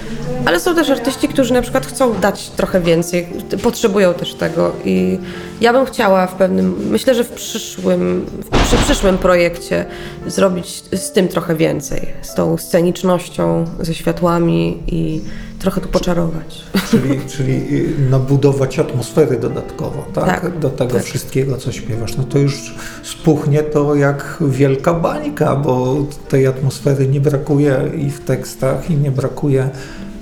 ale 0.46 0.60
są 0.60 0.74
też 0.74 0.90
artyści, 0.90 1.28
którzy 1.28 1.54
na 1.54 1.62
przykład 1.62 1.86
chcą 1.86 2.14
dać 2.14 2.50
trochę 2.50 2.80
więcej, 2.80 3.26
potrzebują 3.62 4.14
też 4.14 4.34
tego 4.34 4.72
i 4.84 5.18
ja 5.60 5.72
bym 5.72 5.86
chciała 5.86 6.26
w 6.26 6.34
pewnym, 6.34 6.76
myślę, 6.90 7.14
że 7.14 7.24
w 7.24 7.30
przyszłym, 7.30 8.26
przy 8.64 8.76
przyszłym 8.76 9.18
projekcie 9.18 9.84
zrobić 10.26 10.82
z 10.92 11.12
tym 11.12 11.28
trochę 11.28 11.56
więcej, 11.56 12.06
z 12.22 12.34
tą 12.34 12.56
scenicznością, 12.56 13.64
ze 13.80 13.94
światłami 13.94 14.82
i 14.86 15.20
trochę 15.60 15.80
tu 15.80 15.88
poczarować. 15.88 16.62
Czyli, 16.90 17.20
czyli 17.28 17.52
y, 17.52 18.10
nabudować 18.10 18.78
atmosfery 18.78 19.38
dodatkowo, 19.38 20.06
tak? 20.14 20.26
Tak, 20.40 20.58
Do 20.58 20.70
tego 20.70 20.94
tak. 20.94 21.02
wszystkiego, 21.02 21.56
co 21.56 21.72
śpiewasz. 21.72 22.16
No 22.16 22.24
to 22.24 22.38
już 22.38 22.74
spuchnie 23.02 23.62
to 23.62 23.94
jak 23.94 24.36
wielka 24.40 24.94
bańka, 24.94 25.56
bo 25.56 25.96
tej 26.28 26.46
atmosfery 26.46 27.08
nie 27.08 27.20
brakuje 27.20 27.90
i 27.98 28.10
w 28.10 28.20
tekstach, 28.20 28.90
i 28.90 28.94
nie 28.96 29.10
brakuje 29.10 29.62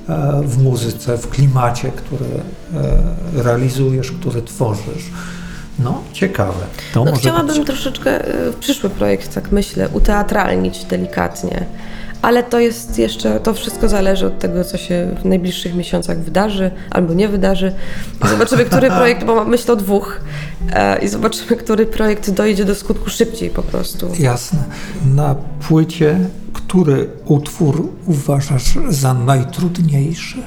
e, 0.08 0.40
w 0.44 0.62
muzyce, 0.62 1.18
w 1.18 1.28
klimacie, 1.28 1.90
który 1.96 2.24
e, 3.36 3.42
realizujesz, 3.42 4.12
który 4.12 4.42
tworzysz. 4.42 5.10
No, 5.78 6.02
ciekawe. 6.12 6.64
To 6.94 7.04
No, 7.04 7.12
chciałabym 7.16 7.56
być. 7.56 7.66
troszeczkę 7.66 8.28
y, 8.48 8.52
przyszły 8.60 8.90
projekt, 8.90 9.34
tak 9.34 9.52
myślę, 9.52 9.88
uteatralnić 9.88 10.84
delikatnie. 10.84 11.66
Ale 12.22 12.42
to 12.42 12.60
jest 12.60 12.98
jeszcze, 12.98 13.40
to 13.40 13.54
wszystko 13.54 13.88
zależy 13.88 14.26
od 14.26 14.38
tego, 14.38 14.64
co 14.64 14.78
się 14.78 15.14
w 15.22 15.24
najbliższych 15.24 15.74
miesiącach 15.74 16.18
wydarzy 16.18 16.70
albo 16.90 17.14
nie 17.14 17.28
wydarzy. 17.28 17.72
I 18.24 18.28
zobaczymy, 18.28 18.64
który 18.64 18.88
projekt, 18.98 19.24
bo 19.24 19.34
mam 19.34 19.48
myśl 19.48 19.72
o 19.72 19.76
dwóch, 19.76 20.20
e, 20.72 20.98
i 20.98 21.08
zobaczymy, 21.08 21.56
który 21.56 21.86
projekt 21.86 22.30
dojdzie 22.30 22.64
do 22.64 22.74
skutku 22.74 23.10
szybciej 23.10 23.50
po 23.50 23.62
prostu. 23.62 24.08
Jasne. 24.18 24.58
Na 25.14 25.34
płycie, 25.68 26.18
który 26.52 27.10
utwór 27.24 27.88
uważasz 28.06 28.74
za 28.88 29.14
najtrudniejszy? 29.14 30.38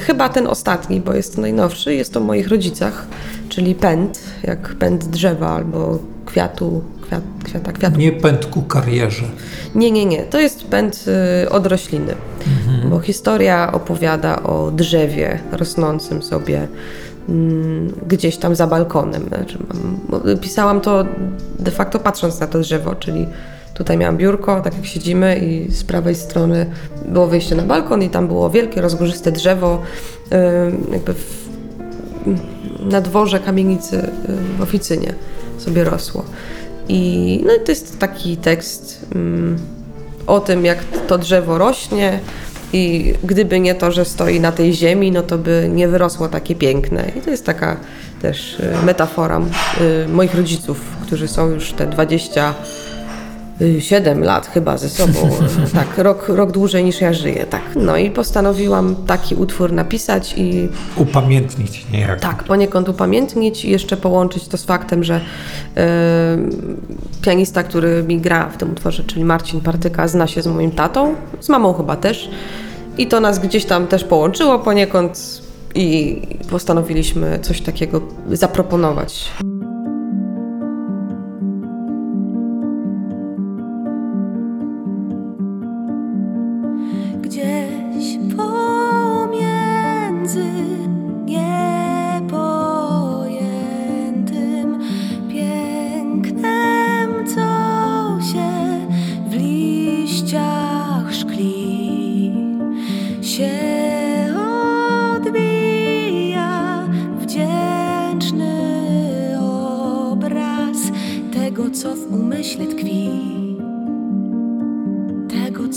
Chyba 0.00 0.28
ten 0.28 0.46
ostatni, 0.46 1.00
bo 1.00 1.14
jest 1.14 1.34
to 1.34 1.40
najnowszy, 1.40 1.94
jest 1.94 2.12
to 2.12 2.20
o 2.20 2.22
moich 2.22 2.48
rodzicach, 2.48 3.06
czyli 3.48 3.74
pęd, 3.74 4.20
jak 4.42 4.74
pęd 4.74 5.04
drzewa 5.04 5.48
albo 5.48 5.98
kwiatu, 6.26 6.82
kwiat, 7.10 7.22
kwiata, 7.44 7.72
kwiatu. 7.72 7.98
Nie 7.98 8.12
pęd 8.12 8.46
ku 8.46 8.62
karierze. 8.62 9.24
Nie, 9.74 9.90
nie, 9.90 10.06
nie. 10.06 10.22
To 10.22 10.40
jest 10.40 10.64
pęd 10.64 11.04
y, 11.44 11.50
od 11.50 11.66
rośliny, 11.66 12.14
bo 12.90 13.00
historia 13.00 13.72
opowiada 13.72 14.42
o 14.42 14.70
drzewie 14.70 15.38
rosnącym 15.52 16.22
sobie 16.22 16.68
mm, 17.28 17.92
gdzieś 18.08 18.36
tam 18.36 18.54
za 18.54 18.66
balkonem. 18.66 19.22
Znaczy, 19.28 19.58
pisałam 20.40 20.80
to 20.80 21.04
de 21.58 21.70
facto 21.70 21.98
patrząc 21.98 22.40
na 22.40 22.46
to 22.46 22.58
drzewo, 22.58 22.94
czyli 22.94 23.26
tutaj 23.74 23.98
miałam 23.98 24.16
biurko, 24.16 24.60
tak 24.60 24.76
jak 24.76 24.86
siedzimy 24.86 25.38
i 25.38 25.72
z 25.72 25.84
prawej 25.84 26.14
strony 26.14 26.66
było 27.08 27.26
wyjście 27.26 27.54
na 27.54 27.62
balkon 27.62 28.02
i 28.02 28.08
tam 28.08 28.26
było 28.28 28.50
wielkie, 28.50 28.80
rozgórzyste 28.80 29.32
drzewo 29.32 29.82
y, 30.32 30.36
jakby 30.92 31.14
w, 31.14 31.48
na 32.80 33.00
dworze 33.00 33.40
kamienicy 33.40 33.96
y, 33.98 34.58
w 34.58 34.62
oficynie 34.62 35.14
sobie 35.58 35.84
rosło. 35.84 36.24
I, 36.90 37.40
no 37.46 37.52
to 37.64 37.72
jest 37.72 37.98
taki 37.98 38.36
tekst 38.36 39.06
mm, 39.14 39.58
o 40.26 40.40
tym, 40.40 40.64
jak 40.64 40.78
to 41.06 41.18
drzewo 41.18 41.58
rośnie 41.58 42.20
i 42.72 43.14
gdyby 43.24 43.60
nie 43.60 43.74
to, 43.74 43.92
że 43.92 44.04
stoi 44.04 44.40
na 44.40 44.52
tej 44.52 44.72
ziemi, 44.74 45.12
no 45.12 45.22
to 45.22 45.38
by 45.38 45.70
nie 45.72 45.88
wyrosło 45.88 46.28
takie 46.28 46.54
piękne. 46.54 47.12
I 47.18 47.20
to 47.20 47.30
jest 47.30 47.46
taka 47.46 47.76
też 48.22 48.60
y, 48.60 48.86
metafora 48.86 49.40
y, 50.04 50.08
moich 50.08 50.34
rodziców, 50.34 50.80
którzy 51.02 51.28
są 51.28 51.50
już 51.50 51.72
te 51.72 51.86
27 53.60 54.22
lat 54.24 54.46
chyba 54.46 54.76
ze 54.78 54.88
sobą. 54.88 55.30
tak, 55.74 55.98
rok, 55.98 56.28
rok 56.28 56.52
dłużej 56.52 56.84
niż 56.84 57.00
ja 57.00 57.12
żyję. 57.12 57.46
Tak. 57.50 57.62
No 57.76 57.96
i 57.96 58.10
postanowiłam 58.10 58.96
taki 59.06 59.34
utwór 59.34 59.72
napisać 59.72 60.34
i 60.36 60.68
Upamiętnić 60.96 61.86
niejako. 61.92 62.20
tak, 62.20 62.44
poniekąd 62.44 62.88
upamiętnić 62.88 63.64
i 63.64 63.70
jeszcze 63.70 63.96
połączyć 63.96 64.48
to 64.48 64.56
z 64.56 64.64
faktem, 64.64 65.04
że 65.04 65.20
e, 65.76 66.38
pianista, 67.22 67.62
który 67.62 68.02
mi 68.02 68.20
gra 68.20 68.48
w 68.48 68.56
tym 68.56 68.70
utworze, 68.72 69.04
czyli 69.04 69.24
Marcin 69.24 69.60
Partyka, 69.60 70.08
zna 70.08 70.26
się 70.26 70.42
z 70.42 70.46
moim 70.46 70.70
tatą, 70.70 71.14
z 71.40 71.48
mamą 71.48 71.72
chyba 71.72 71.96
też. 71.96 72.30
I 72.98 73.06
to 73.06 73.20
nas 73.20 73.38
gdzieś 73.38 73.64
tam 73.64 73.86
też 73.86 74.04
połączyło 74.04 74.58
poniekąd 74.58 75.42
i 75.74 76.20
postanowiliśmy 76.50 77.38
coś 77.42 77.60
takiego 77.60 78.00
zaproponować. 78.32 79.30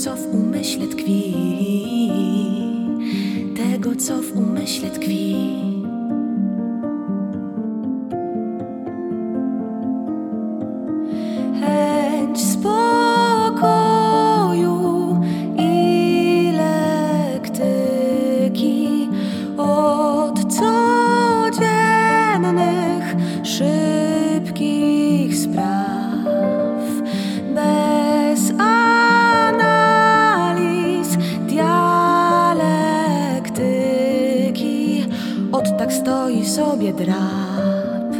Co 0.04 0.16
w 0.16 0.34
umyśle 0.34 0.86
tkwi, 0.86 1.34
tego, 3.56 3.96
co 3.96 4.22
w 4.22 4.36
umyśle 4.36 4.90
tkwi. 4.90 5.34
Drab. 36.94 38.14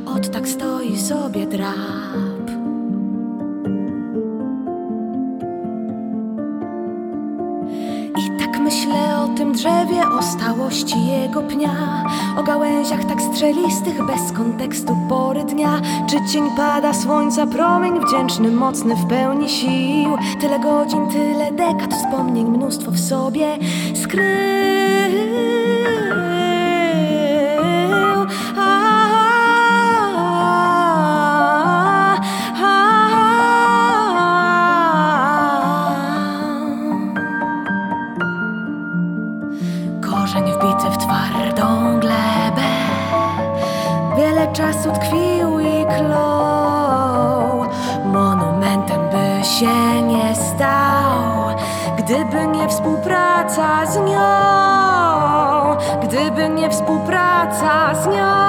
Od 0.07 0.29
tak 0.31 0.49
stoi 0.49 0.97
sobie 0.97 1.47
drab. 1.47 2.28
Stałości 10.23 11.07
jego 11.07 11.43
pnia, 11.43 12.05
o 12.39 12.43
gałęziach 12.43 13.05
tak 13.05 13.23
strzelistych, 13.23 14.07
bez 14.07 14.33
kontekstu 14.33 14.97
pory 15.09 15.45
dnia. 15.45 15.81
Czy 16.11 16.33
cień 16.33 16.45
pada, 16.57 16.95
słońca 16.95 17.47
promień 17.47 18.01
wdzięczny, 18.01 18.51
mocny 18.51 18.97
w 18.97 19.07
pełni 19.07 19.49
sił. 19.49 20.16
Tyle 20.41 20.61
godzin, 20.61 21.09
tyle 21.09 21.53
dekad, 21.53 21.95
wspomnień 21.95 22.47
mnóstwo 22.47 22.91
w 22.91 23.01
sobie 23.01 23.59
skrył. 23.95 24.58
Czasu 44.89 45.01
tkwił 45.01 45.61
i 45.61 45.86
klął 45.86 47.64
Monumentem 48.05 49.01
by 49.11 49.45
się 49.45 50.03
nie 50.03 50.34
stał 50.34 51.57
Gdyby 51.99 52.47
nie 52.47 52.68
współpraca 52.68 53.86
z 53.86 53.97
nią, 53.97 55.76
gdyby 56.03 56.49
nie 56.49 56.70
współpraca 56.70 57.95
z 57.95 58.07
nią. 58.07 58.48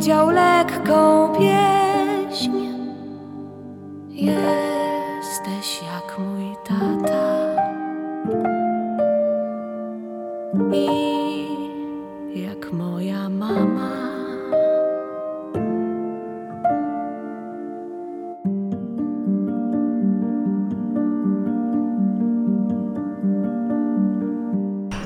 Opowiedział 0.00 0.30
lekką 0.30 1.28
pieśń. 1.38 2.50
Jesteś 4.08 5.80
jak 5.82 6.18
mój 6.18 6.56
tata 6.68 7.40
i 10.72 10.86
jak 12.34 12.72
moja 12.72 13.28
mama. 13.28 13.90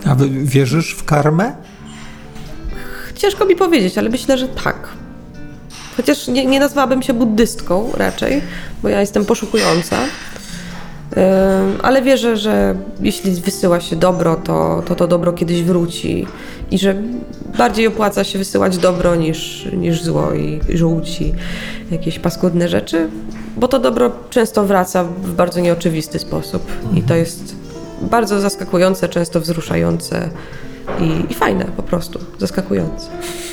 A 0.06 0.14
wy 0.14 0.28
wierzysz 0.28 0.94
w 0.94 1.04
karmę? 1.04 1.56
Ciężko 3.24 3.44
mi 3.44 3.56
powiedzieć, 3.56 3.98
ale 3.98 4.10
myślę, 4.10 4.38
że 4.38 4.48
tak. 4.48 4.88
Chociaż 5.96 6.28
nie, 6.28 6.46
nie 6.46 6.60
nazwałabym 6.60 7.02
się 7.02 7.14
buddystką 7.14 7.90
raczej, 7.96 8.42
bo 8.82 8.88
ja 8.88 9.00
jestem 9.00 9.24
poszukująca. 9.24 9.96
Ale 11.82 12.02
wierzę, 12.02 12.36
że 12.36 12.74
jeśli 13.00 13.30
wysyła 13.32 13.80
się 13.80 13.96
dobro, 13.96 14.36
to, 14.36 14.82
to 14.86 14.94
to 14.94 15.06
dobro 15.06 15.32
kiedyś 15.32 15.62
wróci 15.62 16.26
i 16.70 16.78
że 16.78 16.94
bardziej 17.58 17.86
opłaca 17.86 18.24
się 18.24 18.38
wysyłać 18.38 18.78
dobro 18.78 19.14
niż, 19.14 19.68
niż 19.72 20.02
zło 20.02 20.34
i 20.34 20.60
żółć 20.76 21.20
i 21.20 21.34
jakieś 21.90 22.18
paskudne 22.18 22.68
rzeczy, 22.68 23.08
bo 23.56 23.68
to 23.68 23.78
dobro 23.78 24.12
często 24.30 24.64
wraca 24.64 25.04
w 25.04 25.32
bardzo 25.34 25.60
nieoczywisty 25.60 26.18
sposób 26.18 26.62
i 26.94 27.02
to 27.02 27.14
jest 27.14 27.63
bardzo 28.10 28.40
zaskakujące, 28.40 29.08
często 29.08 29.40
wzruszające 29.40 30.30
i, 31.00 31.32
i 31.32 31.34
fajne 31.34 31.64
po 31.64 31.82
prostu, 31.82 32.18
zaskakujące. 32.38 33.06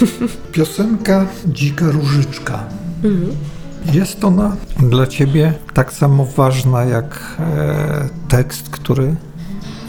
Piosenka 0.52 1.26
Dzika 1.48 1.86
Różyczka. 1.92 2.64
Jest 3.94 4.24
ona 4.24 4.56
dla 4.80 5.08
ciebie 5.08 5.54
tak 5.74 5.94
samo 5.94 6.26
ważna 6.26 6.84
jak 6.84 7.36
e, 7.40 8.08
tekst, 8.30 8.70
który 8.70 9.16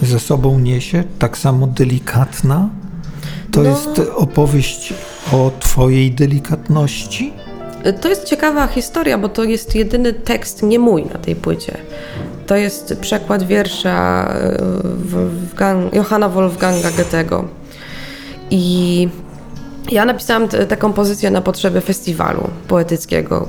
ze 0.02 0.20
sobą 0.20 0.58
niesie, 0.58 1.04
tak 1.18 1.38
samo 1.38 1.66
delikatna? 1.66 2.68
To 3.52 3.62
No. 3.62 3.70
jest 3.70 4.02
opowieść 4.16 4.94
o 5.32 5.50
twojej 5.60 6.10
delikatności? 6.12 7.32
To 8.00 8.08
jest 8.08 8.24
ciekawa 8.24 8.66
historia, 8.66 9.18
bo 9.18 9.28
to 9.28 9.44
jest 9.44 9.74
jedyny 9.74 10.12
tekst 10.12 10.62
nie 10.62 10.78
mój 10.78 11.04
na 11.06 11.18
tej 11.18 11.36
płycie. 11.36 11.76
To 12.46 12.56
jest 12.56 12.98
przekład 13.00 13.42
wiersza 13.42 14.28
e, 14.34 14.56
Wolfgang, 15.04 15.94
Johanna 15.94 16.28
Wolfganga 16.28 16.90
Goethego. 16.90 17.44
I 18.50 19.08
ja 19.90 20.04
napisałam 20.04 20.48
tę 20.48 20.76
kompozycję 20.76 21.30
na 21.30 21.40
potrzeby 21.40 21.80
festiwalu 21.80 22.50
poetyckiego. 22.68 23.48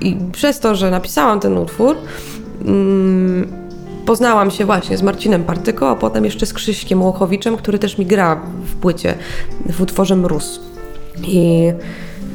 I 0.00 0.16
przez 0.32 0.60
to, 0.60 0.74
że 0.74 0.90
napisałam 0.90 1.40
ten 1.40 1.58
utwór, 1.58 1.96
mm, 2.64 3.52
poznałam 4.06 4.50
się 4.50 4.64
właśnie 4.64 4.98
z 4.98 5.02
Marcinem 5.02 5.44
Partyko, 5.44 5.90
a 5.90 5.96
potem 5.96 6.24
jeszcze 6.24 6.46
z 6.46 6.52
Krzyśkiem 6.52 7.02
Łochowiczem, 7.02 7.56
który 7.56 7.78
też 7.78 7.98
mi 7.98 8.06
gra 8.06 8.40
w 8.64 8.76
płycie, 8.76 9.14
w 9.66 9.80
utworze 9.80 10.16
Mróz. 10.16 10.60
I 11.22 11.72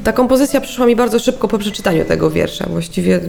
ta 0.03 0.13
kompozycja 0.13 0.61
przyszła 0.61 0.85
mi 0.85 0.95
bardzo 0.95 1.19
szybko 1.19 1.47
po 1.47 1.57
przeczytaniu 1.57 2.05
tego 2.05 2.31
wiersza. 2.31 2.65
Właściwie, 2.69 3.19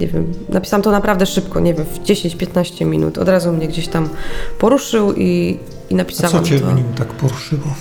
nie 0.00 0.06
wiem, 0.06 0.32
napisałam 0.48 0.82
to 0.82 0.90
naprawdę 0.90 1.26
szybko, 1.26 1.60
nie 1.60 1.74
wiem, 1.74 1.84
w 1.84 1.98
10-15 1.98 2.86
minut. 2.86 3.18
Od 3.18 3.28
razu 3.28 3.52
mnie 3.52 3.68
gdzieś 3.68 3.88
tam 3.88 4.08
poruszył 4.58 5.12
i, 5.12 5.20
i 5.20 5.58
A 5.84 5.88
co 5.90 5.96
napisałam 5.96 6.44
cię 6.44 6.60
to. 6.60 6.66
w 6.66 6.74
nim 6.74 6.94
tak 6.98 7.08
poruszyło? 7.08 7.74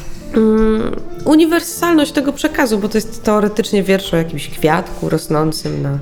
Uniwersalność 1.25 2.11
tego 2.11 2.33
przekazu, 2.33 2.79
bo 2.79 2.89
to 2.89 2.97
jest 2.97 3.23
teoretycznie 3.23 3.83
wiersz 3.83 4.13
o 4.13 4.17
jakimś 4.17 4.49
kwiatku 4.49 5.09
rosnącym 5.09 5.81
na, 5.81 5.99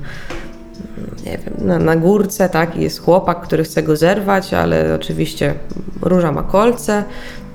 nie 1.26 1.38
wiem, 1.38 1.68
na, 1.68 1.78
na 1.78 1.96
górce, 1.96 2.48
tak? 2.48 2.76
I 2.76 2.82
jest 2.82 3.00
chłopak, 3.00 3.40
który 3.40 3.64
chce 3.64 3.82
go 3.82 3.96
zerwać, 3.96 4.54
ale 4.54 4.94
oczywiście 4.94 5.54
róża 6.02 6.32
ma 6.32 6.42
kolce, 6.42 7.04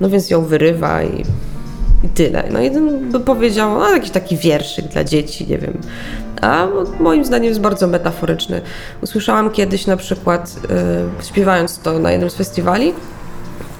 no 0.00 0.10
więc 0.10 0.30
ją 0.30 0.44
wyrywa 0.44 1.02
i 1.02 1.24
tyle. 2.18 2.44
No 2.50 2.58
ten 2.58 3.10
by 3.10 3.20
powiedział, 3.20 3.78
no 3.78 3.90
jakiś 3.90 4.10
taki 4.10 4.36
wierszyk 4.36 4.86
dla 4.86 5.04
dzieci, 5.04 5.46
nie 5.46 5.58
wiem. 5.58 5.80
A 6.42 6.66
moim 7.00 7.24
zdaniem 7.24 7.48
jest 7.48 7.60
bardzo 7.60 7.86
metaforyczny. 7.86 8.60
Usłyszałam 9.02 9.50
kiedyś 9.50 9.86
na 9.86 9.96
przykład, 9.96 10.56
y, 11.20 11.24
śpiewając 11.24 11.78
to 11.78 11.98
na 11.98 12.12
jednym 12.12 12.30
z 12.30 12.34
festiwali, 12.34 12.92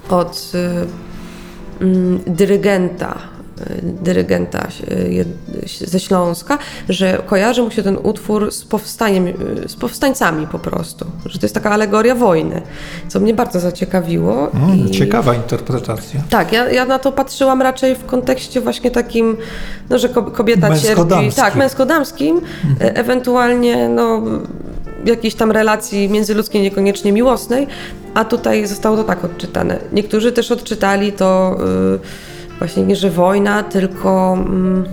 od 0.09 0.53
y, 0.55 1.84
mm, 1.84 2.20
dyrygenta, 2.26 3.18
dyrygenta 3.82 4.68
y, 4.90 5.24
ze 5.86 6.00
Śląska, 6.00 6.59
że 6.88 7.22
kojarzy 7.26 7.62
mu 7.62 7.70
się 7.70 7.82
ten 7.82 7.98
utwór 8.02 8.52
z 8.52 8.64
powstaniem, 8.64 9.26
y, 9.26 9.68
z 9.68 9.76
powstańcami 9.76 10.46
po 10.46 10.59
prostu, 10.59 11.04
że 11.26 11.38
to 11.38 11.44
jest 11.44 11.54
taka 11.54 11.70
alegoria 11.70 12.14
wojny, 12.14 12.62
co 13.09 13.20
mnie 13.20 13.34
bardzo 13.34 13.61
zaciekawiło. 13.61 14.50
Mm, 14.52 14.76
i- 14.88 14.90
Ciekawa 14.90 15.34
interpretacja. 15.34 16.20
tak, 16.30 16.52
ja, 16.52 16.70
ja 16.70 16.84
na 16.84 16.98
to 16.98 17.12
patrzyłam 17.12 17.62
raczej 17.62 17.94
w 17.94 18.04
kontekście 18.04 18.61
właśnie 18.61 18.90
takim, 18.90 19.36
no, 19.90 19.98
że 19.98 20.09
ko- 20.09 20.22
kobieta 20.22 20.68
cierpi. 20.78 21.36
Tak, 21.36 21.54
męsko-damskim, 21.56 22.40
e- 22.80 22.94
ewentualnie 22.96 23.88
no, 23.88 24.22
jakiejś 25.04 25.34
tam 25.34 25.50
relacji 25.50 26.09
międzyludzkiej, 26.09 26.62
niekoniecznie 26.62 27.12
miłosnej, 27.12 27.66
a 28.14 28.24
tutaj 28.24 28.66
zostało 28.66 28.96
to 28.96 29.04
tak 29.04 29.24
odczytane. 29.24 29.78
Niektórzy 29.92 30.32
też 30.32 30.52
odczytali 30.52 31.12
to 31.12 31.59
y, 31.94 31.98
właśnie 32.59 32.82
nie, 32.82 32.96
że 32.96 33.11
wojna, 33.11 33.62
tylko. 33.62 34.32
mm, 34.32 34.84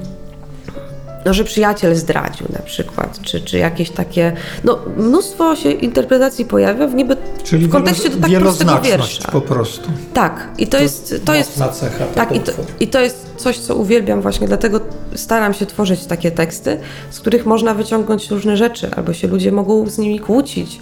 no, 1.25 1.33
że 1.33 1.43
przyjaciel 1.43 1.95
zdradził 1.95 2.47
na 2.53 2.59
przykład, 2.59 3.19
czy, 3.21 3.41
czy 3.41 3.57
jakieś 3.57 3.89
takie, 3.89 4.33
no 4.63 4.79
mnóstwo 4.97 5.55
się 5.55 5.71
interpretacji 5.71 6.45
pojawia 6.45 6.87
w 6.87 6.95
niby 6.95 7.17
Czyli 7.43 7.67
w 7.67 7.71
kontekście 7.71 8.09
do 8.09 8.27
tak 8.27 8.39
prostego 8.39 8.81
wiersza. 8.81 9.31
po 9.31 9.41
prostu. 9.41 9.89
Tak, 10.13 10.47
i 10.57 10.67
to, 10.67 10.79
jest, 10.79 11.21
to 11.25 11.33
jest 11.33 11.53
cecha 11.53 12.05
tak, 12.15 12.35
i 12.35 12.39
to, 12.39 12.51
i 12.79 12.87
to 12.87 12.99
jest 12.99 13.33
coś, 13.37 13.59
co 13.59 13.75
uwielbiam 13.75 14.21
właśnie, 14.21 14.47
dlatego 14.47 14.79
staram 15.15 15.53
się 15.53 15.65
tworzyć 15.65 16.05
takie 16.05 16.31
teksty, 16.31 16.79
z 17.09 17.19
których 17.19 17.45
można 17.45 17.73
wyciągnąć 17.73 18.31
różne 18.31 18.57
rzeczy, 18.57 18.91
albo 18.95 19.13
się 19.13 19.27
ludzie 19.27 19.51
mogą 19.51 19.89
z 19.89 19.97
nimi 19.97 20.19
kłócić, 20.19 20.79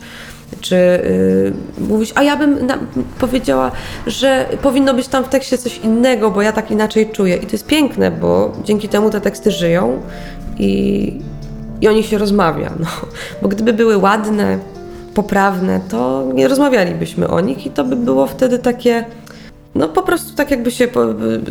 czy 0.62 0.76
yy, 1.80 1.88
mówić, 1.88 2.12
a 2.16 2.24
ja 2.24 2.38
bym 2.38 2.66
na, 2.66 2.78
powiedziała, 3.20 3.72
że 4.08 4.46
powinno 4.62 4.94
być 4.94 5.08
tam 5.08 5.24
w 5.24 5.30
tekście 5.30 5.58
coś 5.58 5.78
innego, 5.78 6.32
bo 6.32 6.42
ja 6.42 6.52
tak 6.52 6.72
inaczej 6.72 7.10
czuję. 7.10 7.36
I 7.36 7.46
to 7.46 7.52
jest 7.52 7.68
piękne, 7.68 8.12
bo 8.12 8.52
dzięki 8.64 8.90
temu 8.90 9.10
te 9.10 9.22
teksty 9.22 9.52
żyją 9.52 10.02
i, 10.60 11.20
i 11.82 11.88
o 11.88 11.92
nich 11.92 12.06
się 12.06 12.18
rozmawia. 12.18 12.72
No. 12.80 12.88
Bo 13.42 13.48
gdyby 13.48 13.74
były 13.74 13.98
ładne, 13.98 14.60
poprawne, 15.14 15.80
to 15.90 16.24
nie 16.34 16.48
rozmawialibyśmy 16.48 17.28
o 17.28 17.40
nich 17.40 17.66
i 17.66 17.70
to 17.70 17.84
by 17.84 17.96
było 17.96 18.28
wtedy 18.28 18.60
takie 18.60 19.06
no 19.76 19.88
po 19.88 20.02
prostu 20.02 20.36
tak 20.36 20.52
jakby 20.52 20.72
się 20.72 20.88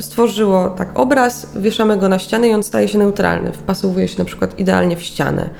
stworzyło 0.00 0.68
tak 0.68 0.98
obraz, 0.98 1.46
wieszamy 1.56 1.96
go 1.96 2.08
na 2.08 2.18
ścianę 2.18 2.48
i 2.48 2.54
on 2.54 2.62
staje 2.62 2.88
się 2.88 2.98
neutralny, 2.98 3.52
wpasowuje 3.52 4.08
się 4.08 4.18
na 4.18 4.24
przykład 4.24 4.58
idealnie 4.58 4.96
w 4.96 5.02
ścianę. 5.02 5.50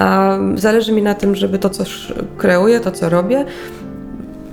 A 0.00 0.38
zależy 0.54 0.92
mi 0.92 1.02
na 1.02 1.14
tym, 1.14 1.36
żeby 1.36 1.58
to, 1.58 1.70
co 1.70 1.84
kreuję, 2.38 2.80
to, 2.80 2.90
co 2.90 3.08
robię, 3.08 3.44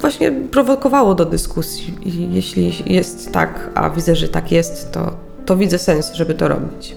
właśnie 0.02 0.32
prowokowało 0.32 1.16
do 1.16 1.26
dyskusji. 1.26 1.96
I 2.06 2.34
jeśli 2.34 2.94
jest 2.94 3.32
tak, 3.32 3.70
a 3.76 3.90
widzę, 3.90 4.16
że 4.16 4.28
tak 4.28 4.52
jest, 4.52 4.92
to, 4.92 5.12
to 5.46 5.58
widzę 5.58 5.78
sens, 5.78 6.14
żeby 6.14 6.34
to 6.34 6.48
robić. 6.48 6.96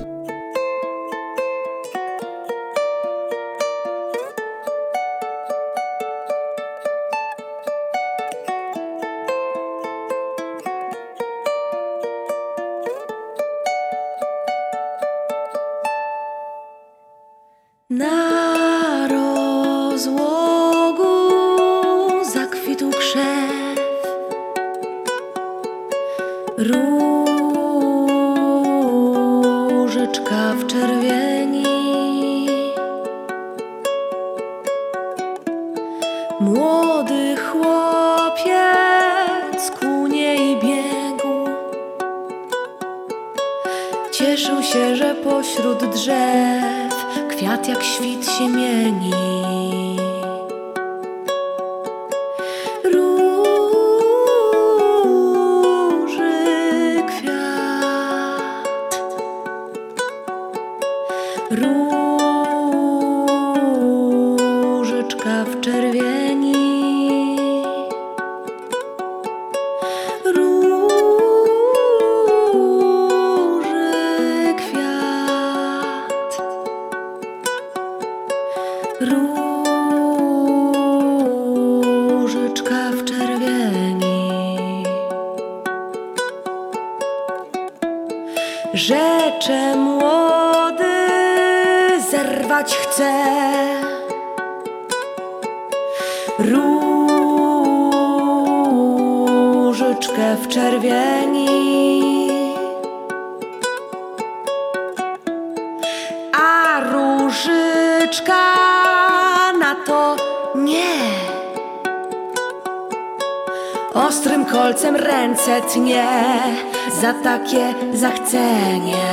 Takie 117.31 117.75
zachcenie. 117.95 119.10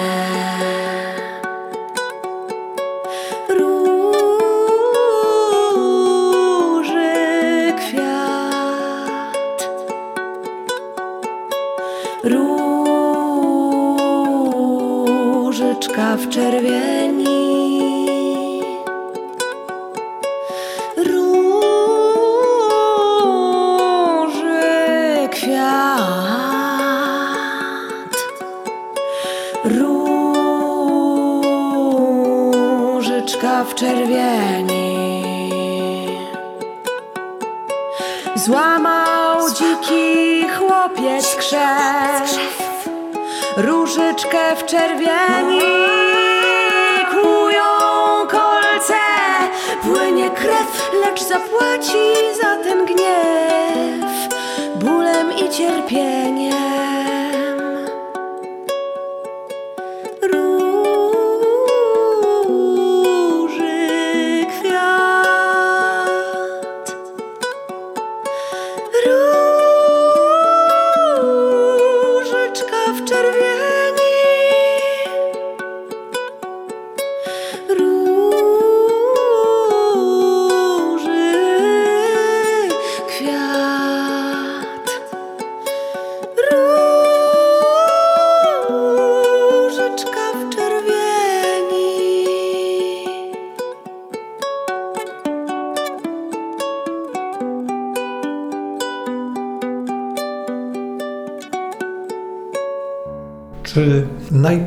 Krew, 50.48 50.92
lecz 51.02 51.24
zapłaci 51.24 52.04
za 52.42 52.56
ten 52.64 52.67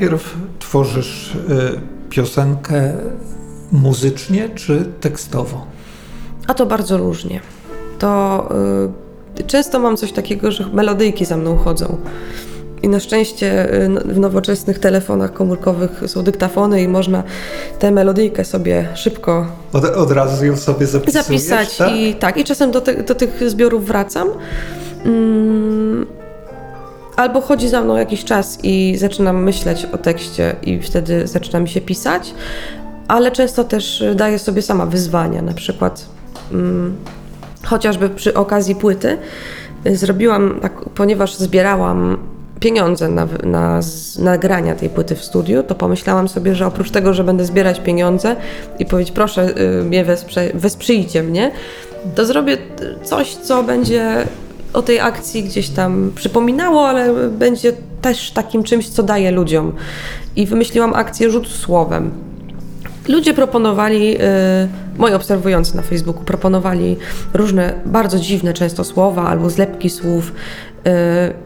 najpierw 0.01 0.37
tworzysz 0.59 1.35
y, 1.35 1.81
piosenkę 2.11 2.93
muzycznie 3.73 4.49
czy 4.55 4.85
tekstowo? 5.01 5.67
A 6.47 6.55
to 6.55 6.67
bardzo 6.67 6.99
różnie. 6.99 7.41
To 7.99 8.49
y, 9.41 9.45
często 9.45 9.79
mam 9.79 9.97
coś 9.97 10.13
takiego, 10.13 10.53
że 10.53 10.67
melodyjki 10.73 11.25
za 11.25 11.37
mną 11.37 11.57
chodzą. 11.57 11.97
I 12.83 12.89
na 12.89 13.01
szczęście 13.01 13.75
y, 13.75 13.89
w 13.89 14.19
nowoczesnych 14.19 14.79
telefonach 14.79 15.33
komórkowych 15.33 16.03
są 16.07 16.23
dyktafony 16.23 16.83
i 16.83 16.89
można 16.89 17.23
tę 17.79 17.91
melodyjkę 17.91 18.45
sobie 18.45 18.89
szybko 18.95 19.47
Od, 19.73 19.85
od 19.85 20.11
razu 20.11 20.45
ją 20.45 20.57
sobie 20.57 20.87
zapisujesz, 20.87 21.27
zapisać. 21.27 21.77
tak? 21.77 21.93
I 21.97 22.15
tak, 22.15 22.37
i 22.37 22.45
czasem 22.45 22.71
do, 22.71 22.81
te, 22.81 23.03
do 23.03 23.15
tych 23.15 23.51
zbiorów 23.51 23.87
wracam. 23.87 24.29
Mm, 25.05 26.20
albo 27.21 27.41
chodzi 27.41 27.69
za 27.69 27.81
mną 27.81 27.97
jakiś 27.97 28.25
czas 28.25 28.59
i 28.63 28.97
zaczynam 28.99 29.43
myśleć 29.43 29.87
o 29.93 29.99
tekście 29.99 30.57
i 30.63 30.81
wtedy 30.81 31.27
zaczyna 31.27 31.61
mi 31.61 31.69
się 31.69 31.81
pisać, 31.81 32.35
ale 33.09 33.31
często 33.31 33.65
też 33.65 34.05
daję 34.15 34.39
sobie 34.39 34.63
sama 34.63 34.87
wyzwania, 34.87 35.43
na 35.43 35.53
przykład 35.53 36.07
mm, 36.53 36.97
chociażby 37.65 38.09
przy 38.09 38.35
okazji 38.35 38.75
płyty 38.75 39.19
y, 39.87 39.97
zrobiłam, 39.97 40.59
tak, 40.63 40.73
ponieważ 40.95 41.35
zbierałam 41.35 42.19
pieniądze 42.61 43.09
na, 43.09 43.29
na 43.45 43.81
nagrania 44.19 44.75
tej 44.75 44.89
płyty 44.89 45.17
w 45.17 45.25
studiu, 45.25 45.63
to 45.63 45.75
pomyślałam 45.75 46.29
sobie, 46.29 46.55
że 46.55 46.67
oprócz 46.67 46.91
tego, 46.91 47.15
że 47.15 47.25
będę 47.25 47.45
zbierać 47.45 47.81
pieniądze 47.81 48.37
i 48.79 48.87
powiedzieć 48.87 49.15
proszę 49.15 49.61
y, 49.61 49.85
mnie 49.85 50.05
wesprze, 50.05 50.51
wesprzyjcie 50.55 51.23
mnie, 51.23 51.51
to 52.15 52.27
zrobię 52.27 52.53
y, 52.55 53.05
coś, 53.05 53.35
co 53.35 53.63
będzie 53.63 54.27
o 54.73 54.83
tej 54.83 55.01
akcji 55.01 55.43
gdzieś 55.43 55.69
tam 55.69 56.13
przypominało, 56.15 56.89
ale 56.89 57.29
będzie 57.29 57.73
też 58.03 58.31
takim 58.31 58.63
czymś, 58.63 58.89
co 58.89 59.03
daje 59.03 59.31
ludziom. 59.31 59.73
I 60.37 60.47
wymyśliłam 60.47 60.95
akcję 60.95 61.31
rzut 61.31 61.49
słowem. 61.49 62.11
Ludzie 63.09 63.35
proponowali, 63.35 64.17
y, 64.17 64.21
moi 64.99 65.15
obserwujący 65.15 65.77
na 65.77 65.83
Facebooku, 65.83 66.25
proponowali 66.25 66.97
różne 67.35 67.73
bardzo 67.87 68.19
dziwne 68.19 68.53
często 68.53 68.85
słowa 68.85 69.23
albo 69.23 69.51
zlepki 69.51 69.91
słów. 69.91 70.33
y, 70.33 70.91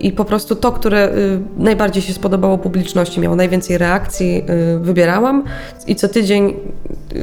I 0.01 0.12
po 0.12 0.25
prostu 0.25 0.57
to, 0.57 0.72
które 0.72 1.09
y, 1.09 1.41
najbardziej 1.59 2.03
się 2.03 2.12
spodobało 2.12 2.59
publiczności, 2.59 3.20
miało 3.20 3.37
najwięcej 3.37 3.79
reakcji, 3.79 4.45
y, 4.77 4.79
wybierałam 4.79 5.45
i 5.87 5.97
co 5.97 6.09
tydzień 6.09 6.55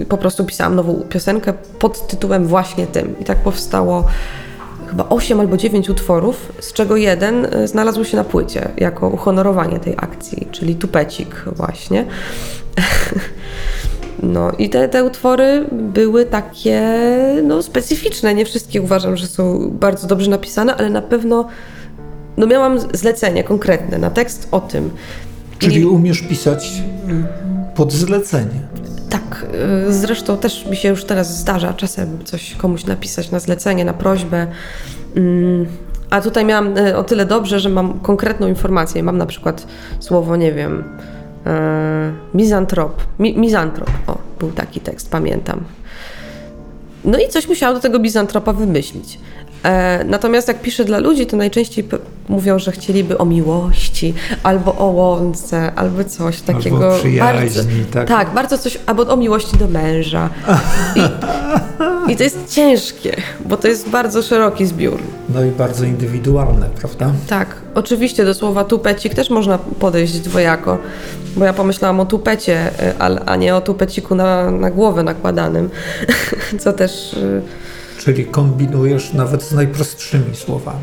po 0.10 0.18
prostu 0.18 0.46
pisałam 0.46 0.76
nową 0.76 0.94
piosenkę 1.10 1.54
pod 1.80 2.08
tytułem 2.08 2.46
właśnie 2.46 2.88
tym. 2.88 3.16
I 3.20 3.26
tak 3.26 3.38
powstało 3.38 4.06
chyba 4.92 5.10
8 5.10 5.40
albo 5.40 5.58
9 5.58 5.90
utworów, 5.90 6.52
z 6.60 6.74
czego 6.74 6.96
jeden 6.96 7.46
y, 7.46 7.68
znalazł 7.68 8.04
się 8.04 8.18
na 8.18 8.24
płycie 8.24 8.70
jako 8.78 9.10
uhonorowanie 9.10 9.80
tej 9.80 9.94
akcji, 9.98 10.48
czyli 10.52 10.76
tupecik 10.76 11.44
właśnie. 11.56 12.06
No 14.24 14.52
i 14.58 14.70
te, 14.70 14.90
te 14.90 15.04
utwory 15.04 15.66
były 15.72 16.26
takie 16.26 16.82
no, 17.44 17.64
specyficzne. 17.64 18.34
Nie 18.34 18.46
wszystkie 18.46 18.82
uważam, 18.82 19.18
że 19.18 19.28
są 19.28 19.70
bardzo 19.80 20.08
dobrze 20.08 20.30
napisane, 20.30 20.76
ale 20.76 20.90
na 20.90 21.02
pewno 21.02 21.48
no, 22.38 22.48
miałam 22.48 22.80
zlecenie 22.94 23.44
konkretne 23.44 23.98
na 23.98 24.10
tekst 24.10 24.48
o 24.52 24.60
tym. 24.60 24.90
Czyli 25.60 25.82
I- 25.82 25.86
umiesz 25.86 26.22
pisać 26.22 26.72
pod 27.76 27.94
zlecenie. 27.94 28.62
Tak, 29.12 29.46
y, 29.90 29.94
zresztą 29.94 30.38
też 30.38 30.66
mi 30.66 30.76
się 30.76 30.90
już 30.90 31.06
teraz 31.06 31.38
zdarza 31.38 31.74
czasem 31.74 32.26
coś 32.26 32.56
komuś 32.56 32.86
napisać 32.86 33.32
na 33.32 33.40
zlecenie, 33.40 33.86
na 33.86 33.94
prośbę. 33.94 34.48
Mm, 35.16 35.66
A 36.10 36.22
tutaj 36.22 36.46
miałam 36.46 36.78
y, 36.78 36.98
o 36.98 37.04
tyle 37.04 37.26
dobrze, 37.26 37.60
że 37.60 37.70
mam 37.70 38.00
konkretną 38.00 38.48
informację. 38.48 39.04
Mam 39.04 39.18
na 39.18 39.26
przykład 39.26 39.68
słowo, 40.00 40.36
nie 40.36 40.52
wiem, 40.52 40.84
e, 41.46 42.12
mizantrop. 42.34 43.04
Mi, 43.20 43.38
mizantrop, 43.38 43.90
o, 44.08 44.18
był 44.40 44.52
taki 44.52 44.80
tekst, 44.80 45.12
pamiętam. 45.12 45.64
No 47.06 47.20
i 47.20 47.28
coś 47.30 47.48
musiałam 47.48 47.76
do 47.76 47.82
tego 47.82 48.00
bizantropa 48.00 48.54
wymyślić. 48.54 49.20
E, 49.64 50.04
natomiast 50.04 50.48
jak 50.48 50.62
piszę 50.62 50.86
dla 50.86 51.00
ludzi, 51.00 51.26
to 51.26 51.38
najczęściej 51.38 51.88
mówią, 52.30 52.60
że 52.60 52.72
chcieliby 52.72 53.18
o 53.18 53.26
miłości, 53.26 54.14
albo 54.44 54.76
o 54.76 54.86
łące, 54.86 55.72
albo 55.76 56.04
coś 56.04 56.42
takiego. 56.42 56.96
o 56.96 57.00
przyjaźni, 57.00 57.40
bardzo, 57.40 57.64
tak. 57.94 58.08
tak, 58.08 58.34
bardzo 58.34 58.58
coś, 58.58 58.78
albo 58.86 59.08
o 59.08 59.18
miłości 59.18 59.58
do 59.58 59.68
męża. 59.68 60.30
I, 60.96 61.02
I 62.12 62.16
to 62.16 62.24
jest 62.24 62.54
ciężkie, 62.54 63.16
bo 63.46 63.58
to 63.58 63.68
jest 63.68 63.90
bardzo 63.90 64.22
szeroki 64.22 64.66
zbiór. 64.66 65.00
No 65.30 65.46
i 65.46 65.52
bardzo 65.52 65.86
indywidualne, 65.86 66.70
prawda? 66.80 67.12
Tak, 67.28 67.56
oczywiście 67.76 68.26
do 68.26 68.34
słowa 68.34 68.64
tupecik 68.64 69.16
też 69.16 69.30
można 69.30 69.58
podejść 69.58 70.20
dwojako, 70.20 70.78
bo 71.38 71.46
ja 71.46 71.54
pomyślałam 71.54 72.00
o 72.00 72.06
tupecie, 72.06 72.68
y, 72.68 72.94
a, 73.00 73.06
a 73.26 73.36
nie 73.36 73.56
o 73.56 73.62
tupeciku 73.62 74.16
na, 74.16 74.52
na 74.52 74.72
głowę 74.72 75.04
nakładanym, 75.04 75.70
co 76.62 76.74
też... 76.74 77.16
Czyli 78.06 78.26
kombinujesz 78.26 79.14
nawet 79.14 79.44
z 79.44 79.52
najprostszymi 79.52 80.36
słowami. 80.36 80.80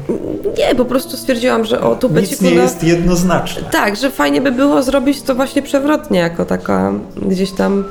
Nie, 0.58 0.74
po 0.74 0.84
prostu 0.84 1.16
stwierdziłam, 1.16 1.64
że 1.64 1.80
o 1.80 1.90
Nic 1.90 2.00
tupeciku 2.00 2.44
nie 2.44 2.54
na... 2.54 2.62
jest 2.62 2.82
jednoznaczne. 2.84 3.62
Tak, 3.70 3.96
że 3.96 4.10
fajnie 4.10 4.40
by 4.40 4.52
było 4.52 4.82
zrobić 4.82 5.22
to 5.22 5.34
właśnie 5.34 5.62
przewrotnie, 5.62 6.18
jako 6.18 6.44
taka 6.44 6.92
gdzieś 7.26 7.50
tam 7.52 7.84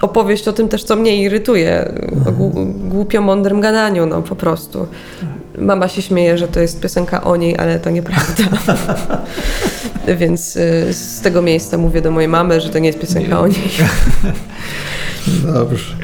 opowieść 0.00 0.48
o 0.48 0.52
tym 0.52 0.68
też, 0.68 0.84
co 0.84 0.96
mnie 0.96 1.22
irytuje, 1.22 1.92
o 2.28 2.32
głu- 2.32 2.72
głupio 2.88 3.22
mądrym 3.22 3.60
gadaniu, 3.60 4.06
no 4.06 4.22
po 4.22 4.36
prostu. 4.36 4.86
Mama 5.58 5.88
się 5.88 6.02
śmieje, 6.02 6.38
że 6.38 6.48
to 6.48 6.60
jest 6.60 6.80
piosenka 6.80 7.24
o 7.24 7.36
niej, 7.36 7.58
ale 7.58 7.78
to 7.80 7.90
nieprawda. 7.90 8.44
Więc 10.20 10.56
y, 10.56 10.92
z 10.94 11.20
tego 11.20 11.42
miejsca 11.42 11.78
mówię 11.78 12.00
do 12.00 12.10
mojej 12.10 12.28
mamy, 12.28 12.60
że 12.60 12.70
to 12.70 12.78
nie 12.78 12.86
jest 12.86 12.98
piosenka 13.00 13.40
o 13.40 13.46
niej. 13.46 13.70
Dobrze. 15.52 15.94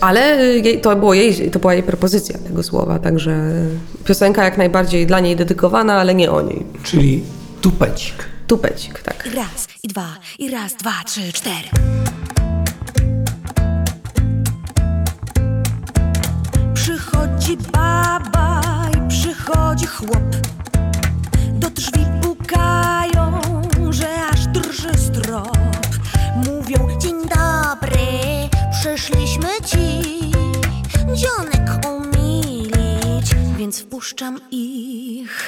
Ale 0.00 0.40
y, 0.40 0.60
jej, 0.60 0.80
to, 0.80 0.96
było 0.96 1.14
jej, 1.14 1.50
to 1.50 1.58
była 1.58 1.74
jej 1.74 1.82
propozycja 1.82 2.38
tego 2.38 2.62
słowa, 2.62 2.98
także 2.98 3.52
piosenka 4.04 4.44
jak 4.44 4.58
najbardziej 4.58 5.06
dla 5.06 5.20
niej 5.20 5.36
dedykowana, 5.36 5.94
ale 5.94 6.14
nie 6.14 6.30
o 6.30 6.42
niej. 6.42 6.62
Czyli 6.82 7.22
tupecik. 7.60 8.14
Tupecik, 8.46 9.00
tak. 9.02 9.28
I 9.32 9.36
raz, 9.36 9.68
i 9.82 9.88
dwa, 9.88 10.16
i 10.38 10.50
raz, 10.50 10.74
dwa, 10.74 10.92
trzy, 11.06 11.32
cztery. 11.32 11.68
Przychodzi 16.74 17.56
baba 17.72 18.60
i 18.96 19.08
przychodzi 19.08 19.86
chłop. 19.86 20.36
Do 21.52 21.70
drzwi 21.70 22.06
pukają, 22.22 23.40
że 23.90 24.08
aż 24.32 24.46
drży 24.46 24.98
strop. 24.98 25.65
Przyszliśmy 28.96 29.48
ci 29.64 30.02
dzionek 31.14 31.86
umilić. 31.86 33.34
więc 33.58 33.80
wpuszczam 33.80 34.40
ich. 34.50 35.46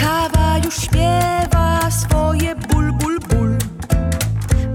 Kawa 0.00 0.58
już 0.64 0.76
śpiewa 0.76 1.90
swoje 1.90 2.54
ból, 2.54 2.92
ból, 2.92 3.18
ból. 3.18 3.58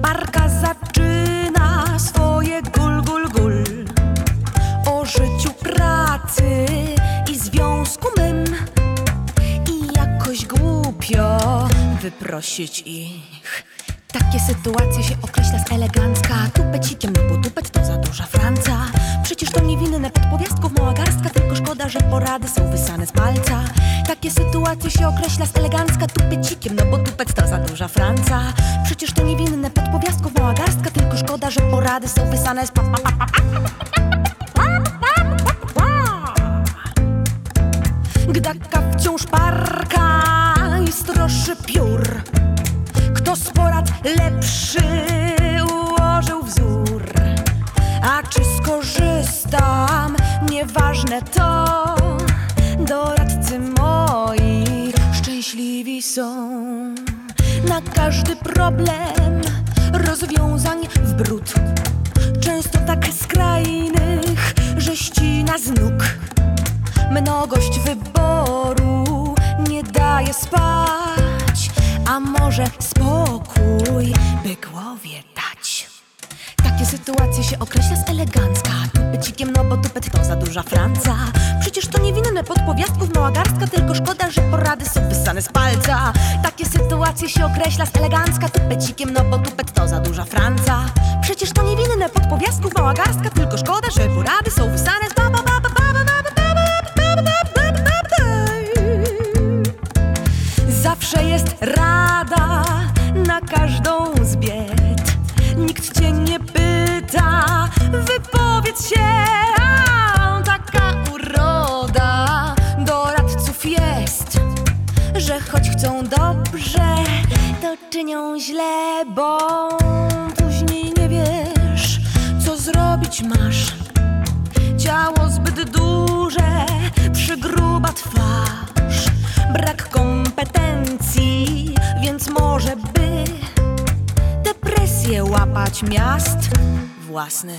Barka 0.01 0.49
zaczyna 0.49 1.99
swoje 1.99 2.61
gul, 2.61 3.01
gul, 3.01 3.29
gul. 3.29 3.63
O 4.85 5.05
życiu 5.05 5.53
pracy 5.59 6.65
i 7.31 7.39
związku 7.39 8.07
mym. 8.17 8.43
I 9.71 9.97
jakoś 9.97 10.45
głupio 10.45 11.39
wyprosić 12.01 12.83
ich. 12.85 13.68
Takie 14.13 14.39
sytuacje 14.39 15.03
się 15.03 15.15
określa 15.21 15.59
z 15.59 15.71
elegancka. 15.71 16.35
Tupecikiem, 16.53 17.13
no 17.13 17.21
bo 17.29 17.43
tupet 17.43 17.69
to 17.69 17.85
za 17.85 17.97
duża 17.97 18.23
Franca. 18.23 18.77
Przecież 19.23 19.49
to 19.51 19.61
niewinne 19.61 20.09
podpowiastków 20.09 20.77
mała 20.77 20.93
garstka. 20.93 21.29
Tylko 21.29 21.55
szkoda, 21.55 21.89
że 21.89 21.99
porady 21.99 22.47
są 22.47 22.71
wysane 22.71 23.07
z 23.07 23.11
palca. 23.11 23.63
Takie 24.07 24.31
sytuacje 24.31 24.91
się 24.91 25.07
określa 25.07 25.45
z 25.45 25.57
elegancka. 25.57 26.07
Tupecikiem, 26.07 26.75
no 26.75 26.85
bo 26.85 26.97
tupet 26.97 27.33
to 27.33 27.47
za 27.47 27.57
duża 27.57 27.87
Franca. 27.87 28.39
Przecież 28.85 29.13
to 29.13 29.23
niewinne 29.23 29.71
podpowiastków 29.71 30.35
mała 30.35 30.53
garstka. 30.53 30.91
Tylko 30.91 31.17
szkoda, 31.17 31.49
że 31.49 31.61
porady 31.61 32.07
są 32.07 32.29
wysane 32.29 32.67
z 32.67 32.71
pa, 32.71 32.81
pa, 32.81 32.97
pa, 32.97 33.18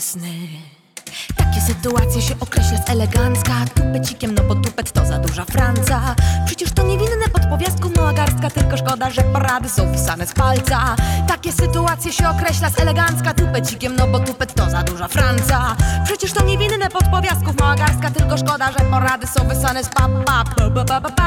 sny 0.01 0.48
takie 1.51 1.61
sytuacje 1.61 2.22
się 2.22 2.34
określa 2.40 2.78
z 2.78 2.90
elegancka. 2.90 3.53
Tupecikiem, 3.74 4.34
no 4.34 4.42
bo 4.42 4.55
tupet 4.55 4.92
to 4.92 5.07
za 5.07 5.18
duża 5.18 5.44
franca. 5.44 6.14
Przecież 6.46 6.72
to 6.72 6.82
niewinne 6.82 7.26
od 7.34 7.46
powiastków 7.46 7.96
mała 7.96 8.09
no 8.09 8.16
garstka 8.16 8.51
Tylko 8.51 8.76
szkoda, 8.76 9.11
że 9.11 9.22
porady 9.22 9.68
są 9.68 9.94
wsane 9.94 10.26
z 10.26 10.32
palca. 10.32 10.96
Takie 11.28 11.53
sytuacje 11.53 12.12
się 12.12 12.28
określa 12.28 12.70
z 12.70 12.80
elegancka. 12.80 13.34
Tupecikiem, 13.34 13.96
no 13.96 14.07
bo 14.07 14.20
tupet 14.20 14.55
to 14.55 14.70
za 14.70 14.82
duża 14.82 15.09
franca. 15.09 15.76
Przecież 16.05 16.32
to 16.32 16.44
niewinne 16.44 16.88
pod 16.88 17.05
powiastków 17.05 17.59
mała 17.61 17.74
no 17.74 17.78
garstka 17.78 18.11
Tylko 18.11 18.38
szkoda, 18.38 18.72
że 18.72 18.84
porady 18.84 19.26
są 19.26 19.48
wysane 19.48 19.84
z 19.84 19.88
pa 19.88 20.09
pa 20.26 21.19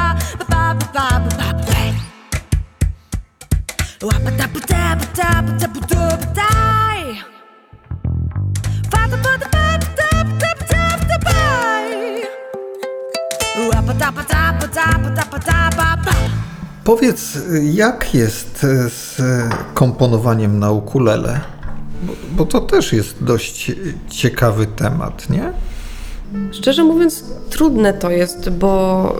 Powiedz, 16.94 17.38
jak 17.74 18.14
jest 18.14 18.60
z 18.88 19.22
komponowaniem 19.74 20.60
na 20.60 20.72
ukulele? 20.72 21.40
Bo, 22.04 22.14
bo 22.38 22.46
to 22.46 22.60
też 22.60 22.94
jest 22.94 23.24
dość 23.24 23.72
ciekawy 24.10 24.66
temat, 24.66 25.30
nie? 25.30 25.54
Szczerze 26.52 26.84
mówiąc, 26.84 27.24
trudne 27.50 27.94
to 27.94 28.12
jest, 28.12 28.50
bo 28.50 29.16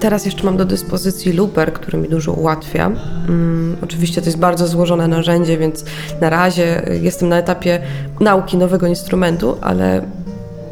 teraz 0.00 0.24
jeszcze 0.24 0.44
mam 0.44 0.56
do 0.56 0.64
dyspozycji 0.64 1.32
looper, 1.32 1.72
który 1.72 1.98
mi 1.98 2.08
dużo 2.08 2.32
ułatwia. 2.32 2.86
Mm, 3.28 3.76
oczywiście 3.82 4.20
to 4.20 4.26
jest 4.26 4.38
bardzo 4.38 4.66
złożone 4.66 5.08
narzędzie, 5.08 5.58
więc 5.58 5.84
na 6.20 6.30
razie 6.30 6.82
jestem 7.02 7.28
na 7.28 7.38
etapie 7.38 7.82
nauki 8.20 8.56
nowego 8.56 8.86
instrumentu, 8.86 9.56
ale 9.60 10.02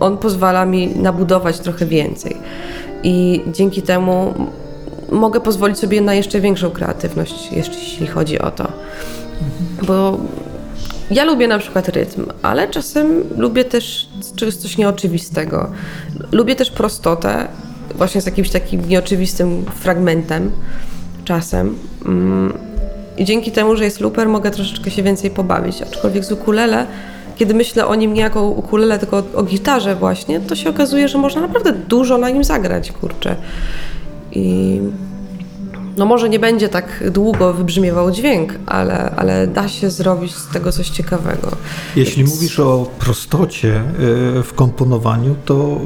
on 0.00 0.18
pozwala 0.18 0.66
mi 0.66 0.88
nabudować 0.88 1.58
trochę 1.58 1.86
więcej. 1.86 2.36
I 3.02 3.42
dzięki 3.52 3.82
temu 3.82 4.34
mogę 5.12 5.40
pozwolić 5.40 5.78
sobie 5.78 6.00
na 6.00 6.14
jeszcze 6.14 6.40
większą 6.40 6.70
kreatywność, 6.70 7.52
jeśli 7.52 8.06
chodzi 8.06 8.38
o 8.38 8.50
to. 8.50 8.72
Bo 9.82 10.18
ja 11.10 11.24
lubię 11.24 11.48
na 11.48 11.58
przykład 11.58 11.88
rytm, 11.88 12.26
ale 12.42 12.68
czasem 12.68 13.24
lubię 13.36 13.64
też 13.64 14.08
coś 14.60 14.78
nieoczywistego. 14.78 15.70
Lubię 16.32 16.56
też 16.56 16.70
prostotę, 16.70 17.48
właśnie 17.94 18.20
z 18.20 18.26
jakimś 18.26 18.50
takim 18.50 18.88
nieoczywistym 18.88 19.64
fragmentem 19.74 20.52
czasem. 21.24 21.78
Mm, 22.06 22.52
I 23.18 23.24
dzięki 23.24 23.52
temu, 23.52 23.76
że 23.76 23.84
jest 23.84 24.00
looper, 24.00 24.28
mogę 24.28 24.50
troszeczkę 24.50 24.90
się 24.90 25.02
więcej 25.02 25.30
pobawić. 25.30 25.82
Aczkolwiek 25.82 26.24
z 26.24 26.32
ukulele, 26.32 26.86
kiedy 27.36 27.54
myślę 27.54 27.86
o 27.86 27.94
nim 27.94 28.14
nie 28.14 28.20
jako 28.20 28.46
ukulele, 28.46 28.98
tylko 28.98 29.16
o, 29.16 29.22
o 29.34 29.42
gitarze 29.42 29.94
właśnie, 29.94 30.40
to 30.40 30.56
się 30.56 30.70
okazuje, 30.70 31.08
że 31.08 31.18
można 31.18 31.40
naprawdę 31.40 31.72
dużo 31.72 32.18
na 32.18 32.30
nim 32.30 32.44
zagrać, 32.44 32.92
kurczę. 32.92 33.36
I 34.32 34.80
no 35.96 36.06
może 36.06 36.28
nie 36.28 36.38
będzie 36.38 36.68
tak 36.68 37.10
długo 37.10 37.52
wybrzmiewał 37.54 38.10
dźwięk, 38.10 38.54
ale, 38.66 39.10
ale 39.16 39.46
da 39.46 39.68
się 39.68 39.90
zrobić 39.90 40.34
z 40.34 40.48
tego 40.48 40.72
coś 40.72 40.88
ciekawego. 40.90 41.50
Jeśli 41.96 42.24
Więc- 42.24 42.34
mówisz 42.34 42.60
o 42.60 42.86
prostocie 42.98 43.76
e, 43.76 43.82
w 44.42 44.52
komponowaniu, 44.54 45.36
to 45.44 45.80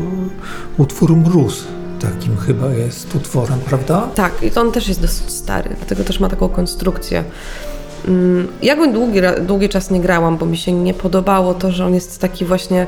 utwór 0.79 1.17
Mróz 1.17 1.65
takim 2.01 2.37
chyba 2.37 2.67
jest 2.75 3.15
utworem, 3.15 3.59
prawda? 3.59 4.09
Tak, 4.15 4.33
i 4.43 4.51
to 4.51 4.61
on 4.61 4.73
też 4.73 4.89
jest 4.89 5.01
dosyć 5.01 5.31
stary, 5.31 5.71
dlatego 5.79 6.05
też 6.05 6.21
ma 6.21 6.29
taką 6.29 6.49
konstrukcję. 6.49 7.25
Mm, 8.09 8.49
Ja 8.63 8.77
go 8.77 8.93
długi, 8.93 9.19
długi 9.47 9.69
czas 9.69 9.91
nie 9.91 10.01
grałam, 10.01 10.37
bo 10.39 10.47
mi 10.47 10.57
się 10.57 10.73
nie 10.73 10.95
podobało 10.95 11.55
to, 11.55 11.71
że 11.73 11.87
on 11.87 11.95
jest 11.95 12.21
taki 12.21 12.45
właśnie 12.45 12.87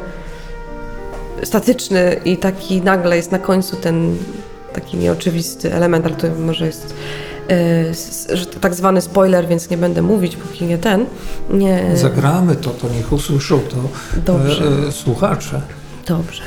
statyczny 1.43 2.17
i 2.25 2.37
taki 2.37 2.83
nagle 2.83 3.17
jest 3.17 3.33
na 3.33 3.39
końcu 3.39 3.77
ten 3.77 4.17
taki 4.75 4.97
nieoczywisty 4.97 5.73
element, 5.75 6.07
ale 6.07 6.15
to 6.15 6.27
może 6.41 6.67
jest 6.67 6.95
to 8.53 8.61
tak 8.61 8.75
zwany 8.75 9.01
spoiler, 9.01 9.49
więc 9.49 9.71
nie 9.71 9.77
będę 9.77 10.03
mówić, 10.03 10.37
póki 10.37 10.65
nie 10.65 10.79
ten. 10.79 11.07
Nie, 11.51 11.97
Zagramy 11.97 12.57
to, 12.57 12.71
to 12.71 12.89
niech 12.89 13.13
usłyszą 13.13 13.61
to 13.61 13.77
Dobrze. 14.21 14.65
e, 14.85 14.89
e, 14.89 14.93
słuchacze. 14.93 15.61
dobrze. 16.07 16.43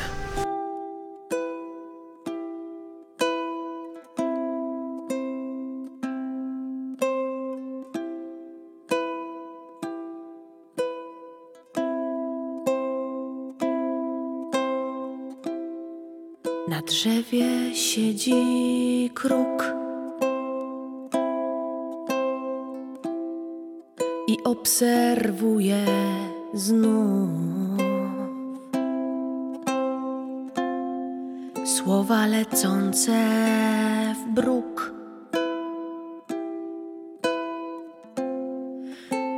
Drzewie 16.98 17.74
siedzi 17.74 19.10
kruk 19.14 19.74
i 24.28 24.36
obserwuje 24.44 25.84
znów 26.54 27.30
słowa 31.64 32.26
lecące 32.26 33.18
w 34.14 34.34
bruk. 34.34 34.92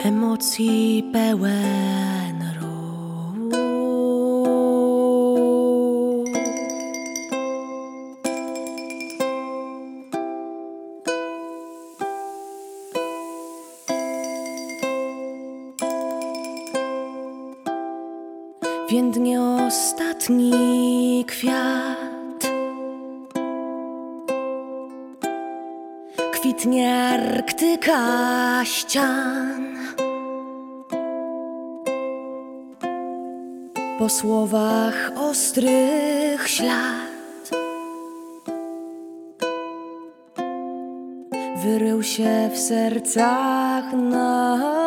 Emocji 0.04 1.11
pełen 1.12 2.20
Kwitnie 26.61 26.94
Arktyka 26.94 28.64
ścian. 28.64 29.76
Po 33.98 34.08
słowach 34.08 35.12
ostrych 35.16 36.48
ślad. 36.48 37.50
Wyrył 41.56 42.02
się 42.02 42.50
w 42.52 42.58
sercach 42.58 43.92
nam 43.92 44.80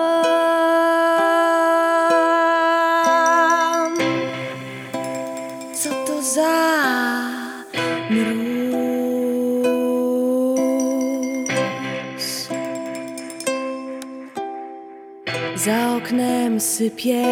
oknem 16.13 16.59
sypie 16.59 17.23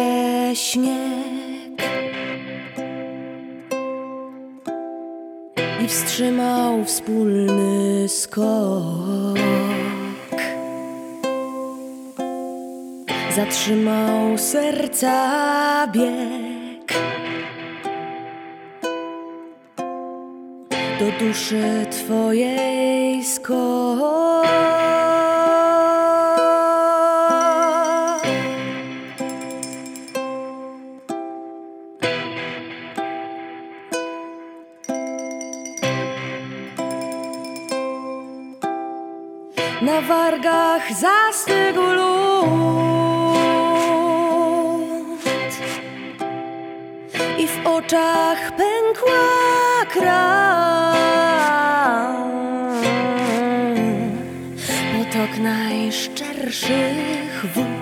śnieg 0.54 1.82
i 5.84 5.88
wstrzymał 5.88 6.84
wspólny 6.84 8.08
skok. 8.08 9.38
Zatrzymał 13.36 14.38
serca 14.38 15.86
bieg. 15.92 16.92
do 20.98 21.24
duszy 21.24 21.86
Twojej 21.90 23.24
skok. 23.24 24.21
Wargach 40.82 41.00
zastygł 41.00 41.80
lód 41.80 42.12
i 47.38 47.46
w 47.46 47.66
oczach 47.66 48.52
pękła 48.56 49.28
krew. 49.90 50.12
Potok 54.92 55.38
najszczerszych 55.38 57.46
wód. 57.54 57.81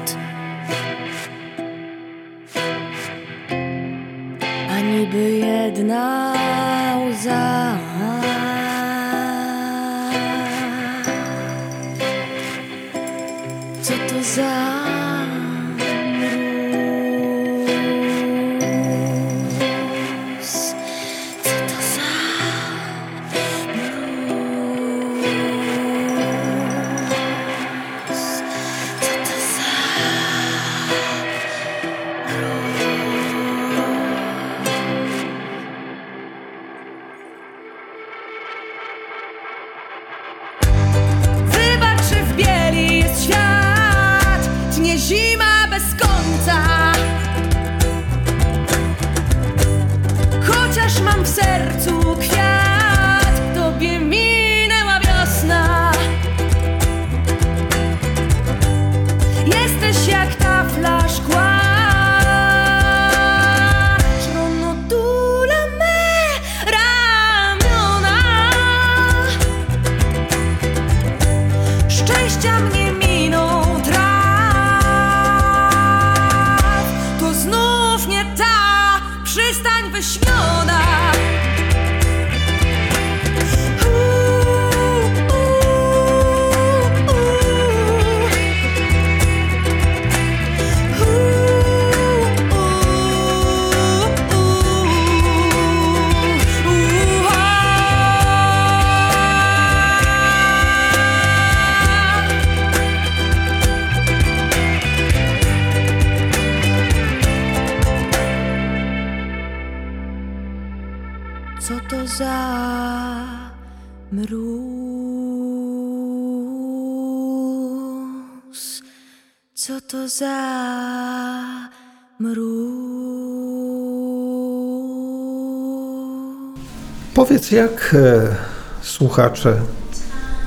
Powiedz, 127.15 127.51
jak 127.51 127.97
e, 127.99 128.37
słuchacze, 128.83 129.61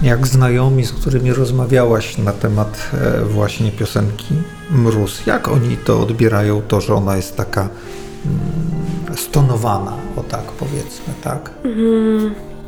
jak 0.02 0.28
znajomi, 0.28 0.86
z 0.86 0.92
którymi 0.92 1.34
rozmawiałaś 1.34 2.18
na 2.18 2.32
temat 2.32 2.92
e, 2.94 3.26
właśnie 3.26 3.72
piosenki 3.72 4.34
Mróz, 4.72 5.26
jak 5.26 5.48
oni 5.48 5.78
to 5.78 6.02
odbierają, 6.02 6.62
to, 6.62 6.82
że 6.82 6.96
ona 6.96 7.16
jest 7.16 7.38
taka 7.38 7.62
mm, 7.62 9.18
stonowana, 9.18 9.94
o 10.16 10.24
tak 10.24 10.44
powiedzmy, 10.44 11.14
tak? 11.24 11.52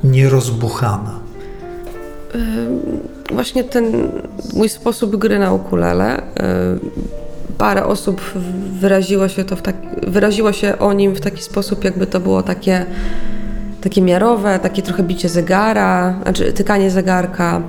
Nierozbuchana. 0.03 1.19
Właśnie 3.31 3.63
ten 3.63 4.11
mój 4.53 4.69
sposób 4.69 5.15
gry 5.15 5.39
na 5.39 5.53
ukulele. 5.53 6.17
y, 6.19 6.23
Parę 7.57 7.85
osób 7.85 8.21
wyraziło 8.79 9.27
się, 9.27 9.43
to 9.43 9.55
w 9.55 9.61
tak, 9.61 9.75
wyraziło 10.07 10.51
się 10.53 10.79
o 10.79 10.93
nim 10.93 11.15
w 11.15 11.21
taki 11.21 11.43
sposób, 11.43 11.83
jakby 11.83 12.07
to 12.07 12.19
było 12.19 12.43
takie, 12.43 12.85
takie 13.81 14.01
miarowe, 14.01 14.59
takie 14.59 14.81
trochę 14.81 15.03
bicie 15.03 15.29
zegara, 15.29 16.19
znaczy 16.23 16.53
tykanie 16.53 16.91
zegarka, 16.91 17.61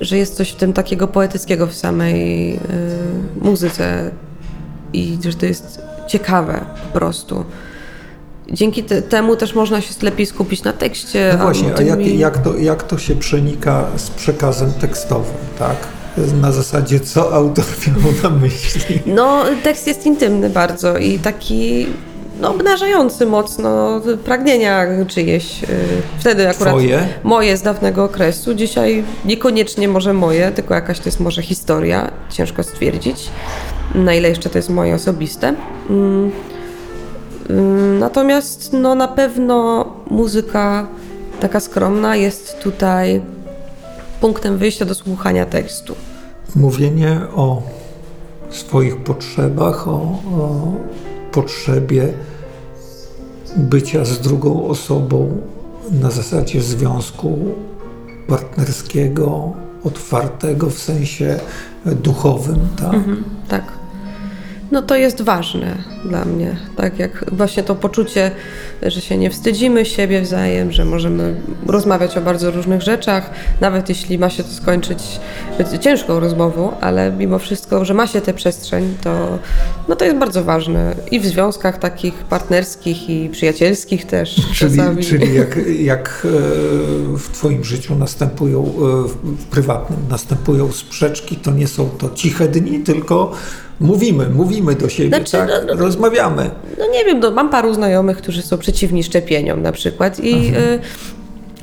że 0.00 0.18
jest 0.18 0.34
coś 0.34 0.50
w 0.50 0.56
tym 0.56 0.72
takiego 0.72 1.08
poetyckiego 1.08 1.66
w 1.66 1.74
samej 1.74 2.54
y, 2.54 2.58
muzyce 3.40 4.10
i 4.92 5.18
że 5.24 5.34
to 5.34 5.46
jest 5.46 5.82
ciekawe 6.06 6.64
po 6.86 6.98
prostu. 6.98 7.44
Dzięki 8.52 8.82
te, 8.84 9.02
temu 9.02 9.36
też 9.36 9.54
można 9.54 9.80
się 9.80 9.94
lepiej 10.02 10.26
skupić 10.26 10.62
na 10.62 10.72
tekście. 10.72 11.34
No 11.38 11.44
właśnie, 11.44 11.74
a 11.78 11.82
jak, 11.82 12.00
i- 12.00 12.18
jak, 12.18 12.38
to, 12.38 12.56
jak 12.56 12.82
to 12.82 12.98
się 12.98 13.14
przenika 13.16 13.84
z 13.96 14.10
przekazem 14.10 14.72
tekstowym, 14.72 15.34
tak? 15.58 15.76
Na 16.40 16.52
zasadzie, 16.52 17.00
co 17.00 17.32
autor 17.34 17.64
miał 17.86 18.12
na 18.32 18.38
myśli. 18.38 18.98
No, 19.06 19.44
tekst 19.62 19.86
jest 19.86 20.06
intymny 20.06 20.50
bardzo 20.50 20.98
i 20.98 21.18
taki 21.18 21.86
no, 22.40 22.50
obnażający 22.50 23.26
mocno 23.26 24.00
pragnienia 24.24 24.86
czyjeś. 25.06 25.62
y, 25.62 25.66
Wtedy 26.18 26.48
akurat 26.48 26.72
Twoje? 26.74 27.08
moje 27.24 27.56
z 27.56 27.62
dawnego 27.62 28.04
okresu. 28.04 28.54
Dzisiaj 28.54 29.04
niekoniecznie 29.24 29.88
może 29.88 30.12
moje, 30.12 30.50
tylko 30.50 30.74
jakaś 30.74 30.98
to 30.98 31.04
jest 31.06 31.20
może 31.20 31.42
historia. 31.42 32.10
Ciężko 32.30 32.62
stwierdzić, 32.62 33.28
na 33.94 34.14
ile 34.14 34.28
jeszcze 34.28 34.50
to 34.50 34.58
jest 34.58 34.68
moje 34.70 34.94
osobiste. 34.94 35.54
Mm. 35.90 36.30
Natomiast 37.98 38.72
no, 38.72 38.94
na 38.94 39.08
pewno 39.08 39.86
muzyka 40.10 40.86
taka 41.40 41.60
skromna 41.60 42.16
jest 42.16 42.60
tutaj 42.60 43.22
punktem 44.20 44.58
wyjścia 44.58 44.84
do 44.84 44.94
słuchania 44.94 45.46
tekstu. 45.46 45.94
Mówienie 46.56 47.20
o 47.36 47.62
swoich 48.50 48.96
potrzebach, 48.96 49.88
o, 49.88 49.92
o 49.92 50.72
potrzebie 51.32 52.12
bycia 53.56 54.04
z 54.04 54.20
drugą 54.20 54.68
osobą 54.68 55.40
na 55.90 56.10
zasadzie 56.10 56.62
związku 56.62 57.38
partnerskiego, 58.28 59.52
otwartego 59.84 60.70
w 60.70 60.78
sensie 60.78 61.40
duchowym, 61.86 62.58
tak? 62.76 63.00
Tak. 63.48 63.77
No 64.72 64.82
to 64.82 64.96
jest 64.96 65.22
ważne 65.22 65.76
dla 66.04 66.24
mnie. 66.24 66.56
Tak 66.76 66.98
jak 66.98 67.24
właśnie 67.32 67.62
to 67.62 67.74
poczucie, 67.74 68.30
że 68.82 69.00
się 69.00 69.16
nie 69.16 69.30
wstydzimy 69.30 69.84
siebie 69.86 70.20
wzajem, 70.22 70.72
że 70.72 70.84
możemy 70.84 71.34
rozmawiać 71.66 72.16
o 72.16 72.20
bardzo 72.20 72.50
różnych 72.50 72.82
rzeczach, 72.82 73.30
nawet 73.60 73.88
jeśli 73.88 74.18
ma 74.18 74.30
się 74.30 74.42
to 74.42 74.50
skończyć 74.50 75.20
ciężką 75.80 76.20
rozmową, 76.20 76.72
ale 76.80 77.12
mimo 77.12 77.38
wszystko, 77.38 77.84
że 77.84 77.94
ma 77.94 78.06
się 78.06 78.20
tę 78.20 78.34
przestrzeń, 78.34 78.94
to, 79.04 79.38
no 79.88 79.96
to 79.96 80.04
jest 80.04 80.16
bardzo 80.16 80.44
ważne. 80.44 80.94
I 81.10 81.20
w 81.20 81.26
związkach 81.26 81.78
takich 81.78 82.14
partnerskich 82.14 83.10
i 83.10 83.28
przyjacielskich 83.28 84.06
też 84.06 84.34
Czyli, 84.54 84.76
czasami. 84.76 85.04
czyli 85.04 85.34
jak, 85.42 85.58
jak 85.80 86.26
e, 86.26 87.18
w 87.18 87.28
Twoim 87.32 87.64
życiu 87.64 87.94
następują, 87.94 88.64
e, 88.64 88.68
w 89.22 89.44
prywatnym, 89.44 89.98
następują 90.10 90.72
sprzeczki, 90.72 91.36
to 91.36 91.50
nie 91.50 91.66
są 91.68 91.88
to 91.88 92.10
ciche 92.10 92.48
dni, 92.48 92.80
tylko 92.80 93.32
mówimy, 93.80 94.28
mówimy 94.28 94.74
do 94.74 94.88
siebie, 94.88 95.08
Znaczy, 95.16 95.32
tak? 95.32 95.48
no, 95.48 95.74
no- 95.74 95.80
rozmawiamy. 95.82 96.50
No 96.78 96.84
nie 96.92 97.04
wiem, 97.04 97.20
no, 97.20 97.30
mam 97.30 97.50
paru 97.50 97.74
znajomych, 97.74 98.16
którzy 98.16 98.42
są 98.42 98.58
przeciwni 98.58 99.04
szczepieniom 99.04 99.62
na 99.62 99.72
przykład 99.72 100.20
i 100.20 100.34
y, 100.56 100.78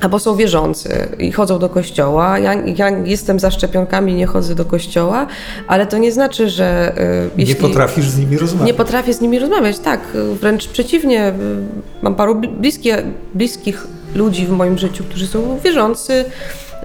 albo 0.00 0.18
są 0.18 0.36
wierzący 0.36 1.08
i 1.18 1.32
chodzą 1.32 1.58
do 1.58 1.68
kościoła. 1.68 2.38
Ja, 2.38 2.54
ja 2.54 2.90
jestem 2.90 3.40
za 3.40 3.50
szczepionkami, 3.50 4.14
nie 4.14 4.26
chodzę 4.26 4.54
do 4.54 4.64
kościoła, 4.64 5.26
ale 5.68 5.86
to 5.86 5.98
nie 5.98 6.12
znaczy, 6.12 6.48
że 6.50 6.92
y, 7.38 7.44
Nie 7.46 7.54
potrafisz 7.54 8.08
z 8.08 8.18
nimi 8.18 8.38
rozmawiać. 8.38 8.66
nie 8.66 8.74
potrafię 8.74 9.14
z 9.14 9.20
nimi 9.20 9.38
rozmawiać, 9.38 9.78
tak, 9.78 10.00
wręcz 10.40 10.68
przeciwnie. 10.68 11.28
y, 11.28 11.32
Mam 12.02 12.14
paru 12.14 12.34
bli- 12.34 12.48
bliskie, 12.60 13.02
bliskich 13.34 13.86
ludzi 14.14 14.46
w 14.46 14.50
moim 14.50 14.78
życiu, 14.78 15.04
którzy 15.04 15.26
są 15.26 15.58
wierzący, 15.64 16.24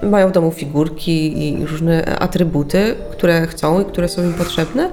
mają 0.02 0.28
w 0.28 0.32
domu 0.32 0.50
figurki 0.50 1.48
i 1.48 1.66
różne 1.66 2.18
atrybuty, 2.18 2.94
które 3.12 3.46
chcą 3.46 3.80
i 3.80 3.84
które 3.84 4.08
są 4.08 4.22
im 4.24 4.32
potrzebne, 4.34 4.90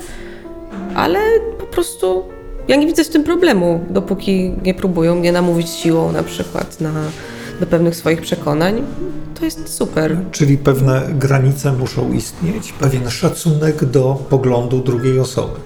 ale 0.95 1.19
po 1.59 1.65
prostu 1.65 2.23
ja 2.67 2.75
nie 2.75 2.87
widzę 2.87 3.03
z 3.03 3.09
tym 3.09 3.23
problemu, 3.23 3.85
dopóki 3.89 4.53
nie 4.63 4.73
próbują 4.73 5.15
mnie 5.15 5.31
namówić 5.31 5.69
siłą 5.69 6.11
na 6.11 6.23
przykład 6.23 6.81
na, 6.81 6.91
do 7.59 7.67
pewnych 7.67 7.95
swoich 7.95 8.21
przekonań. 8.21 8.83
To 9.39 9.45
jest 9.45 9.73
super. 9.73 10.17
Czyli 10.31 10.57
pewne 10.57 11.01
granice 11.09 11.73
muszą 11.73 12.11
istnieć, 12.13 12.73
pewien 12.73 13.09
szacunek 13.09 13.85
do 13.85 14.17
poglądu 14.29 14.79
drugiej 14.79 15.19
osoby. 15.19 15.59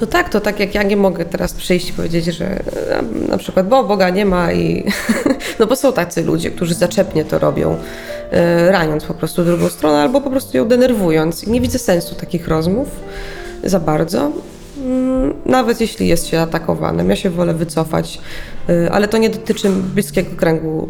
No 0.00 0.06
tak, 0.06 0.28
to 0.28 0.40
tak 0.40 0.60
jak 0.60 0.74
ja 0.74 0.82
nie 0.82 0.96
mogę 0.96 1.24
teraz 1.24 1.52
przyjść 1.52 1.90
i 1.90 1.92
powiedzieć, 1.92 2.24
że 2.24 2.46
e, 2.46 3.02
na 3.28 3.38
przykład, 3.38 3.68
bo 3.68 3.84
Boga 3.84 4.10
nie 4.10 4.26
ma 4.26 4.52
i... 4.52 4.84
No 5.58 5.66
bo 5.66 5.76
są 5.76 5.92
tacy 5.92 6.24
ludzie, 6.24 6.50
którzy 6.50 6.74
zaczepnie 6.74 7.24
to 7.24 7.38
robią, 7.38 7.76
e, 8.30 8.72
raniąc 8.72 9.04
po 9.04 9.14
prostu 9.14 9.44
drugą 9.44 9.68
stronę 9.68 9.98
albo 9.98 10.20
po 10.20 10.30
prostu 10.30 10.56
ją 10.56 10.68
denerwując. 10.68 11.44
I 11.44 11.50
nie 11.50 11.60
widzę 11.60 11.78
sensu 11.78 12.14
takich 12.14 12.48
rozmów 12.48 12.88
za 13.64 13.80
bardzo. 13.80 14.32
Mm, 14.78 15.34
Nawet 15.46 15.80
jeśli 15.80 16.08
jest 16.08 16.26
się 16.26 16.40
atakowanym, 16.40 17.10
ja 17.10 17.16
się 17.16 17.30
wolę 17.30 17.54
wycofać, 17.54 18.18
e, 18.68 18.92
ale 18.92 19.08
to 19.08 19.18
nie 19.18 19.30
dotyczy 19.30 19.70
bliskiego 19.94 20.30
kręgu 20.36 20.88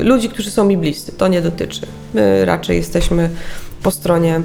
ludzi, 0.00 0.28
którzy 0.28 0.50
są 0.50 0.64
mi 0.64 0.76
bliscy. 0.76 1.12
To 1.12 1.28
nie 1.28 1.42
dotyczy. 1.42 1.86
My 2.14 2.44
raczej 2.44 2.76
jesteśmy 2.76 3.30
po 3.82 3.90
stronie 3.90 4.40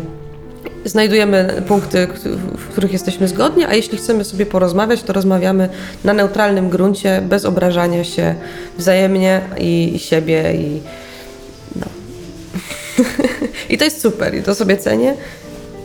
znajdujemy 0.86 1.64
punkty, 1.68 2.08
w 2.58 2.68
których 2.68 2.94
jesteśmy 2.94 3.28
zgodni, 3.28 3.66
a 3.66 3.74
jeśli 3.74 3.98
chcemy 3.98 4.24
sobie 4.24 4.46
porozmawiać, 4.46 5.04
to 5.04 5.14
rozmawiamy 5.14 5.70
na 6.04 6.14
neutralnym 6.14 6.70
gruncie, 6.70 7.22
bez 7.30 7.46
obrażania 7.46 8.04
się 8.04 8.36
wzajemnie 8.78 9.42
i, 9.58 9.92
i 9.96 10.00
siebie 10.00 10.54
i 10.54 10.82
no. 11.76 11.86
I 13.70 13.78
to 13.78 13.86
jest 13.86 14.02
super 14.02 14.36
i 14.36 14.44
to 14.44 14.56
sobie 14.56 14.78
cenię. 14.78 15.16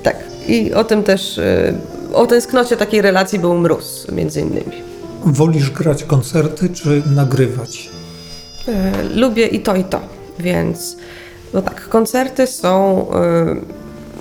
Tak. 0.05 0.17
I 0.49 0.73
o 0.75 0.85
tym 0.85 1.03
też, 1.03 1.39
y, 1.39 1.75
o 2.15 2.27
tęsknocie 2.27 2.77
takiej 2.77 3.03
relacji 3.03 3.39
był 3.39 3.55
mróz 3.59 4.07
między 4.13 4.41
innymi. 4.41 4.83
Wolisz 5.25 5.71
grać 5.71 6.05
koncerty 6.05 6.69
czy 6.69 7.03
nagrywać? 7.07 7.91
E, 8.69 8.93
Lubię 9.15 9.47
i 9.47 9.61
to, 9.61 9.77
i 9.77 9.85
to, 9.85 10.01
więc 10.39 10.97
no 11.55 11.63
tak, 11.63 11.89
koncerty 11.89 12.47
są 12.47 13.07
e, 13.13 13.57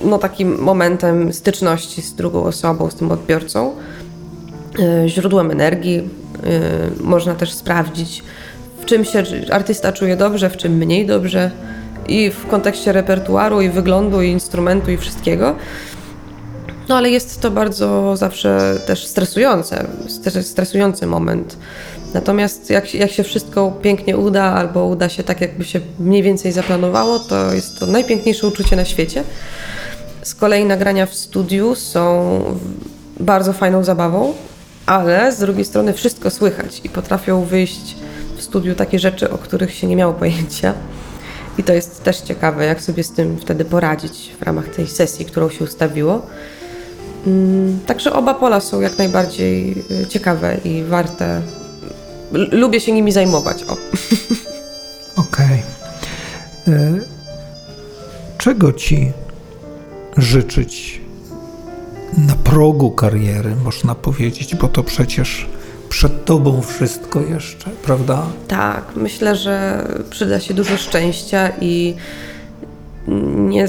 no, 0.04 0.18
takim 0.18 0.58
momentem 0.58 1.32
styczności 1.32 2.02
z 2.02 2.14
drugą 2.14 2.44
osobą, 2.44 2.90
z 2.90 2.94
tym 2.94 3.10
odbiorcą, 3.12 3.72
e, 4.78 5.08
źródłem 5.08 5.50
energii. 5.50 5.98
e, 5.98 6.00
Można 7.00 7.34
też 7.34 7.52
sprawdzić, 7.52 8.22
w 8.80 8.84
czym 8.84 9.04
się 9.04 9.22
artysta 9.52 9.92
czuje 9.92 10.16
dobrze, 10.16 10.50
w 10.50 10.56
czym 10.56 10.72
mniej 10.72 11.06
dobrze 11.06 11.50
i 12.08 12.30
w 12.30 12.46
kontekście 12.46 12.92
repertuaru, 12.92 13.60
i 13.60 13.68
wyglądu, 13.68 14.22
i 14.22 14.30
instrumentu, 14.30 14.90
i 14.90 14.96
wszystkiego. 14.96 15.56
No 16.88 16.96
ale 16.96 17.10
jest 17.10 17.40
to 17.40 17.50
bardzo 17.50 18.16
zawsze 18.16 18.78
też 18.86 19.06
stresujące, 19.06 19.86
stres- 20.08 20.42
stresujący 20.42 21.06
moment. 21.06 21.56
Natomiast 22.14 22.70
jak, 22.70 22.94
jak 22.94 23.10
się 23.10 23.22
wszystko 23.22 23.70
pięknie 23.82 24.16
uda, 24.16 24.42
albo 24.42 24.84
uda 24.86 25.08
się 25.08 25.22
tak, 25.22 25.40
jakby 25.40 25.64
się 25.64 25.80
mniej 25.98 26.22
więcej 26.22 26.52
zaplanowało, 26.52 27.18
to 27.18 27.54
jest 27.54 27.78
to 27.78 27.86
najpiękniejsze 27.86 28.46
uczucie 28.46 28.76
na 28.76 28.84
świecie. 28.84 29.24
Z 30.22 30.34
kolei 30.34 30.64
nagrania 30.64 31.06
w 31.06 31.14
studiu 31.14 31.74
są 31.74 32.40
bardzo 33.20 33.52
fajną 33.52 33.84
zabawą, 33.84 34.34
ale 34.86 35.32
z 35.32 35.38
drugiej 35.38 35.64
strony 35.64 35.92
wszystko 35.92 36.30
słychać 36.30 36.80
i 36.84 36.88
potrafią 36.88 37.44
wyjść 37.44 37.96
w 38.36 38.42
studiu 38.42 38.74
takie 38.74 38.98
rzeczy, 38.98 39.30
o 39.30 39.38
których 39.38 39.74
się 39.74 39.86
nie 39.86 39.96
miało 39.96 40.12
pojęcia. 40.12 40.74
I 41.58 41.62
to 41.64 41.72
jest 41.72 42.02
też 42.04 42.20
ciekawe, 42.20 42.64
jak 42.64 42.82
sobie 42.82 43.04
z 43.04 43.12
tym 43.12 43.38
wtedy 43.38 43.64
poradzić 43.64 44.32
w 44.40 44.42
ramach 44.42 44.68
tej 44.68 44.86
sesji, 44.88 45.24
którą 45.24 45.50
się 45.50 45.64
ustawiło. 45.64 46.26
Mm, 47.26 47.80
Także 47.86 48.12
oba 48.12 48.34
pola 48.34 48.60
są 48.60 48.80
jak 48.80 48.98
najbardziej 48.98 49.74
y, 50.02 50.06
ciekawe 50.06 50.56
i 50.64 50.82
warte. 50.82 51.42
Lubię 52.32 52.80
się 52.80 52.92
nimi 52.92 53.12
zajmować. 53.12 53.64
Okej. 55.16 55.62
E, 56.68 56.94
Czego 58.38 58.72
ci 58.72 59.12
życzyć 60.16 61.00
na 62.16 62.34
progu 62.34 62.90
kariery, 62.90 63.56
można 63.56 63.94
powiedzieć, 63.94 64.54
bo 64.54 64.68
to 64.68 64.82
przecież 64.82 65.48
przed 65.94 66.24
tobą 66.24 66.62
wszystko 66.62 67.20
jeszcze, 67.20 67.70
prawda? 67.70 68.26
Tak, 68.48 68.84
myślę, 68.96 69.36
że 69.36 69.86
przyda 70.10 70.40
się 70.40 70.54
dużo 70.54 70.76
szczęścia 70.76 71.50
i 71.60 71.94
nie, 73.48 73.68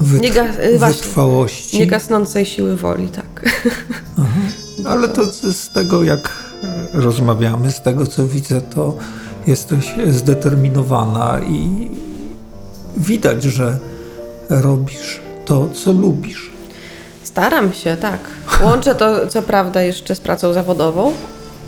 Wytr- 0.00 0.20
Nie 0.20 0.30
ga- 0.32 0.60
y, 0.60 0.78
wytrwałości. 0.78 1.78
nie 1.78 1.86
gasnącej 1.86 2.46
siły 2.46 2.76
woli, 2.76 3.08
tak. 3.08 3.50
Ale 4.86 5.08
to 5.08 5.26
z 5.52 5.68
tego, 5.68 6.02
jak 6.04 6.30
rozmawiamy, 6.94 7.72
z 7.72 7.80
tego, 7.82 8.06
co 8.06 8.26
widzę, 8.26 8.60
to 8.60 8.96
jesteś 9.46 9.94
zdeterminowana 10.10 11.40
i 11.48 11.90
widać, 12.96 13.42
że 13.42 13.78
robisz 14.50 15.20
to, 15.44 15.68
co 15.84 15.92
lubisz. 15.92 16.51
Staram 17.32 17.72
się, 17.72 17.96
tak. 17.96 18.20
Łączę 18.64 18.94
to, 18.94 19.26
co 19.26 19.42
prawda, 19.42 19.82
jeszcze 19.82 20.14
z 20.14 20.20
pracą 20.20 20.52
zawodową, 20.52 21.12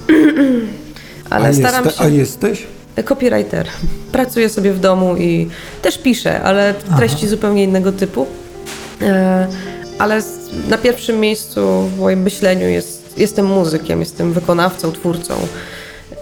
ale 1.31 1.49
a, 1.49 1.53
staram 1.53 1.85
się. 1.85 1.91
a 1.99 2.07
jesteś? 2.07 2.67
Copywriter. 3.05 3.69
Pracuję 4.13 4.49
sobie 4.49 4.73
w 4.73 4.81
domu 4.81 5.17
i 5.17 5.49
też 5.83 5.99
piszę, 5.99 6.43
ale 6.43 6.75
treści 6.97 7.29
zupełnie 7.29 7.65
innego 7.65 7.93
typu. 7.93 8.27
E, 9.03 9.47
ale 9.99 10.23
na 10.69 10.79
pierwszym 10.79 11.21
miejscu 11.21 11.91
w 11.97 11.99
moim 11.99 12.23
myśleniu 12.23 12.69
jest, 12.69 13.19
jestem 13.19 13.47
muzykiem, 13.47 14.01
jestem 14.01 14.33
wykonawcą, 14.33 14.93
twórcą, 14.93 15.35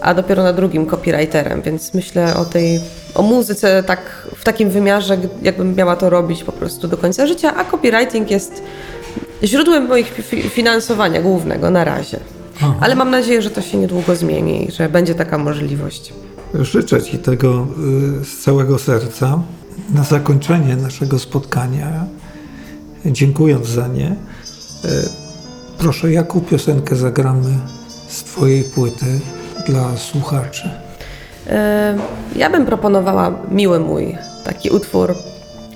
a 0.01 0.15
dopiero 0.15 0.43
na 0.43 0.53
drugim 0.53 0.87
copywriterem, 0.87 1.63
więc 1.63 1.95
myślę 1.95 2.37
o 2.37 2.45
tej, 2.45 2.81
o 3.15 3.23
muzyce 3.23 3.83
tak 3.83 4.01
w 4.37 4.45
takim 4.45 4.71
wymiarze, 4.71 5.19
jakbym 5.43 5.75
miała 5.75 5.97
to 5.97 6.11
robić 6.11 6.45
po 6.45 6.53
prostu 6.53 6.89
do 6.89 6.97
końca 6.97 7.27
życia, 7.27 7.55
a 7.57 7.65
copywriting 7.65 8.31
jest 8.31 8.63
źródłem 9.45 9.89
moich 9.89 10.13
fi- 10.31 10.43
finansowania 10.51 11.23
głównego 11.23 11.71
na 11.71 11.85
razie. 11.85 12.21
Ale 12.81 12.95
mam 12.95 13.11
nadzieję, 13.11 13.43
że 13.43 13.51
to 13.51 13.63
się 13.63 13.79
niedługo 13.79 14.17
zmieni 14.17 14.69
i 14.69 14.73
że 14.73 14.89
będzie 14.89 15.15
taka 15.15 15.39
możliwość. 15.39 16.13
Życzę 16.55 17.03
Ci 17.03 17.19
tego 17.19 17.67
y, 18.21 18.25
z 18.25 18.39
całego 18.39 18.79
serca. 18.79 19.43
Na 19.95 20.05
zakończenie 20.05 20.77
naszego 20.77 21.19
spotkania, 21.19 22.05
dziękując 23.07 23.67
za 23.67 23.89
nie, 23.89 24.11
y, 24.11 24.89
proszę, 25.79 26.13
jaką 26.13 26.41
piosenkę 26.41 26.97
zagramy 26.97 27.51
z 28.09 28.23
Twojej 28.23 28.65
płyty 28.65 29.07
dla 29.67 29.97
słuchaczy? 29.97 30.71
E, 31.47 31.99
Ja 32.37 32.51
bym 32.51 32.67
proponowała 32.67 33.33
Miły 33.51 33.81
Mój, 33.81 34.17
taki 34.45 34.71
utwór 34.71 35.15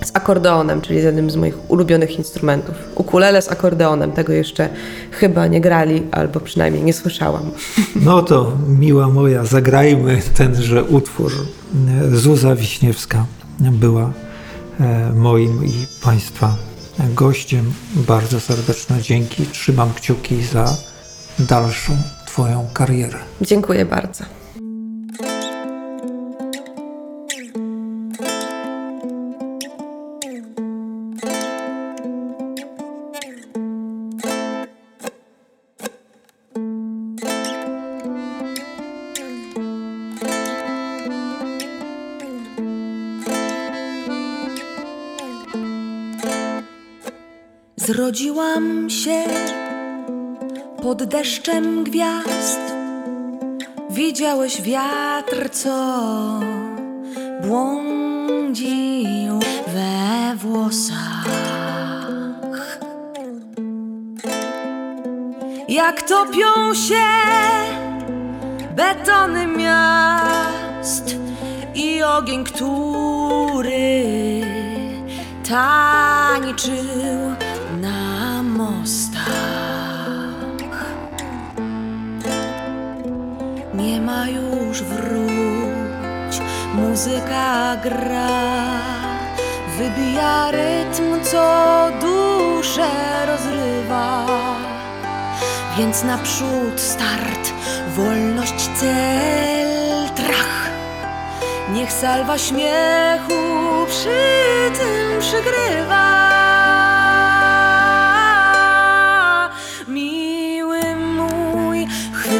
z 0.04 0.10
akordeonem, 0.14 0.80
czyli 0.80 1.00
z 1.00 1.04
jednym 1.04 1.30
z 1.30 1.36
moich 1.36 1.70
ulubionych 1.70 2.18
instrumentów. 2.18 2.74
Ukulele 2.94 3.42
z 3.42 3.48
akordeonem, 3.48 4.12
tego 4.12 4.32
jeszcze 4.32 4.68
chyba 5.10 5.46
nie 5.46 5.60
grali, 5.60 6.02
albo 6.12 6.40
przynajmniej 6.40 6.82
nie 6.82 6.92
słyszałam. 6.92 7.50
No 7.96 8.22
to, 8.22 8.52
miła 8.68 9.08
moja, 9.08 9.44
zagrajmy 9.44 10.22
tenże 10.34 10.84
utwór. 10.84 11.32
Zuza 12.12 12.54
Wiśniewska 12.54 13.26
była 13.60 14.10
e, 14.80 15.12
moim 15.12 15.64
i 15.64 15.72
Państwa 16.02 16.56
gościem. 17.14 17.72
Bardzo 17.94 18.40
serdeczne 18.40 19.02
dzięki. 19.02 19.46
Trzymam 19.46 19.94
kciuki 19.94 20.42
za 20.44 20.76
dalszą 21.38 21.96
Twoją 22.26 22.66
karierę. 22.72 23.18
Dziękuję 23.40 23.84
bardzo. 23.84 24.24
Zrodziłam 48.16 48.90
się 48.90 49.24
pod 50.82 51.04
deszczem 51.04 51.84
gwiazd. 51.84 52.60
Widziałeś 53.90 54.62
wiatr, 54.62 55.50
co 55.50 56.00
błądził 57.42 59.38
we 59.66 60.36
włosach. 60.36 61.26
Jak 65.68 66.02
topią 66.02 66.74
się 66.74 67.06
betony 68.76 69.46
miast 69.46 71.16
i 71.74 72.02
ogień, 72.02 72.44
który 72.44 74.04
tańczył 75.48 77.45
Ma 84.06 84.28
już 84.28 84.82
wróć, 84.82 86.40
muzyka 86.74 87.76
gra, 87.82 88.28
wybija 89.78 90.50
rytm, 90.50 91.24
co 91.24 91.88
duszę 92.00 92.88
rozrywa. 93.26 94.26
Więc 95.78 96.04
naprzód 96.04 96.80
start, 96.80 97.52
wolność 97.96 98.68
cel, 98.80 100.08
trach. 100.14 100.70
Niech 101.72 101.92
salwa 101.92 102.38
śmiechu 102.38 103.42
przy 103.88 104.78
tym 104.78 105.20
przygrywa. 105.20 106.35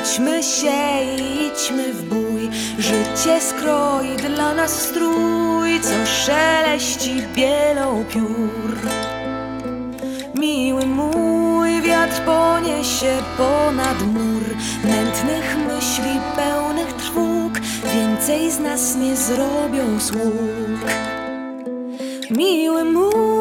Chwyćmy 0.07 0.43
się 0.43 1.05
i 1.19 1.47
idźmy 1.47 1.93
w 1.93 2.03
bój. 2.03 2.51
Życie 2.79 3.41
skroi 3.41 4.17
dla 4.17 4.55
nas 4.55 4.83
strój, 4.83 5.81
co 5.81 6.07
szeleści 6.07 7.23
bielą 7.35 8.05
piór. 8.05 8.79
Miły 10.35 10.87
mój 10.87 11.83
wiatr 11.83 12.21
poniesie 12.25 13.23
ponad 13.37 14.03
mur 14.03 14.43
Mętnych 14.85 15.57
myśli 15.69 16.21
pełnych 16.37 16.93
trwóg 16.93 17.61
Więcej 17.95 18.51
z 18.51 18.59
nas 18.59 18.97
nie 18.97 19.17
zrobią 19.17 20.01
sług 20.01 20.81
Miły 22.31 22.85
mój 22.85 23.36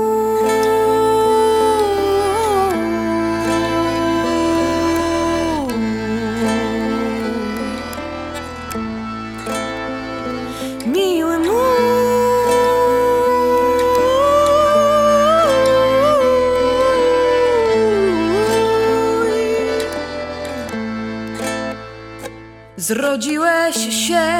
się 24.07 24.31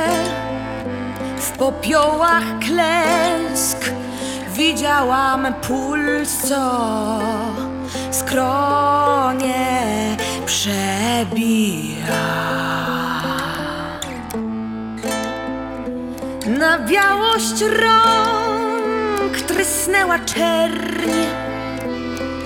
w 1.37 1.51
popiołach 1.51 2.43
klęsk 2.59 3.91
Widziałam 4.53 5.53
puls, 5.67 6.37
co 6.37 7.19
skronie 8.11 9.67
przebija. 10.45 12.25
Na 16.47 16.79
białość 16.79 17.61
rąk 17.61 19.41
trysnęła 19.47 20.19
czerń, 20.19 21.11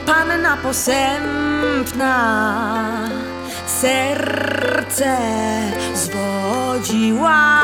panna 0.05 0.57
posępna 0.57 2.19
serce 3.69 5.17
zwodziła. 5.93 7.61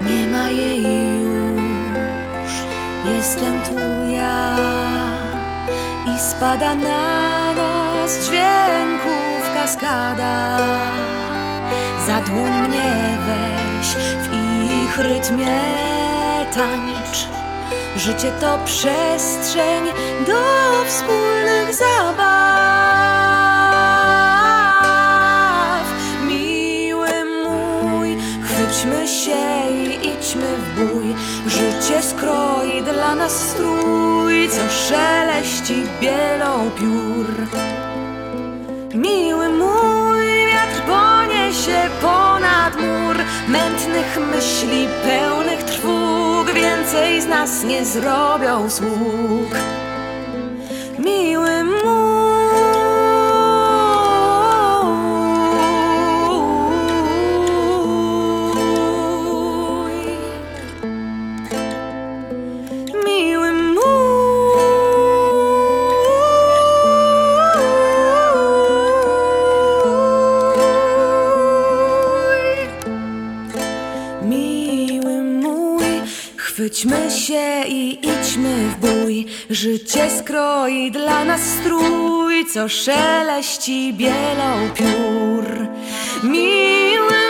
Nie 0.00 0.26
ma 0.26 0.48
jej 0.50 0.82
już, 0.82 2.52
jestem 3.04 3.60
tu 3.62 3.74
ja 4.12 4.56
i 6.14 6.18
spada 6.18 6.74
na 6.74 7.54
nas 7.54 8.26
dźwięków 8.26 9.54
kaskada. 9.54 10.58
Za 12.06 12.20
dłoń 12.20 12.68
mnie 12.68 13.18
weź, 13.26 13.88
w 13.96 14.28
ich 14.84 14.98
rytmie 14.98 15.60
tańcz. 16.54 17.43
Życie 17.96 18.32
to 18.40 18.58
przestrzeń 18.64 19.84
do 20.26 20.42
wspólnych 20.86 21.74
zabaw. 21.74 22.24
Miły 26.28 27.08
mój, 27.44 28.16
chwyćmy 28.42 29.08
się 29.08 29.70
i 29.70 30.08
idźmy 30.08 30.56
w 30.56 30.74
bój. 30.74 31.14
Życie 31.46 32.02
skroi 32.02 32.82
dla 32.82 33.14
nas 33.14 33.32
strój, 33.50 34.48
co 34.48 34.70
szeleści 34.70 35.82
bielą 36.00 36.70
piór. 36.70 37.26
Miły 38.94 39.48
mój, 39.48 40.46
wiatr 40.46 40.80
poniesie 40.86 41.90
ponad 42.00 42.76
mur 42.76 43.16
Mętnych 43.48 44.18
myśli 44.32 44.88
pełnych 45.04 45.64
Więcej 46.54 47.22
z 47.22 47.26
nas 47.26 47.64
nie 47.64 47.84
zrobią 47.84 48.70
sług. 48.70 49.50
Miły 50.98 51.64
mój 51.64 52.03
się 77.14 77.64
i 77.68 77.98
idźmy 78.02 78.54
w 78.68 78.76
bój. 78.76 79.26
Życie 79.50 80.10
skroi 80.18 80.90
dla 80.90 81.24
nas 81.24 81.40
strój, 81.40 82.46
co 82.46 82.68
szeleści 82.68 83.92
bielą 83.92 84.70
piór. 84.74 85.44
Miły 86.22 87.22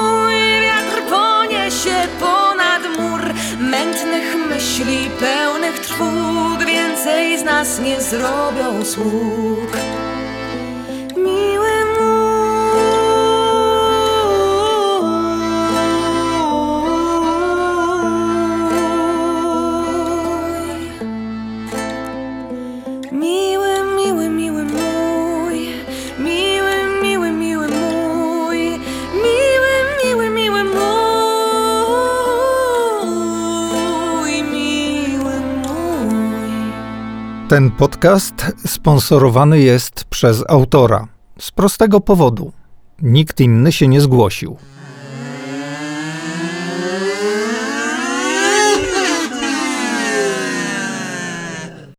mój, 0.00 0.34
wiatr 0.62 1.02
poniesie 1.10 2.08
ponad 2.20 2.82
mur 2.98 3.20
mętnych 3.60 4.36
myśli 4.48 5.10
pełnych 5.20 5.78
trwóg. 5.78 6.64
Więcej 6.66 7.38
z 7.38 7.42
nas 7.42 7.80
nie 7.80 8.00
zrobią 8.00 8.84
sług. 8.84 9.91
Ten 37.52 37.70
podcast 37.70 38.46
sponsorowany 38.66 39.60
jest 39.60 40.04
przez 40.04 40.44
autora. 40.48 41.08
Z 41.38 41.50
prostego 41.50 42.00
powodu. 42.00 42.52
Nikt 43.02 43.40
inny 43.40 43.72
się 43.72 43.88
nie 43.88 44.00
zgłosił. 44.00 44.56